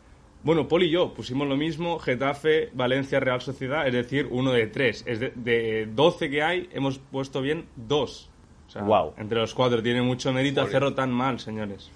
Bueno, 0.41 0.68
Paul 0.68 0.84
y 0.84 0.89
yo 0.89 1.14
pusimos 1.14 1.47
lo 1.47 1.56
mismo: 1.56 2.00
Getafe, 2.00 2.70
Valencia, 2.74 3.20
Real 3.20 3.41
Sociedad, 3.41 3.86
es 3.88 3.93
decir, 3.93 4.28
uno 4.32 4.52
de 4.54 4.68
tres. 4.68 5.04
Es 5.06 5.20
de, 5.20 5.32
de 5.36 5.86
12 5.93 6.30
que 6.30 6.41
hay, 6.41 6.70
hemos 6.74 6.97
puesto 6.97 7.41
bien 7.41 7.66
dos. 7.76 8.30
O 8.70 8.72
sea, 8.72 8.84
Guau. 8.84 9.13
entre 9.17 9.39
los 9.39 9.53
cuatro. 9.53 9.84
Tiene 9.84 10.01
mucho 10.01 10.32
mérito 10.32 10.61
Joder. 10.61 10.70
hacerlo 10.70 10.93
tan 10.95 11.11
mal, 11.11 11.39
señores. 11.39 11.89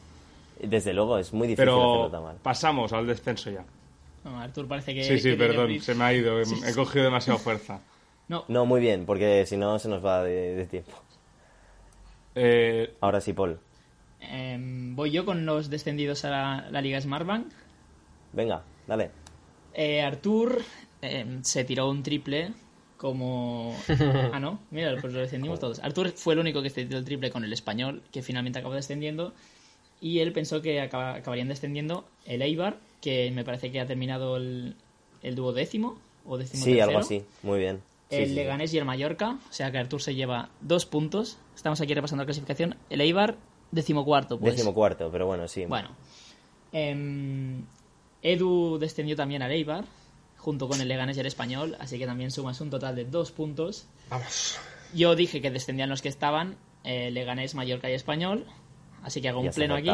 Desde 0.61 0.93
luego, 0.93 1.17
es 1.17 1.31
muy 1.33 1.47
difícil 1.47 1.69
hacerlo 1.69 2.09
tan 2.11 2.23
mal. 2.23 2.35
pasamos 2.43 2.91
al 2.93 3.07
descenso 3.07 3.49
ya. 3.49 3.63
No, 4.23 4.39
Artur 4.39 4.67
parece 4.67 4.93
que. 4.93 5.03
Sí, 5.03 5.19
sí, 5.19 5.31
que 5.31 5.35
perdón, 5.37 5.79
se 5.81 5.93
me 5.95 6.03
ha 6.03 6.13
ido. 6.13 6.39
He 6.39 6.43
he 6.43 6.73
cogido 6.75 7.05
demasiada 7.05 7.39
fuerza. 7.39 7.79
No, 8.29 8.45
No, 8.47 8.65
muy 8.65 8.79
bien, 8.79 9.05
porque 9.05 9.45
si 9.45 9.57
no 9.57 9.77
se 9.79 9.89
nos 9.89 10.03
va 10.03 10.23
de, 10.23 10.55
de 10.55 10.65
tiempo. 10.65 10.93
Eh, 12.35 12.95
Ahora 13.01 13.19
sí, 13.21 13.33
Paul. 13.33 13.59
em, 14.21 14.95
voy 14.95 15.11
yo 15.11 15.25
con 15.25 15.45
los 15.45 15.69
descendidos 15.69 16.23
a 16.25 16.29
la, 16.29 16.67
la 16.71 16.81
Liga 16.81 16.99
Smartbank. 17.01 17.47
Venga, 18.31 18.63
dale. 18.87 19.11
Eh, 19.73 20.01
Artur 20.01 20.61
em, 21.01 21.43
se 21.43 21.65
tiró 21.65 21.89
un 21.89 22.01
triple 22.01 22.53
como... 23.03 23.75
Ah, 24.31 24.39
no, 24.39 24.59
mira, 24.71 24.95
pues 25.01 25.11
lo 25.13 25.19
descendimos 25.19 25.59
todos. 25.59 25.79
Artur 25.79 26.09
fue 26.15 26.35
el 26.35 26.39
único 26.39 26.61
que 26.61 26.69
tiró 26.69 26.97
el 26.97 27.03
triple 27.03 27.29
con 27.31 27.43
el 27.43 27.51
español, 27.51 28.01
que 28.13 28.21
finalmente 28.23 28.59
acabó 28.59 28.73
descendiendo. 28.75 29.33
Y 29.99 30.19
él 30.19 30.31
pensó 30.31 30.61
que 30.61 30.79
acaba- 30.79 31.15
acabarían 31.15 31.49
descendiendo 31.49 32.05
el 32.25 32.41
Eibar, 32.41 32.77
que 33.01 33.29
me 33.31 33.43
parece 33.43 33.71
que 33.73 33.81
ha 33.81 33.85
terminado 33.85 34.37
el, 34.37 34.75
el 35.21 35.35
duodécimo 35.35 35.97
o 36.25 36.37
décimo 36.37 36.63
Sí, 36.63 36.79
algo 36.79 36.99
así. 36.99 37.23
Muy 37.43 37.59
bien. 37.59 37.81
Sí, 38.09 38.15
el 38.15 38.23
sí, 38.23 38.29
sí. 38.29 38.35
Leganés 38.35 38.73
y 38.73 38.77
el 38.77 38.85
Mallorca, 38.85 39.37
o 39.49 39.53
sea 39.53 39.69
que 39.71 39.77
Artur 39.79 40.01
se 40.01 40.15
lleva 40.15 40.49
dos 40.61 40.85
puntos. 40.85 41.37
Estamos 41.55 41.81
aquí 41.81 41.93
repasando 41.93 42.21
la 42.23 42.25
clasificación. 42.27 42.77
El 42.89 43.01
Eibar, 43.01 43.35
decimocuarto, 43.71 44.39
pues. 44.39 44.55
Décimo 44.55 44.73
cuarto, 44.73 45.09
pero 45.11 45.25
bueno, 45.25 45.47
sí. 45.49 45.65
Bueno. 45.65 45.89
Em, 46.71 47.63
Edu 48.21 48.77
descendió 48.79 49.15
también 49.15 49.41
al 49.41 49.51
Eibar, 49.51 49.83
junto 50.43 50.67
con 50.67 50.81
el 50.81 50.89
Leganés 50.89 51.15
y 51.15 51.21
el 51.21 51.25
Español, 51.25 51.77
así 51.79 51.97
que 51.97 52.05
también 52.05 52.29
sumas 52.29 52.59
un 52.59 52.69
total 52.69 52.97
de 52.97 53.05
dos 53.05 53.31
puntos. 53.31 53.87
Vamos. 54.09 54.59
Yo 54.93 55.15
dije 55.15 55.41
que 55.41 55.49
descendían 55.49 55.89
los 55.89 56.01
que 56.01 56.09
estaban, 56.09 56.57
eh, 56.83 57.11
Leganés, 57.11 57.55
Mallorca 57.55 57.89
y 57.89 57.93
Español, 57.93 58.45
así 59.03 59.21
que 59.21 59.29
hago 59.29 59.39
un 59.39 59.51
pleno 59.51 59.75
aquí. 59.75 59.91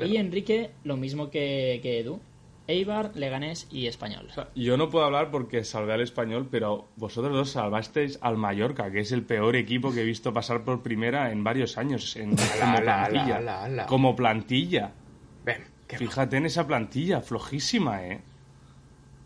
Y 0.00 0.16
Enrique, 0.18 0.70
lo 0.84 0.96
mismo 0.96 1.30
que, 1.30 1.80
que 1.82 1.98
Edu. 1.98 2.20
Eibar, 2.68 3.10
Leganés 3.16 3.66
y 3.72 3.88
Español. 3.88 4.28
o 4.30 4.32
sea, 4.32 4.48
yo 4.54 4.76
no 4.76 4.88
puedo 4.88 5.04
hablar 5.04 5.32
porque 5.32 5.64
salvé 5.64 5.94
al 5.94 6.02
español, 6.02 6.46
pero 6.48 6.86
vosotros 6.94 7.34
dos 7.34 7.50
salvasteis 7.50 8.20
al 8.22 8.36
Mallorca, 8.36 8.92
que 8.92 9.00
es 9.00 9.10
el 9.10 9.24
peor 9.24 9.56
equipo 9.56 9.92
que 9.92 10.02
he 10.02 10.04
visto 10.04 10.32
pasar 10.32 10.62
por 10.62 10.80
primera 10.80 11.32
en 11.32 11.42
varios 11.42 11.76
años. 11.76 12.14
En, 12.14 12.36
como 12.36 12.76
plantilla. 12.76 13.86
Como 13.88 14.14
plantilla. 14.14 14.92
Ven, 15.44 15.64
Fíjate 15.88 16.36
en 16.36 16.46
esa 16.46 16.68
plantilla, 16.68 17.20
flojísima, 17.20 18.06
¿eh? 18.06 18.20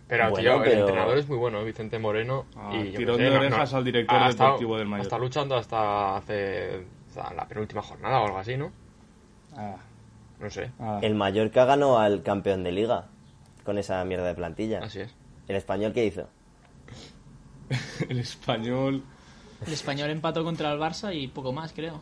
Pero, 0.06 0.30
Bueno, 0.30 0.42
tío, 0.60 0.64
el 0.64 0.78
entrenador 0.80 1.16
es 1.18 1.28
muy 1.28 1.38
bueno, 1.38 1.60
¿eh? 1.60 1.64
Vicente 1.64 1.98
Moreno. 1.98 2.44
Ah, 2.56 2.70
y 2.74 2.92
tirón 2.94 3.16
sé, 3.16 3.22
de 3.22 3.36
orejas 3.36 3.72
al 3.74 3.84
director 3.84 4.16
ha 4.22 4.28
estado- 4.28 4.50
deportivo 4.50 4.76
del 4.78 4.86
Mallorca. 4.86 5.02
Está 5.02 5.18
luchando 5.18 5.56
hasta 5.56 6.16
hace 6.16 6.84
hasta 7.08 7.32
la 7.34 7.48
penúltima 7.48 7.80
jornada 7.80 8.20
o 8.20 8.26
algo 8.26 8.38
así, 8.38 8.56
¿no? 8.56 8.70
Ah, 9.56 9.76
No 10.40 10.50
sé. 10.50 10.70
ah. 10.80 10.98
El 11.00 11.14
Mallorca 11.14 11.64
ganó 11.64 11.98
al 11.98 12.22
campeón 12.22 12.64
de 12.64 12.72
liga 12.72 13.06
con 13.64 13.78
esa 13.78 14.04
mierda 14.04 14.26
de 14.26 14.34
plantilla. 14.34 14.80
Así 14.80 15.00
es. 15.00 15.14
¿El 15.48 15.56
español 15.56 15.92
qué 15.94 16.04
hizo? 16.04 16.28
El 18.08 18.18
español. 18.18 19.02
El 19.66 19.72
Español 19.72 20.10
empató 20.10 20.44
contra 20.44 20.70
el 20.72 20.78
Barça 20.78 21.14
y 21.14 21.28
poco 21.28 21.52
más, 21.52 21.72
creo. 21.72 22.00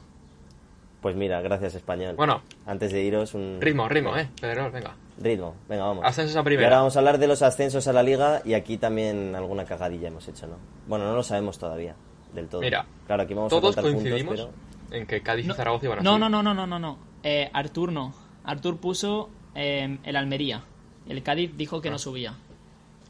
Pues 1.00 1.14
mira, 1.14 1.40
gracias 1.40 1.74
español. 1.76 2.16
Bueno, 2.16 2.42
Antes 2.66 2.92
de 2.92 3.02
iros, 3.02 3.34
un 3.34 3.58
ritmo, 3.60 3.88
ritmo, 3.88 4.16
¿eh? 4.16 4.28
Pedrerol, 4.40 4.72
venga. 4.72 4.96
Ritmo. 5.18 5.54
Venga, 5.68 5.84
vamos. 5.84 6.04
Ascensos 6.04 6.36
a 6.36 6.40
Y 6.40 6.44
primera. 6.44 6.68
ahora 6.68 6.78
vamos 6.78 6.96
a 6.96 6.98
hablar 7.00 7.18
de 7.18 7.26
los 7.26 7.42
ascensos 7.42 7.86
a 7.88 7.92
la 7.92 8.02
liga 8.02 8.42
y 8.44 8.54
aquí 8.54 8.78
también 8.78 9.34
alguna 9.36 9.64
cagadilla 9.64 10.08
hemos 10.08 10.26
hecho, 10.28 10.46
¿no? 10.46 10.56
Bueno, 10.86 11.06
no 11.06 11.14
lo 11.14 11.22
sabemos 11.22 11.58
todavía 11.58 11.94
del 12.34 12.48
todo. 12.48 12.60
Mira, 12.60 12.86
claro, 13.06 13.22
aquí 13.24 13.34
vamos 13.34 13.50
Todos 13.50 13.76
a 13.78 13.82
coincidimos 13.82 14.36
puntos, 14.36 14.50
pero 14.88 15.00
en 15.00 15.06
que 15.06 15.20
Cádiz 15.22 15.44
y 15.44 15.48
No, 15.48 15.54
Zaragoza 15.54 15.86
iban 15.86 15.98
a 15.98 16.02
no, 16.02 16.10
subir. 16.12 16.20
no, 16.20 16.28
no, 16.28 16.42
no, 16.42 16.54
no, 16.54 16.66
no, 16.66 16.78
no. 16.78 16.98
Eh, 17.22 17.50
Artur 17.52 17.92
no. 17.92 18.14
Artur 18.44 18.78
puso 18.78 19.30
eh, 19.54 19.98
el 20.04 20.16
Almería. 20.16 20.64
El 21.08 21.22
Cádiz 21.22 21.52
dijo 21.56 21.80
que 21.80 21.90
no 21.90 21.98
subía. 21.98 22.34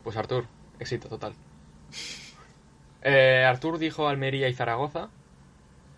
Pues 0.04 0.16
Artur, 0.16 0.46
éxito 0.80 1.08
total. 1.08 1.34
Eh, 3.04 3.44
Artur 3.44 3.78
dijo 3.78 4.06
Almería 4.08 4.48
y 4.48 4.54
Zaragoza 4.54 5.08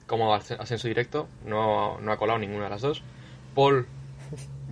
como 0.07 0.34
asc- 0.34 0.59
ascenso 0.59 0.88
directo, 0.88 1.28
no, 1.44 2.00
no 2.00 2.12
ha 2.12 2.16
colado 2.16 2.38
ninguna 2.38 2.64
de 2.64 2.70
las 2.70 2.80
dos. 2.82 3.02
Paul, 3.55 3.86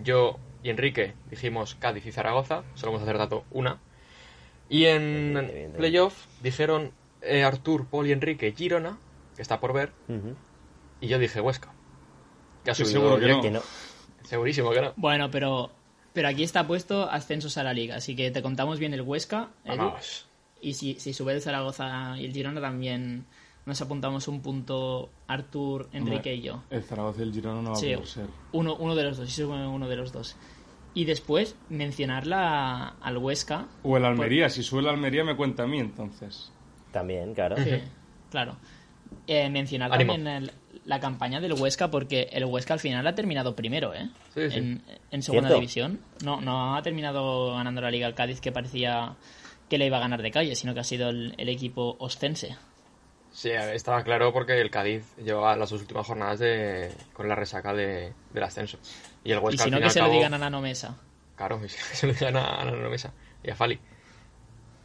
yo 0.02 0.38
y 0.62 0.70
Enrique 0.70 1.14
dijimos 1.30 1.74
Cádiz 1.76 2.06
y 2.06 2.12
Zaragoza, 2.12 2.62
solo 2.74 2.92
hemos 2.92 3.02
acertado 3.02 3.44
una. 3.50 3.78
Y 4.68 4.86
en 4.86 5.32
Bien, 5.32 5.46
bien, 5.46 5.52
bien. 5.54 5.72
playoff 5.72 6.26
dijeron 6.42 6.92
eh, 7.20 7.42
Artur, 7.44 7.86
Paul 7.86 8.06
y 8.06 8.12
Enrique 8.12 8.52
Girona, 8.56 8.98
que 9.36 9.42
está 9.42 9.60
por 9.60 9.72
ver, 9.72 9.92
y 11.00 11.06
yo 11.08 11.18
dije 11.18 11.40
Huesca. 11.40 11.72
Que 12.64 12.70
ha 12.70 12.74
subido 12.74 12.92
seguro 12.92 13.14
que 13.16 13.22
directo. 13.22 13.42
que 13.42 13.50
no. 13.50 13.60
Segurísimo 14.24 14.70
que 14.70 14.80
no. 14.80 14.92
Bueno, 14.96 15.30
pero, 15.30 15.70
pero 16.12 16.28
aquí 16.28 16.42
está 16.44 16.66
puesto 16.66 17.10
ascensos 17.10 17.58
a 17.58 17.64
la 17.64 17.72
liga, 17.74 17.96
así 17.96 18.14
que 18.16 18.30
te 18.30 18.40
contamos 18.40 18.78
bien 18.78 18.94
el 18.94 19.02
Huesca. 19.02 19.50
Edu, 19.64 19.76
Vamos. 19.76 20.26
y 20.60 20.74
si, 20.74 20.94
si 21.00 21.12
sube 21.12 21.32
el 21.32 21.42
Zaragoza 21.42 22.14
y 22.18 22.24
el 22.24 22.32
Girona 22.32 22.60
también 22.60 23.26
nos 23.66 23.80
apuntamos 23.80 24.26
un 24.28 24.40
punto 24.42 25.10
Artur, 25.28 25.88
Enrique 25.92 26.34
y 26.34 26.42
yo. 26.42 26.62
El 26.70 26.82
Zaragoza 26.82 27.20
y 27.20 27.22
el 27.24 27.32
Girona 27.32 27.62
no 27.62 27.70
va 27.70 27.76
Sí, 27.76 27.92
a 27.92 27.96
poder 27.96 28.08
ser. 28.08 28.26
uno, 28.52 28.74
uno 28.76 28.94
de 28.94 29.04
los 29.04 29.16
dos, 29.18 29.30
sube 29.32 29.66
uno 29.66 29.88
de 29.88 29.96
los 29.96 30.12
dos. 30.12 30.36
Y 30.94 31.04
después 31.04 31.56
mencionarla 32.12 32.94
al 33.00 33.16
Huesca. 33.18 33.66
O 33.82 33.96
el 33.96 34.04
Almería, 34.04 34.48
si 34.50 34.62
sube 34.62 34.80
el 34.80 34.88
Almería 34.88 35.24
me 35.24 35.36
cuenta 35.36 35.62
a 35.62 35.66
mí 35.66 35.78
entonces. 35.78 36.52
También, 36.90 37.34
claro. 37.34 37.56
Sí, 37.56 37.70
claro. 38.30 38.56
Eh, 39.26 39.48
mencionar 39.48 39.92
Ánimo. 39.92 40.14
también 40.14 40.36
el- 40.44 40.52
la 40.84 40.98
campaña 40.98 41.40
del 41.40 41.52
Huesca 41.52 41.90
porque 41.90 42.28
el 42.32 42.44
Huesca 42.44 42.74
al 42.74 42.80
final 42.80 43.06
ha 43.06 43.14
terminado 43.14 43.54
primero, 43.54 43.94
¿eh? 43.94 44.08
Sí, 44.34 44.50
sí. 44.50 44.58
En, 44.58 44.82
en 45.10 45.22
segunda 45.22 45.48
Cierto. 45.48 45.60
división. 45.60 46.00
No, 46.24 46.40
no 46.40 46.74
ha 46.76 46.82
terminado 46.82 47.54
ganando 47.54 47.80
la 47.80 47.90
Liga 47.90 48.06
al 48.06 48.14
Cádiz 48.14 48.40
que 48.40 48.50
parecía 48.52 49.14
que 49.70 49.78
le 49.78 49.86
iba 49.86 49.98
a 49.98 50.00
ganar 50.00 50.20
de 50.22 50.30
calle, 50.30 50.54
sino 50.56 50.74
que 50.74 50.80
ha 50.80 50.84
sido 50.84 51.08
el, 51.10 51.34
el 51.38 51.48
equipo 51.48 51.96
ostense. 52.00 52.56
Sí, 53.32 53.50
estaba 53.50 54.04
claro 54.04 54.32
porque 54.32 54.60
el 54.60 54.70
Cádiz 54.70 55.16
llevaba 55.16 55.56
las 55.56 55.70
dos 55.70 55.80
últimas 55.80 56.06
jornadas 56.06 56.38
de, 56.38 56.94
con 57.14 57.28
la 57.28 57.34
resaca 57.34 57.72
de, 57.72 58.14
del 58.30 58.42
ascenso. 58.42 58.78
Y 59.24 59.32
el 59.32 59.38
y 59.38 59.40
Huesca 59.44 59.64
si 59.64 59.70
no, 59.70 59.80
que 59.80 59.90
se 59.90 60.00
y 60.00 60.02
lo 60.02 60.06
cabo- 60.06 60.16
digan 60.16 60.34
a 60.34 60.38
Nano 60.38 60.60
Mesa. 60.60 60.96
Claro, 61.34 61.60
que 61.60 61.68
se 61.68 62.06
lo 62.06 62.12
digan 62.12 62.36
a, 62.36 62.60
a 62.60 62.64
la 62.64 62.88
Mesa 62.88 63.14
y 63.42 63.50
a 63.50 63.56
Fali. 63.56 63.80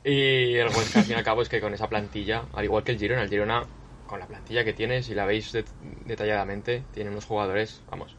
Y 0.03 0.55
el 0.55 0.69
Huesca 0.69 0.99
al 0.99 1.05
fin 1.05 1.15
y 1.15 1.17
al 1.19 1.23
cabo 1.23 1.41
es 1.41 1.49
que 1.49 1.59
con 1.61 1.73
esa 1.73 1.89
plantilla, 1.89 2.47
al 2.53 2.63
igual 2.65 2.83
que 2.83 2.91
el 2.93 2.97
Girona, 2.99 3.21
el 3.23 3.29
Girona 3.29 3.67
con 4.05 4.19
la 4.19 4.27
plantilla 4.27 4.63
que 4.63 4.73
tiene, 4.73 5.03
si 5.03 5.13
la 5.13 5.25
veis 5.25 5.51
det- 5.53 5.73
detalladamente, 6.05 6.87
tiene 6.91 7.09
unos 7.11 7.25
jugadores, 7.25 7.83
vamos, 7.87 8.15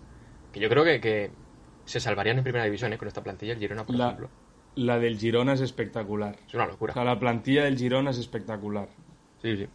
que 0.52 0.60
yo 0.60 0.68
creo 0.68 0.84
que, 0.84 1.00
que 1.00 1.32
se 1.86 2.00
salvarían 2.00 2.38
en 2.38 2.44
primera 2.44 2.64
división 2.64 2.92
¿eh? 2.92 2.98
con 2.98 3.08
esta 3.08 3.22
plantilla. 3.22 3.54
El 3.54 3.58
Girona, 3.60 3.84
por 3.86 3.96
La, 4.00 4.04
ejemplo. 4.04 4.30
la 4.76 4.98
del 5.00 5.18
Girona 5.18 5.54
es 5.54 5.60
espectacular. 5.62 6.36
Es 6.46 6.54
una 6.54 6.66
O 6.66 6.68
locura. 6.72 6.92
sea, 6.92 7.04
la 7.04 7.18
plantilla 7.18 7.64
del 7.64 7.78
Girona 7.78 8.10
es 8.10 8.18
espectacular. 8.18 8.88
Sí, 9.42 9.56
sí. 9.56 9.68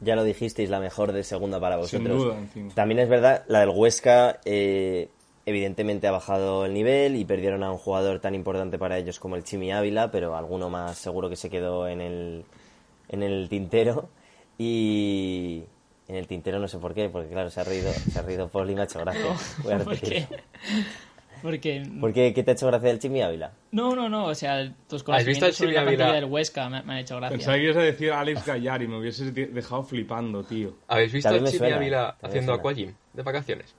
Ya 0.00 0.16
lo 0.16 0.24
dijisteis, 0.24 0.70
la 0.70 0.80
mejor 0.80 1.12
de 1.12 1.22
segunda 1.24 1.60
para 1.60 1.74
Sin 1.86 2.02
vosotros. 2.04 2.24
duda, 2.24 2.38
encima. 2.38 2.74
También 2.74 3.00
es 3.00 3.08
verdad, 3.08 3.44
la 3.48 3.60
del 3.60 3.68
Huesca 3.70 4.40
eh, 4.44 5.08
evidentemente 5.46 6.06
ha 6.06 6.10
bajado 6.12 6.64
el 6.64 6.72
nivel 6.74 7.16
y 7.16 7.24
perdieron 7.24 7.62
a 7.62 7.70
un 7.72 7.78
jugador 7.78 8.20
tan 8.20 8.34
importante 8.34 8.78
para 8.78 8.96
ellos 8.98 9.18
como 9.18 9.36
el 9.36 9.44
Chimi 9.44 9.72
Ávila, 9.72 10.10
pero 10.10 10.36
alguno 10.36 10.70
más 10.70 10.96
seguro 10.98 11.28
que 11.28 11.36
se 11.36 11.50
quedó 11.50 11.86
en 11.88 12.00
el, 12.00 12.44
en 13.08 13.22
el 13.22 13.48
tintero. 13.48 14.08
Y 14.58 15.64
en 16.08 16.16
el 16.16 16.26
tintero 16.26 16.58
no 16.58 16.68
sé 16.68 16.78
por 16.78 16.92
qué, 16.92 17.08
porque 17.08 17.28
claro, 17.30 17.50
se 17.50 17.60
ha 17.60 17.64
reído, 17.64 17.92
se 17.92 18.18
ha 18.18 18.22
reído 18.22 18.48
Paul 18.48 18.70
y 18.70 18.74
me 18.74 18.82
ha 18.82 18.84
hecho 18.84 18.98
gracia. 19.00 19.24
Voy 19.62 19.72
a 19.72 19.78
¿Por 19.78 19.86
repetir. 19.94 20.26
Porque... 21.42 21.82
¿Por 22.00 22.12
qué? 22.12 22.32
¿Qué 22.34 22.42
te 22.42 22.50
ha 22.50 22.54
hecho 22.54 22.66
gracia 22.66 22.90
el 22.90 22.98
Chimi 22.98 23.22
Ávila? 23.22 23.52
No, 23.72 23.94
no, 23.94 24.08
no, 24.08 24.26
o 24.26 24.34
sea, 24.34 24.62
tus 24.64 24.66
¿Has 24.66 24.90
visto 24.90 25.04
conocimientos 25.04 25.48
el 25.48 25.54
sobre 25.54 25.72
la 25.72 25.80
Silvia 25.80 25.82
plantilla 25.82 26.06
Vila? 26.06 26.14
del 26.20 26.24
Huesca 26.26 26.68
me, 26.68 26.82
me 26.82 26.92
han 26.94 26.98
hecho 26.98 27.16
gracia. 27.16 27.36
Pensaba 27.36 27.56
que 27.56 27.64
ibas 27.64 27.76
a 27.76 27.80
decir 27.82 28.12
Alex 28.12 28.46
Gallar 28.46 28.82
y 28.82 28.88
me 28.88 28.98
hubieses 28.98 29.34
de- 29.34 29.46
dejado 29.46 29.82
flipando, 29.82 30.42
tío. 30.44 30.74
¿Habéis 30.88 31.12
visto 31.12 31.28
También 31.28 31.46
a 31.46 31.50
me 31.50 31.56
Chimi 31.58 31.70
Ávila 31.72 32.16
haciendo 32.22 32.52
aquagym 32.54 32.94
de 33.12 33.22
vacaciones? 33.22 33.74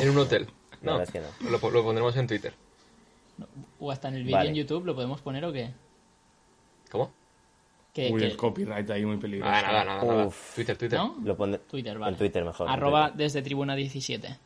en 0.00 0.10
un 0.10 0.18
hotel. 0.18 0.46
No, 0.80 0.96
verdad 0.98 1.16
es 1.16 1.38
que 1.40 1.44
Lo, 1.50 1.70
lo 1.72 1.82
pondremos 1.82 2.16
en 2.16 2.26
Twitter. 2.28 2.52
O 3.80 3.90
hasta 3.90 4.06
en 4.08 4.14
el 4.14 4.22
vídeo 4.22 4.36
Vale. 4.36 4.50
en 4.50 4.54
YouTube, 4.54 4.84
¿lo 4.84 4.94
podemos 4.94 5.20
poner 5.20 5.44
o 5.44 5.52
qué? 5.52 5.70
¿Cómo? 6.90 7.12
Que, 7.92 8.12
Uy, 8.12 8.20
que- 8.20 8.26
el 8.26 8.36
copyright 8.36 8.88
ahí 8.90 9.04
muy 9.04 9.16
peligroso. 9.16 9.50
Nada, 9.50 9.66
nada, 9.72 9.84
nada. 9.84 10.04
nada. 10.04 10.26
Uf. 10.26 10.54
Twitter, 10.54 10.76
Twitter. 10.76 10.98
¿No? 10.98 11.16
Lo 11.24 11.36
pone- 11.36 11.58
Twitter, 11.58 11.98
vale. 11.98 12.12
En 12.12 12.18
Twitter 12.18 12.44
mejor. 12.44 12.68
Arroba 12.68 13.08
Twitter. 13.08 13.24
desde 13.24 13.42
tribuna 13.42 13.74
17. 13.74 14.36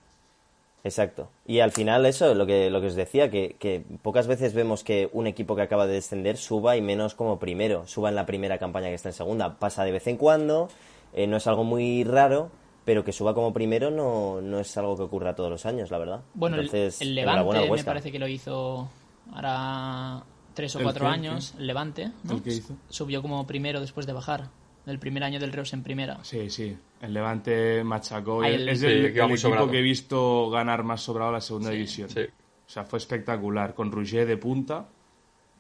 Exacto. 0.84 1.28
Y 1.46 1.60
al 1.60 1.70
final 1.70 2.04
eso, 2.06 2.34
lo 2.34 2.44
que, 2.44 2.68
lo 2.70 2.80
que 2.80 2.88
os 2.88 2.94
decía, 2.94 3.30
que, 3.30 3.56
que 3.58 3.84
pocas 4.02 4.26
veces 4.26 4.52
vemos 4.52 4.82
que 4.82 5.08
un 5.12 5.26
equipo 5.28 5.54
que 5.54 5.62
acaba 5.62 5.86
de 5.86 5.94
descender 5.94 6.36
suba 6.36 6.76
y 6.76 6.82
menos 6.82 7.14
como 7.14 7.38
primero, 7.38 7.86
suba 7.86 8.08
en 8.08 8.16
la 8.16 8.26
primera 8.26 8.58
campaña 8.58 8.88
que 8.88 8.94
está 8.94 9.10
en 9.10 9.14
segunda. 9.14 9.58
Pasa 9.58 9.84
de 9.84 9.92
vez 9.92 10.06
en 10.08 10.16
cuando, 10.16 10.68
eh, 11.12 11.26
no 11.28 11.36
es 11.36 11.46
algo 11.46 11.62
muy 11.62 12.02
raro, 12.04 12.50
pero 12.84 13.04
que 13.04 13.12
suba 13.12 13.32
como 13.32 13.52
primero 13.52 13.92
no, 13.92 14.40
no 14.40 14.58
es 14.58 14.76
algo 14.76 14.96
que 14.96 15.02
ocurra 15.02 15.36
todos 15.36 15.50
los 15.50 15.64
años, 15.66 15.90
la 15.92 15.98
verdad. 15.98 16.20
Bueno, 16.34 16.56
el- 16.56 16.62
Entonces, 16.64 17.00
el, 17.00 17.16
enhorabuena 17.16 17.60
Levante 17.62 17.82
me 17.82 17.86
parece 17.86 18.10
que 18.10 18.18
lo 18.18 18.26
hizo 18.26 18.88
ahora 19.32 20.24
tres 20.54 20.74
o 20.74 20.78
¿El 20.78 20.84
cuatro 20.84 21.02
qué? 21.04 21.06
¿El 21.06 21.12
años. 21.14 21.54
El 21.58 21.66
Levante, 21.68 22.10
¿no? 22.24 22.32
¿El 22.34 22.42
qué 22.42 22.50
hizo? 22.54 22.74
Subió 22.88 23.22
como 23.22 23.46
primero 23.46 23.80
después 23.80 24.04
de 24.06 24.12
bajar. 24.14 24.48
Del 24.86 24.98
primer 24.98 25.22
año 25.22 25.38
del 25.38 25.52
Reus 25.52 25.72
en 25.74 25.82
primera. 25.82 26.18
Sí, 26.24 26.50
sí. 26.50 26.76
El 27.00 27.14
Levante 27.14 27.84
machacó. 27.84 28.42
Ahí 28.42 28.54
El- 28.54 28.62
el- 28.62 28.68
es 28.70 28.80
Sí, 28.80 28.86
el, 28.86 29.06
equipo 29.06 29.36
sobrado. 29.36 29.70
que 29.70 29.78
he 29.78 29.82
visto 29.82 30.50
ganar 30.50 30.82
más 30.82 31.00
sobrado 31.02 31.30
la 31.32 31.40
segunda 31.40 31.70
división. 31.70 32.08
Sí. 32.10 32.20
O 32.22 32.70
sea, 32.70 32.84
fue 32.84 32.98
espectacular. 32.98 33.74
Con 33.74 33.92
Rouget 33.92 34.26
de 34.26 34.36
punta. 34.36 34.86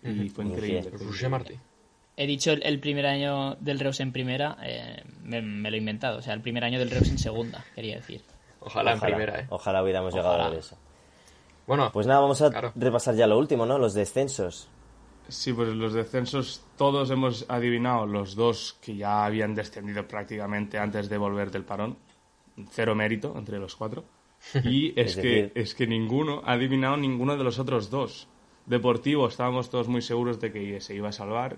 Y 0.02 0.28
fue 0.30 0.44
increíble. 0.44 0.90
Roger 0.90 1.30
Martí. 1.30 1.54
He 2.16 2.26
dicho 2.26 2.50
el, 2.52 2.62
el 2.64 2.80
primer 2.80 3.06
año 3.06 3.54
del 3.60 3.78
Reus 3.78 4.00
en 4.00 4.12
primera, 4.12 4.58
eh, 4.62 5.02
me, 5.22 5.40
me 5.40 5.70
lo 5.70 5.76
he 5.76 5.78
inventado. 5.78 6.18
O 6.18 6.22
sea, 6.22 6.34
el 6.34 6.40
primer 6.40 6.64
año 6.64 6.78
del 6.78 6.90
Reus 6.90 7.08
en 7.08 7.18
segunda, 7.18 7.64
quería 7.74 7.96
decir. 7.96 8.20
Ojalá, 8.60 8.92
en 8.92 9.00
primera, 9.00 9.40
¿eh? 9.40 9.46
Ojalá 9.48 9.82
hubiéramos 9.82 10.12
llegado 10.12 10.30
Ojalá. 10.34 10.46
a 10.46 10.50
ver 10.50 10.58
eso. 10.58 10.76
Bueno, 11.66 11.90
Pues 11.92 12.06
nada, 12.06 12.20
vamos 12.20 12.42
a 12.42 12.50
Claro. 12.50 12.72
repasar 12.74 13.14
ya 13.14 13.26
lo 13.26 13.38
último, 13.38 13.64
¿no? 13.66 13.78
Los 13.78 13.94
descensos. 13.94 14.68
Sí, 15.28 15.52
pues 15.52 15.68
los 15.70 15.92
descensos 15.94 16.64
todos 16.76 17.10
hemos 17.10 17.46
adivinado 17.48 18.06
los 18.06 18.34
dos 18.34 18.78
que 18.82 18.96
ya 18.96 19.24
habían 19.24 19.54
descendido 19.54 20.06
prácticamente 20.06 20.78
antes 20.78 21.08
de 21.08 21.16
volver 21.18 21.50
del 21.50 21.64
parón. 21.64 21.96
Cero 22.70 22.94
mérito 22.94 23.34
entre 23.36 23.58
los 23.58 23.76
cuatro. 23.76 24.04
Y 24.64 24.88
es, 25.00 25.12
Es 25.12 25.16
que, 25.16 25.22
decir- 25.22 25.52
es 25.54 25.74
que 25.74 25.86
ninguno 25.86 26.42
ha 26.44 26.52
adivinado 26.52 26.96
ninguno 26.96 27.36
de 27.36 27.44
los 27.44 27.58
otros 27.58 27.88
dos. 27.90 28.28
Deportivo, 28.66 29.26
estábamos 29.28 29.70
todos 29.70 29.88
muy 29.88 30.02
seguros 30.02 30.40
de 30.40 30.52
que 30.52 30.80
se 30.80 30.94
iba 30.94 31.08
a 31.08 31.12
salvar. 31.12 31.56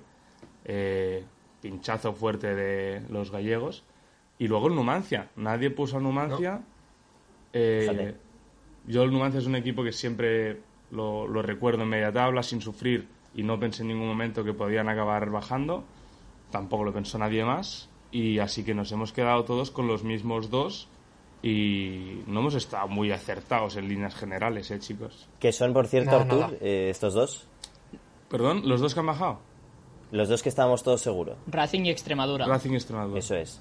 Eh, 0.65 1.25
pinchazo 1.61 2.13
fuerte 2.13 2.55
de 2.55 3.03
los 3.11 3.31
gallegos. 3.31 3.85
Y 4.39 4.49
luego 4.49 4.69
el 4.69 4.75
Numancia. 4.75 5.31
Nadie 5.37 5.71
puso 5.71 5.97
al 5.97 6.03
Numancia. 6.03 6.63
Eh, 7.53 7.87
Fíjate. 7.89 8.15
yo 8.87 9.03
el 9.03 9.11
Numancia 9.13 9.39
es 9.41 9.47
un 9.47 9.57
equipo 9.57 9.83
que 9.83 9.93
siempre 9.93 10.61
lo, 10.91 11.27
lo 11.27 11.41
recuerdo 11.43 11.83
en 11.83 11.89
media 11.89 12.13
tabla, 12.13 12.43
sin 12.43 12.61
sufrir, 12.61 13.07
y 13.35 13.43
no 13.43 13.59
pensé 13.59 13.83
en 13.83 13.89
ningún 13.89 14.07
momento 14.09 14.45
que 14.45 14.53
podían 14.55 14.89
acabar 14.89 15.31
bajando. 15.31 15.85
Tampoco 16.51 16.85
lo 16.85 16.93
pensó 16.93 17.19
nadie 17.19 17.45
más. 17.45 17.89
Y 18.13 18.39
así 18.39 18.65
que 18.65 18.75
nos 18.75 18.93
hemos 18.93 19.13
quedado 19.13 19.45
todos 19.45 19.71
con 19.71 19.87
los 19.89 20.05
mismos 20.05 20.51
dos. 20.51 20.89
Y 21.43 22.23
no 22.27 22.41
hemos 22.41 22.55
estado 22.55 22.89
muy 22.89 23.11
acertados 23.11 23.77
en 23.77 23.89
líneas 23.89 24.15
generales, 24.15 24.71
¿eh, 24.71 24.79
chicos? 24.79 25.29
Que 25.39 25.53
son, 25.53 25.73
por 25.75 25.87
cierto, 25.89 26.13
Nada, 26.13 26.23
Artur, 26.23 26.41
nada. 26.41 26.53
eh, 26.61 26.89
estos 26.91 27.13
dos. 27.13 27.47
Perdón, 28.31 28.63
los 28.65 28.81
dos 28.81 28.95
que 28.95 29.01
han 29.01 29.07
bajado. 29.07 29.41
Los 30.11 30.29
dos 30.29 30.43
que 30.43 30.49
estábamos 30.49 30.83
todos 30.83 31.01
seguros. 31.03 31.37
Racing 31.47 31.83
y 31.85 31.91
Extremadura. 31.91 32.47
Racing 32.47 32.71
y 32.71 32.77
Extremadura. 32.77 33.19
Eso 33.19 33.35
es. 33.35 33.61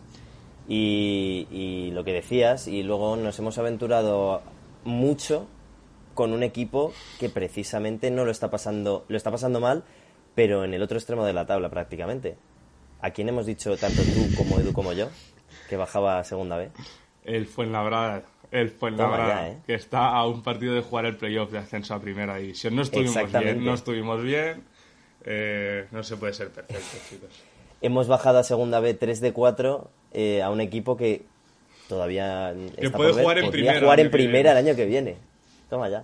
Y, 0.67 1.45
y 1.51 1.91
lo 1.91 2.03
que 2.05 2.13
decías, 2.13 2.67
y 2.69 2.84
luego 2.84 3.17
nos 3.17 3.38
hemos 3.39 3.57
aventurado 3.57 4.41
mucho 4.86 5.47
con 6.14 6.34
un 6.34 6.43
equipo 6.43 6.93
que 7.20 7.30
precisamente 7.30 8.11
no 8.11 8.26
lo 8.26 8.32
está 8.32 8.49
pasando, 8.49 9.05
lo 9.07 9.18
está 9.18 9.32
pasando 9.32 9.59
mal, 9.59 9.84
pero 10.36 10.64
en 10.64 10.74
el 10.74 10.82
otro 10.82 10.97
extremo 10.97 11.26
de 11.26 11.34
la 11.34 11.45
tabla 11.45 11.70
prácticamente. 11.70 12.36
¿A 13.01 13.11
quién 13.11 13.30
hemos 13.30 13.45
dicho 13.45 13.76
tanto 13.78 14.01
tú 14.01 14.36
como 14.38 14.59
Edu 14.59 14.72
como 14.74 14.93
yo 14.93 15.09
que 15.70 15.76
bajaba 15.76 16.20
a 16.20 16.24
segunda 16.24 16.57
B? 16.57 16.70
El 17.26 17.45
Fuenlabrada. 17.45 18.24
El 18.51 18.70
Fuenlabrada, 18.70 19.47
ya, 19.47 19.49
¿eh? 19.49 19.57
que 19.66 19.74
está 19.74 20.09
a 20.09 20.28
un 20.28 20.43
partido 20.43 20.76
de 20.76 20.82
jugar 20.82 21.05
el 21.05 21.18
playoff 21.18 21.51
de 21.51 21.57
ascenso 21.57 21.95
a 21.95 21.99
primera 21.99 22.38
división. 22.38 22.76
No 22.76 22.84
estuvimos 22.84 23.32
bien, 23.32 23.66
no 23.66 23.74
estuvimos 23.74 24.24
bien. 24.24 24.64
Eh, 25.26 25.88
no 25.91 26.03
se 26.03 26.18
puede 26.18 26.34
ser 26.34 26.49
perfecto, 26.49 26.97
chicos. 27.09 27.30
Hemos 27.82 28.07
bajado 28.07 28.39
a 28.39 28.43
segunda 28.43 28.80
B 28.80 28.93
3 28.93 29.20
de 29.22 29.34
4 29.34 29.89
eh, 30.14 30.41
a 30.41 30.49
un 30.49 30.61
equipo 30.61 30.95
que 30.95 31.26
todavía 31.89 32.53
está 32.78 32.97
puede 32.97 33.09
por 33.09 33.16
ver, 33.16 33.24
jugar 33.24 33.38
en 33.39 33.45
podría 33.45 33.64
primera 33.64 33.80
jugar 33.80 33.99
en 33.99 34.11
primera 34.11 34.51
el 34.51 34.57
año 34.57 34.76
que 34.76 34.86
viene. 34.86 35.18
Toma 35.70 35.89
ya. 35.89 36.03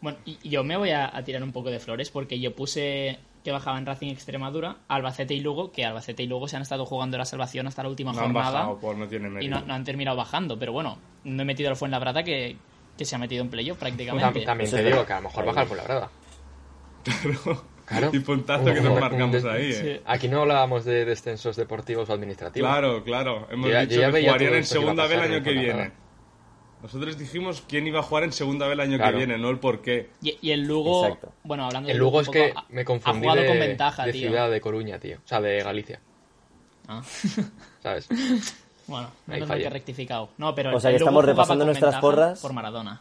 Bueno, 0.00 0.18
y 0.24 0.36
yo 0.48 0.62
me 0.62 0.76
voy 0.76 0.90
a, 0.90 1.14
a 1.16 1.24
tirar 1.24 1.42
un 1.42 1.52
poco 1.52 1.70
de 1.70 1.78
flores 1.80 2.10
porque 2.10 2.38
yo 2.38 2.54
puse 2.54 3.18
que 3.42 3.52
bajaban 3.52 3.86
Racing 3.86 4.08
Extremadura, 4.10 4.76
Albacete 4.88 5.32
y 5.34 5.40
Lugo, 5.40 5.70
que 5.72 5.84
Albacete 5.84 6.22
y 6.22 6.26
Lugo 6.26 6.48
se 6.48 6.56
han 6.56 6.62
estado 6.62 6.84
jugando 6.84 7.16
la 7.16 7.24
salvación 7.24 7.66
hasta 7.68 7.82
la 7.84 7.88
última 7.88 8.12
No 8.12 8.18
han 8.18 8.24
jornada 8.26 8.50
bajado, 8.50 8.78
no 8.96 9.40
y 9.40 9.48
no, 9.48 9.60
no 9.60 9.72
han 9.74 9.84
terminado 9.84 10.16
bajando. 10.16 10.58
Pero 10.58 10.72
bueno, 10.72 10.98
no 11.24 11.42
he 11.42 11.44
metido 11.44 11.70
al 11.70 11.76
Fuenlabrada 11.76 12.24
que, 12.24 12.56
que 12.98 13.04
se 13.04 13.14
ha 13.14 13.18
metido 13.18 13.42
en 13.44 13.48
playoff 13.50 13.78
prácticamente. 13.78 14.40
tam- 14.42 14.44
también 14.44 14.70
te 14.70 14.82
digo 14.82 15.06
que 15.06 15.12
a 15.12 15.16
lo 15.20 15.22
mejor 15.28 15.44
baja 15.46 15.64
por 15.64 15.76
la 15.76 15.84
brada. 15.84 16.10
Claro. 17.86 18.10
Y 18.12 18.18
puntazo 18.18 18.64
que 18.64 18.80
nos 18.80 18.98
marcamos 18.98 19.44
ahí, 19.44 19.72
Sí. 19.72 19.86
eh. 19.86 20.02
Aquí 20.06 20.26
no 20.26 20.40
hablábamos 20.42 20.84
de 20.84 21.04
descensos 21.04 21.54
deportivos 21.54 22.10
o 22.10 22.12
administrativos. 22.12 22.68
Claro, 22.68 23.04
claro. 23.04 23.46
Hemos 23.48 23.68
Yo 23.68 23.72
ya- 23.74 23.82
yo 23.84 23.88
dicho 23.88 24.00
ya 24.00 24.10
que 24.12 24.22
jugarían 24.24 24.54
en 24.54 24.64
segunda 24.64 25.06
B 25.06 25.14
el 25.14 25.20
año 25.20 25.34
que 25.34 25.40
Fuenlabrada. 25.52 25.76
viene. 25.82 26.05
Nosotros 26.86 27.18
dijimos 27.18 27.64
quién 27.68 27.84
iba 27.86 27.98
a 27.98 28.02
jugar 28.02 28.22
en 28.24 28.32
segunda 28.32 28.66
B 28.68 28.74
el 28.74 28.80
año 28.80 28.96
Claro. 28.96 29.12
que 29.18 29.26
viene, 29.26 29.38
no 29.42 29.50
el 29.50 29.58
por 29.58 29.82
qué. 29.82 30.08
Y, 30.22 30.38
y 30.40 30.52
el 30.52 30.62
Lugo, 30.62 31.04
Exacto. 31.04 31.32
bueno, 31.42 31.64
hablando 31.66 31.88
El 31.88 31.94
del 31.94 31.98
Lugo 32.00 32.20
es 32.20 32.28
que 32.28 32.52
ha- 32.56 32.64
me 32.68 32.84
confundí 32.84 33.18
ha 33.26 33.30
jugado 33.30 33.40
de, 33.42 33.48
con 33.48 33.58
ventaja, 33.58 34.06
de 34.06 34.12
tío. 34.12 34.28
ciudad 34.28 34.50
de 34.50 34.60
Coruña, 34.60 34.98
tío. 35.00 35.16
O 35.18 35.26
sea, 35.28 35.40
de 35.40 35.62
Galicia, 35.62 36.00
Ah. 36.88 37.02
¿sabes? 37.82 38.08
Bueno, 38.86 39.08
fallé. 39.26 39.62
que 39.62 39.66
he 39.66 39.70
rectificado. 39.70 40.28
No, 40.38 40.54
pero 40.54 40.76
O 40.76 40.78
sea, 40.78 40.90
el 40.90 40.96
que 40.96 41.02
estamos 41.02 41.24
repasando 41.24 41.64
nuestras 41.64 41.96
porras. 41.96 42.40
Por 42.40 42.52
Maradona. 42.52 43.00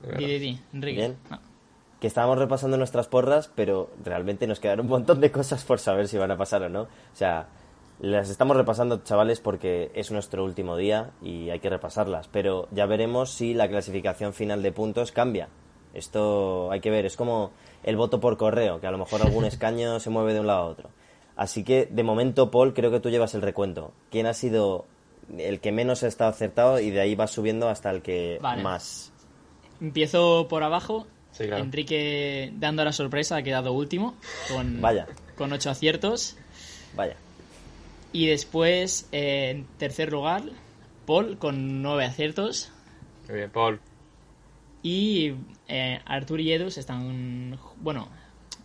De 0.00 0.08
verdad. 0.08 0.18
Di, 0.18 0.26
di, 0.26 0.38
di, 0.40 0.60
Enrique. 0.74 0.98
Bien. 0.98 1.16
No. 1.30 1.38
que 2.00 2.06
estábamos 2.08 2.36
repasando 2.38 2.76
nuestras 2.78 3.06
porras, 3.06 3.48
pero 3.54 3.92
realmente 4.04 4.46
nos 4.48 4.58
quedan 4.58 4.80
un 4.80 4.88
montón 4.88 5.20
de 5.20 5.30
cosas 5.30 5.62
por 5.64 5.78
saber 5.78 6.08
si 6.08 6.18
van 6.18 6.32
a 6.32 6.36
pasar 6.36 6.62
o 6.64 6.68
no. 6.68 6.82
O 6.82 6.88
sea, 7.12 7.46
las 8.00 8.30
estamos 8.30 8.56
repasando, 8.56 9.02
chavales, 9.04 9.40
porque 9.40 9.90
es 9.94 10.10
nuestro 10.10 10.44
último 10.44 10.76
día 10.76 11.10
y 11.20 11.50
hay 11.50 11.60
que 11.60 11.68
repasarlas. 11.68 12.28
Pero 12.28 12.66
ya 12.70 12.86
veremos 12.86 13.30
si 13.30 13.52
la 13.52 13.68
clasificación 13.68 14.32
final 14.32 14.62
de 14.62 14.72
puntos 14.72 15.12
cambia. 15.12 15.48
Esto 15.92 16.70
hay 16.70 16.80
que 16.80 16.90
ver, 16.90 17.04
es 17.04 17.16
como 17.16 17.50
el 17.82 17.96
voto 17.96 18.20
por 18.20 18.36
correo, 18.36 18.80
que 18.80 18.86
a 18.86 18.90
lo 18.90 18.98
mejor 18.98 19.22
algún 19.22 19.44
escaño 19.46 20.00
se 20.00 20.10
mueve 20.10 20.32
de 20.32 20.40
un 20.40 20.46
lado 20.46 20.60
a 20.60 20.66
otro. 20.66 20.90
Así 21.36 21.62
que, 21.62 21.86
de 21.90 22.02
momento, 22.02 22.50
Paul, 22.50 22.74
creo 22.74 22.90
que 22.90 23.00
tú 23.00 23.10
llevas 23.10 23.34
el 23.34 23.42
recuento. 23.42 23.92
¿Quién 24.10 24.26
ha 24.26 24.34
sido 24.34 24.86
el 25.36 25.60
que 25.60 25.72
menos 25.72 26.02
ha 26.02 26.06
estado 26.06 26.30
acertado 26.30 26.80
y 26.80 26.90
de 26.90 27.00
ahí 27.00 27.14
vas 27.14 27.30
subiendo 27.30 27.68
hasta 27.68 27.90
el 27.90 28.02
que 28.02 28.38
Vale. 28.40 28.62
más? 28.62 29.12
Empiezo 29.80 30.48
por 30.48 30.62
abajo. 30.62 31.06
Sí, 31.32 31.46
claro. 31.46 31.62
Enrique, 31.62 32.52
dando 32.56 32.84
la 32.84 32.92
sorpresa, 32.92 33.36
ha 33.36 33.42
quedado 33.42 33.72
último. 33.72 34.14
Con, 34.52 34.80
Vaya. 34.80 35.06
Con 35.36 35.52
ocho 35.52 35.70
aciertos. 35.70 36.36
Vaya. 36.94 37.16
Y 38.12 38.26
después, 38.26 39.08
eh, 39.12 39.50
en 39.50 39.66
tercer 39.78 40.10
lugar, 40.10 40.42
Paul 41.06 41.38
con 41.38 41.82
nueve 41.82 42.04
aciertos. 42.04 42.72
Muy 43.28 43.38
bien, 43.38 43.50
Paul. 43.50 43.80
Y 44.82 45.34
eh, 45.68 46.00
Artur 46.04 46.40
y 46.40 46.52
Edu 46.52 46.70
se 46.70 46.80
están. 46.80 47.58
Bueno, 47.76 48.08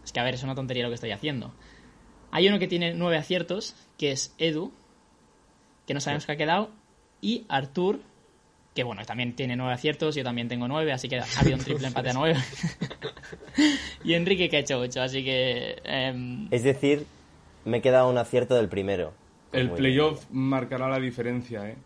es 0.03 0.11
que 0.11 0.19
a 0.19 0.23
ver, 0.23 0.33
es 0.35 0.43
una 0.43 0.55
tontería 0.55 0.83
lo 0.83 0.89
que 0.89 0.95
estoy 0.95 1.11
haciendo. 1.11 1.53
Hay 2.31 2.47
uno 2.47 2.59
que 2.59 2.67
tiene 2.67 2.93
nueve 2.93 3.17
aciertos, 3.17 3.75
que 3.97 4.11
es 4.11 4.33
Edu, 4.37 4.71
que 5.85 5.93
no 5.93 5.99
sabemos 5.99 6.25
qué 6.25 6.31
ha 6.31 6.37
quedado. 6.37 6.69
Y 7.21 7.45
Artur 7.47 8.01
que 8.75 8.83
bueno, 8.83 9.05
también 9.05 9.35
tiene 9.37 9.55
nueve 9.55 9.73
aciertos, 9.73 10.15
yo 10.15 10.23
también 10.23 10.49
tengo 10.49 10.67
nueve, 10.67 10.91
así 10.91 11.07
que 11.07 11.17
ha 11.17 11.25
habido 11.39 11.55
un 11.55 11.63
triple 11.63 11.87
empate 11.87 12.09
a 12.09 12.13
nueve. 12.13 12.37
y 14.03 14.13
Enrique 14.13 14.49
que 14.49 14.57
ha 14.57 14.59
hecho 14.59 14.79
ocho, 14.79 15.01
así 15.01 15.23
que... 15.23 15.81
em, 15.85 16.49
Es 16.51 16.63
decir, 16.63 17.05
me 17.63 17.77
he 17.77 17.81
quedado 17.81 18.09
un 18.09 18.17
acierto 18.17 18.53
del 18.55 18.67
primero. 18.67 19.13
El 19.56 19.70
Muy 19.70 19.78
playoff 19.78 20.26
marcará 20.32 20.88
la 20.89 20.99
diferencia, 20.99 21.70
¿eh? 21.70 21.78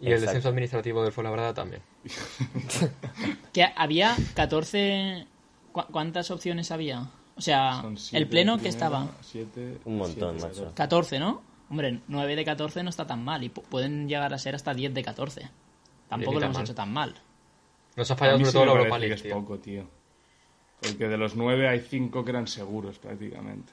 Y 0.00 0.06
el 0.06 0.12
Exacto. 0.14 0.26
descenso 0.32 0.48
administrativo 0.48 1.02
del 1.02 1.12
Fuenlabrada 1.12 1.52
también. 1.54 1.82
que 3.52 3.64
había 3.76 4.16
14... 4.34 5.26
¿cu- 5.72 5.84
¿Cuántas 5.90 6.30
opciones 6.30 6.70
había? 6.70 7.10
O 7.36 7.40
sea, 7.40 7.80
Son 7.82 7.92
el 7.92 7.98
siete 7.98 8.26
pleno 8.26 8.52
de 8.56 8.62
que 8.62 8.68
primera, 8.70 8.86
estaba... 8.86 9.08
siete- 9.20 9.78
Un 9.84 9.98
montón, 9.98 10.38
siete, 10.38 10.46
macho. 10.46 10.74
catorce. 10.74 11.16
14, 11.16 11.18
¿no? 11.20 11.42
Hombre, 11.70 12.00
9 12.08 12.36
de 12.36 12.44
14 12.44 12.82
no 12.82 12.90
está 12.90 13.06
tan 13.06 13.22
mal 13.24 13.44
y 13.44 13.50
pu- 13.50 13.62
pueden 13.62 14.08
llegar 14.08 14.32
a 14.34 14.38
ser 14.38 14.54
hasta 14.54 14.74
10 14.74 14.92
de 14.94 15.02
14. 15.02 15.48
Tampoco 16.08 16.38
lo 16.40 16.46
hemos 16.46 16.56
mal. 16.56 16.64
hecho 16.64 16.74
tan 16.74 16.92
mal. 16.92 17.14
Nos 17.96 18.10
ha 18.10 18.16
fallado 18.16 18.38
sobre 18.38 18.50
sí 18.50 18.56
todo 18.56 18.66
la 18.66 18.72
Europa 18.72 18.98
League, 18.98 19.14
es 19.14 19.22
tío. 19.22 19.34
poco, 19.34 19.58
tío. 19.58 19.84
Porque 20.80 21.08
de 21.08 21.16
los 21.18 21.36
nueve 21.36 21.68
hay 21.68 21.80
cinco 21.80 22.24
que 22.24 22.30
eran 22.30 22.46
seguros 22.46 22.98
prácticamente. 22.98 23.72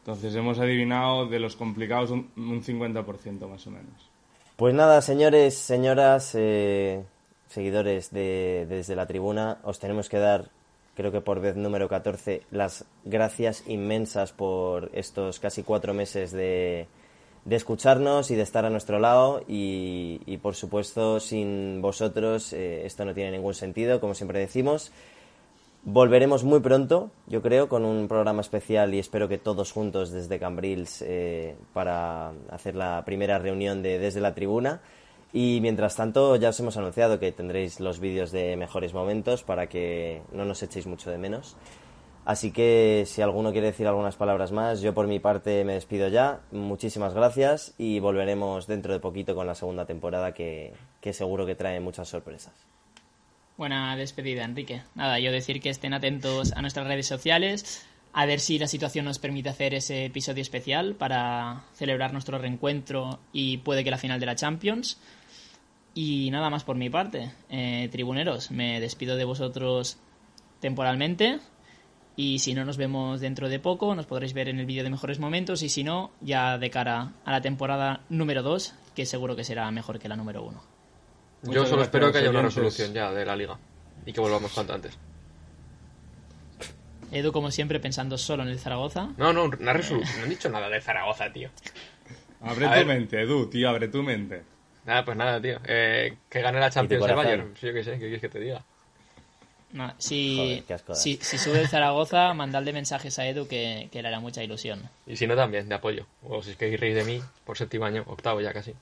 Entonces 0.00 0.34
hemos 0.34 0.58
adivinado 0.58 1.26
de 1.26 1.38
los 1.38 1.56
complicados 1.56 2.10
un, 2.10 2.30
un 2.36 2.62
50% 2.62 3.48
más 3.48 3.66
o 3.66 3.70
menos. 3.70 4.10
Pues 4.56 4.74
nada, 4.74 5.00
señores, 5.02 5.54
señoras, 5.54 6.34
eh, 6.34 7.04
seguidores 7.48 8.10
de, 8.10 8.66
de 8.68 8.76
desde 8.76 8.96
la 8.96 9.06
tribuna, 9.06 9.58
os 9.62 9.78
tenemos 9.78 10.08
que 10.08 10.18
dar, 10.18 10.50
creo 10.96 11.12
que 11.12 11.20
por 11.20 11.40
vez 11.40 11.56
número 11.56 11.88
14, 11.88 12.42
las 12.50 12.84
gracias 13.04 13.62
inmensas 13.68 14.32
por 14.32 14.90
estos 14.94 15.38
casi 15.38 15.62
cuatro 15.62 15.94
meses 15.94 16.32
de, 16.32 16.88
de 17.44 17.56
escucharnos 17.56 18.30
y 18.30 18.34
de 18.34 18.42
estar 18.42 18.64
a 18.64 18.70
nuestro 18.70 18.98
lado 18.98 19.42
y, 19.48 20.20
y, 20.26 20.36
por 20.38 20.54
supuesto 20.54 21.20
sin 21.20 21.80
vosotros 21.80 22.52
eh, 22.52 22.84
esto 22.84 23.04
no 23.04 23.14
tiene 23.14 23.30
ningún 23.30 23.54
sentido, 23.54 24.00
como 24.00 24.14
siempre 24.14 24.38
decimos. 24.38 24.92
Volveremos 25.84 26.44
muy 26.44 26.60
pronto, 26.60 27.10
yo 27.26 27.40
creo, 27.40 27.68
con 27.68 27.84
un 27.84 28.08
programa 28.08 28.42
especial 28.42 28.92
y 28.94 28.98
espero 28.98 29.28
que 29.28 29.38
todos 29.38 29.72
juntos 29.72 30.10
desde 30.10 30.38
Cambrils 30.38 31.02
eh, 31.02 31.56
para 31.72 32.32
hacer 32.50 32.74
la 32.74 33.04
primera 33.06 33.38
reunión 33.38 33.82
de 33.82 33.98
Desde 33.98 34.20
la 34.20 34.34
Tribuna. 34.34 34.80
Y 35.32 35.60
mientras 35.62 35.96
tanto, 35.96 36.36
ya 36.36 36.50
os 36.50 36.60
hemos 36.60 36.76
anunciado 36.76 37.18
que 37.18 37.32
tendréis 37.32 37.80
los 37.80 38.00
vídeos 38.00 38.32
de 38.32 38.56
mejores 38.56 38.92
momentos 38.92 39.44
para 39.44 39.68
que 39.68 40.22
no 40.32 40.44
nos 40.44 40.62
echéis 40.62 40.86
mucho 40.86 41.10
de 41.10 41.18
menos. 41.18 41.56
Así 42.24 42.50
que 42.50 43.04
si 43.06 43.22
alguno 43.22 43.52
quiere 43.52 43.68
decir 43.68 43.86
algunas 43.86 44.16
palabras 44.16 44.52
más, 44.52 44.82
yo 44.82 44.92
por 44.92 45.06
mi 45.06 45.20
parte 45.20 45.64
me 45.64 45.74
despido 45.74 46.08
ya. 46.08 46.40
Muchísimas 46.50 47.14
gracias 47.14 47.74
y 47.78 48.00
volveremos 48.00 48.66
dentro 48.66 48.92
de 48.92 49.00
poquito 49.00 49.34
con 49.34 49.46
la 49.46 49.54
segunda 49.54 49.86
temporada 49.86 50.34
que, 50.34 50.74
que 51.00 51.14
seguro 51.14 51.46
que 51.46 51.54
trae 51.54 51.80
muchas 51.80 52.08
sorpresas. 52.08 52.77
Buena 53.58 53.96
despedida, 53.96 54.44
Enrique. 54.44 54.82
Nada, 54.94 55.18
yo 55.18 55.32
decir 55.32 55.60
que 55.60 55.68
estén 55.68 55.92
atentos 55.92 56.52
a 56.52 56.60
nuestras 56.62 56.86
redes 56.86 57.08
sociales, 57.08 57.84
a 58.12 58.24
ver 58.24 58.38
si 58.38 58.56
la 58.56 58.68
situación 58.68 59.04
nos 59.04 59.18
permite 59.18 59.48
hacer 59.48 59.74
ese 59.74 60.04
episodio 60.04 60.42
especial 60.42 60.94
para 60.94 61.64
celebrar 61.74 62.12
nuestro 62.12 62.38
reencuentro 62.38 63.18
y 63.32 63.56
puede 63.56 63.82
que 63.82 63.90
la 63.90 63.98
final 63.98 64.20
de 64.20 64.26
la 64.26 64.36
Champions. 64.36 65.00
Y 65.92 66.30
nada 66.30 66.50
más 66.50 66.62
por 66.62 66.76
mi 66.76 66.88
parte. 66.88 67.32
Eh, 67.50 67.88
tribuneros, 67.90 68.52
me 68.52 68.78
despido 68.78 69.16
de 69.16 69.24
vosotros 69.24 69.98
temporalmente. 70.60 71.40
Y 72.14 72.38
si 72.38 72.54
no 72.54 72.64
nos 72.64 72.76
vemos 72.76 73.18
dentro 73.18 73.48
de 73.48 73.58
poco, 73.58 73.92
nos 73.96 74.06
podréis 74.06 74.34
ver 74.34 74.48
en 74.48 74.60
el 74.60 74.66
vídeo 74.66 74.84
de 74.84 74.90
mejores 74.90 75.18
momentos. 75.18 75.64
Y 75.64 75.68
si 75.68 75.82
no, 75.82 76.12
ya 76.20 76.58
de 76.58 76.70
cara 76.70 77.14
a 77.24 77.32
la 77.32 77.40
temporada 77.40 78.04
número 78.08 78.44
2, 78.44 78.72
que 78.94 79.04
seguro 79.04 79.34
que 79.34 79.42
será 79.42 79.68
mejor 79.72 79.98
que 79.98 80.08
la 80.08 80.14
número 80.14 80.44
1. 80.44 80.77
Yo 81.42 81.66
solo 81.66 81.82
espero 81.82 82.10
que 82.12 82.18
haya 82.18 82.30
una 82.30 82.42
resolución 82.42 82.92
ya 82.92 83.12
de 83.12 83.24
la 83.24 83.36
liga 83.36 83.58
y 84.04 84.12
que 84.12 84.20
volvamos 84.20 84.52
cuanto 84.52 84.74
antes. 84.74 84.98
Edu, 87.10 87.32
como 87.32 87.50
siempre, 87.50 87.80
pensando 87.80 88.18
solo 88.18 88.42
en 88.42 88.50
el 88.50 88.58
Zaragoza. 88.58 89.08
No, 89.16 89.32
no, 89.32 89.44
una 89.44 89.72
resolución. 89.72 90.20
No 90.20 90.26
he 90.26 90.28
dicho 90.28 90.48
nada 90.50 90.68
de 90.68 90.80
Zaragoza, 90.80 91.32
tío. 91.32 91.48
Abre 92.42 92.66
A 92.66 92.70
tu 92.70 92.76
ver. 92.76 92.86
mente, 92.86 93.22
Edu, 93.22 93.48
tío, 93.48 93.68
abre 93.70 93.88
tu 93.88 94.02
mente. 94.02 94.42
Nada, 94.84 95.04
pues 95.04 95.16
nada, 95.16 95.40
tío. 95.40 95.58
Eh, 95.64 96.16
que 96.28 96.40
gane 96.42 96.60
la 96.60 96.70
Champions 96.70 97.06
el? 97.06 97.14
Bayern. 97.14 97.54
Sí, 97.58 97.66
yo 97.66 97.72
qué 97.72 97.84
sé, 97.84 97.92
¿qué 97.92 97.98
quieres 97.98 98.20
que 98.20 98.28
te 98.28 98.40
diga? 98.40 98.62
No, 99.72 99.92
si, 99.98 100.64
Joder, 100.66 100.96
si, 100.96 101.16
si 101.16 101.36
sube 101.36 101.60
el 101.60 101.68
Zaragoza, 101.68 102.32
mandadle 102.32 102.72
mensajes 102.72 103.18
a 103.18 103.26
Edu 103.26 103.46
que, 103.48 103.88
que 103.92 104.00
le 104.00 104.08
hará 104.08 104.18
mucha 104.20 104.42
ilusión. 104.42 104.88
Y 105.06 105.16
si 105.16 105.26
no, 105.26 105.36
también, 105.36 105.68
de 105.68 105.74
apoyo. 105.74 106.06
O 106.22 106.42
si 106.42 106.52
es 106.52 106.56
que 106.56 106.74
reír 106.76 106.94
de 106.94 107.04
mí 107.04 107.22
por 107.44 107.58
séptimo 107.58 107.84
año, 107.84 108.02
octavo 108.06 108.40
ya 108.40 108.52
casi. 108.52 108.74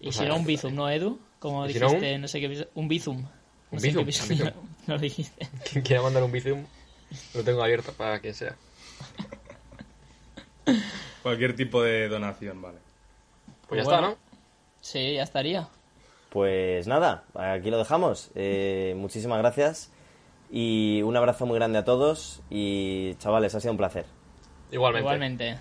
Y 0.00 0.12
si 0.12 0.24
no, 0.24 0.36
un 0.36 0.46
bizum, 0.46 0.74
¿no, 0.74 0.88
Edu? 0.90 1.20
Como 1.40 1.66
¿Y 1.66 1.72
si 1.72 1.80
no, 1.80 1.86
dijiste, 1.86 2.18
no 2.18 2.28
sé 2.28 2.40
qué 2.40 2.68
Un 2.74 2.86
bizum. 2.86 3.22
No 3.22 3.28
¿Un 3.72 3.78
qué 3.80 4.04
bizum? 4.04 4.38
no 4.86 4.94
lo 4.94 5.00
dijiste. 5.00 5.48
Quien 5.70 5.82
quiera 5.82 6.02
mandar 6.02 6.22
un 6.22 6.30
bizum, 6.30 6.64
lo 7.34 7.42
tengo 7.42 7.62
abierto 7.64 7.92
para 7.94 8.20
quien 8.20 8.34
sea. 8.34 8.54
Cualquier 11.22 11.56
tipo 11.56 11.82
de 11.82 12.08
donación, 12.08 12.60
vale. 12.62 12.78
Pues 13.66 13.82
ya 13.82 13.84
Bueno. 13.84 14.08
está, 14.10 14.20
¿no? 14.22 14.30
Sí, 14.80 15.14
ya 15.14 15.22
estaría. 15.22 15.68
Pues 16.28 16.86
nada, 16.86 17.24
aquí 17.34 17.70
lo 17.70 17.78
dejamos. 17.78 18.30
Eh, 18.34 18.94
muchísimas 18.96 19.38
gracias 19.38 19.90
y 20.50 21.02
un 21.02 21.16
abrazo 21.16 21.46
muy 21.46 21.56
grande 21.56 21.78
a 21.78 21.84
todos 21.84 22.42
y 22.50 23.14
chavales, 23.16 23.54
ha 23.54 23.60
sido 23.60 23.72
un 23.72 23.78
placer. 23.78 24.04
Igualmente. 24.70 25.04
Igualmente. 25.04 25.58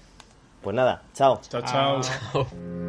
Pues 0.62 0.76
nada, 0.76 1.04
chao. 1.14 1.40
Chao, 1.50 1.62
chao. 1.64 2.48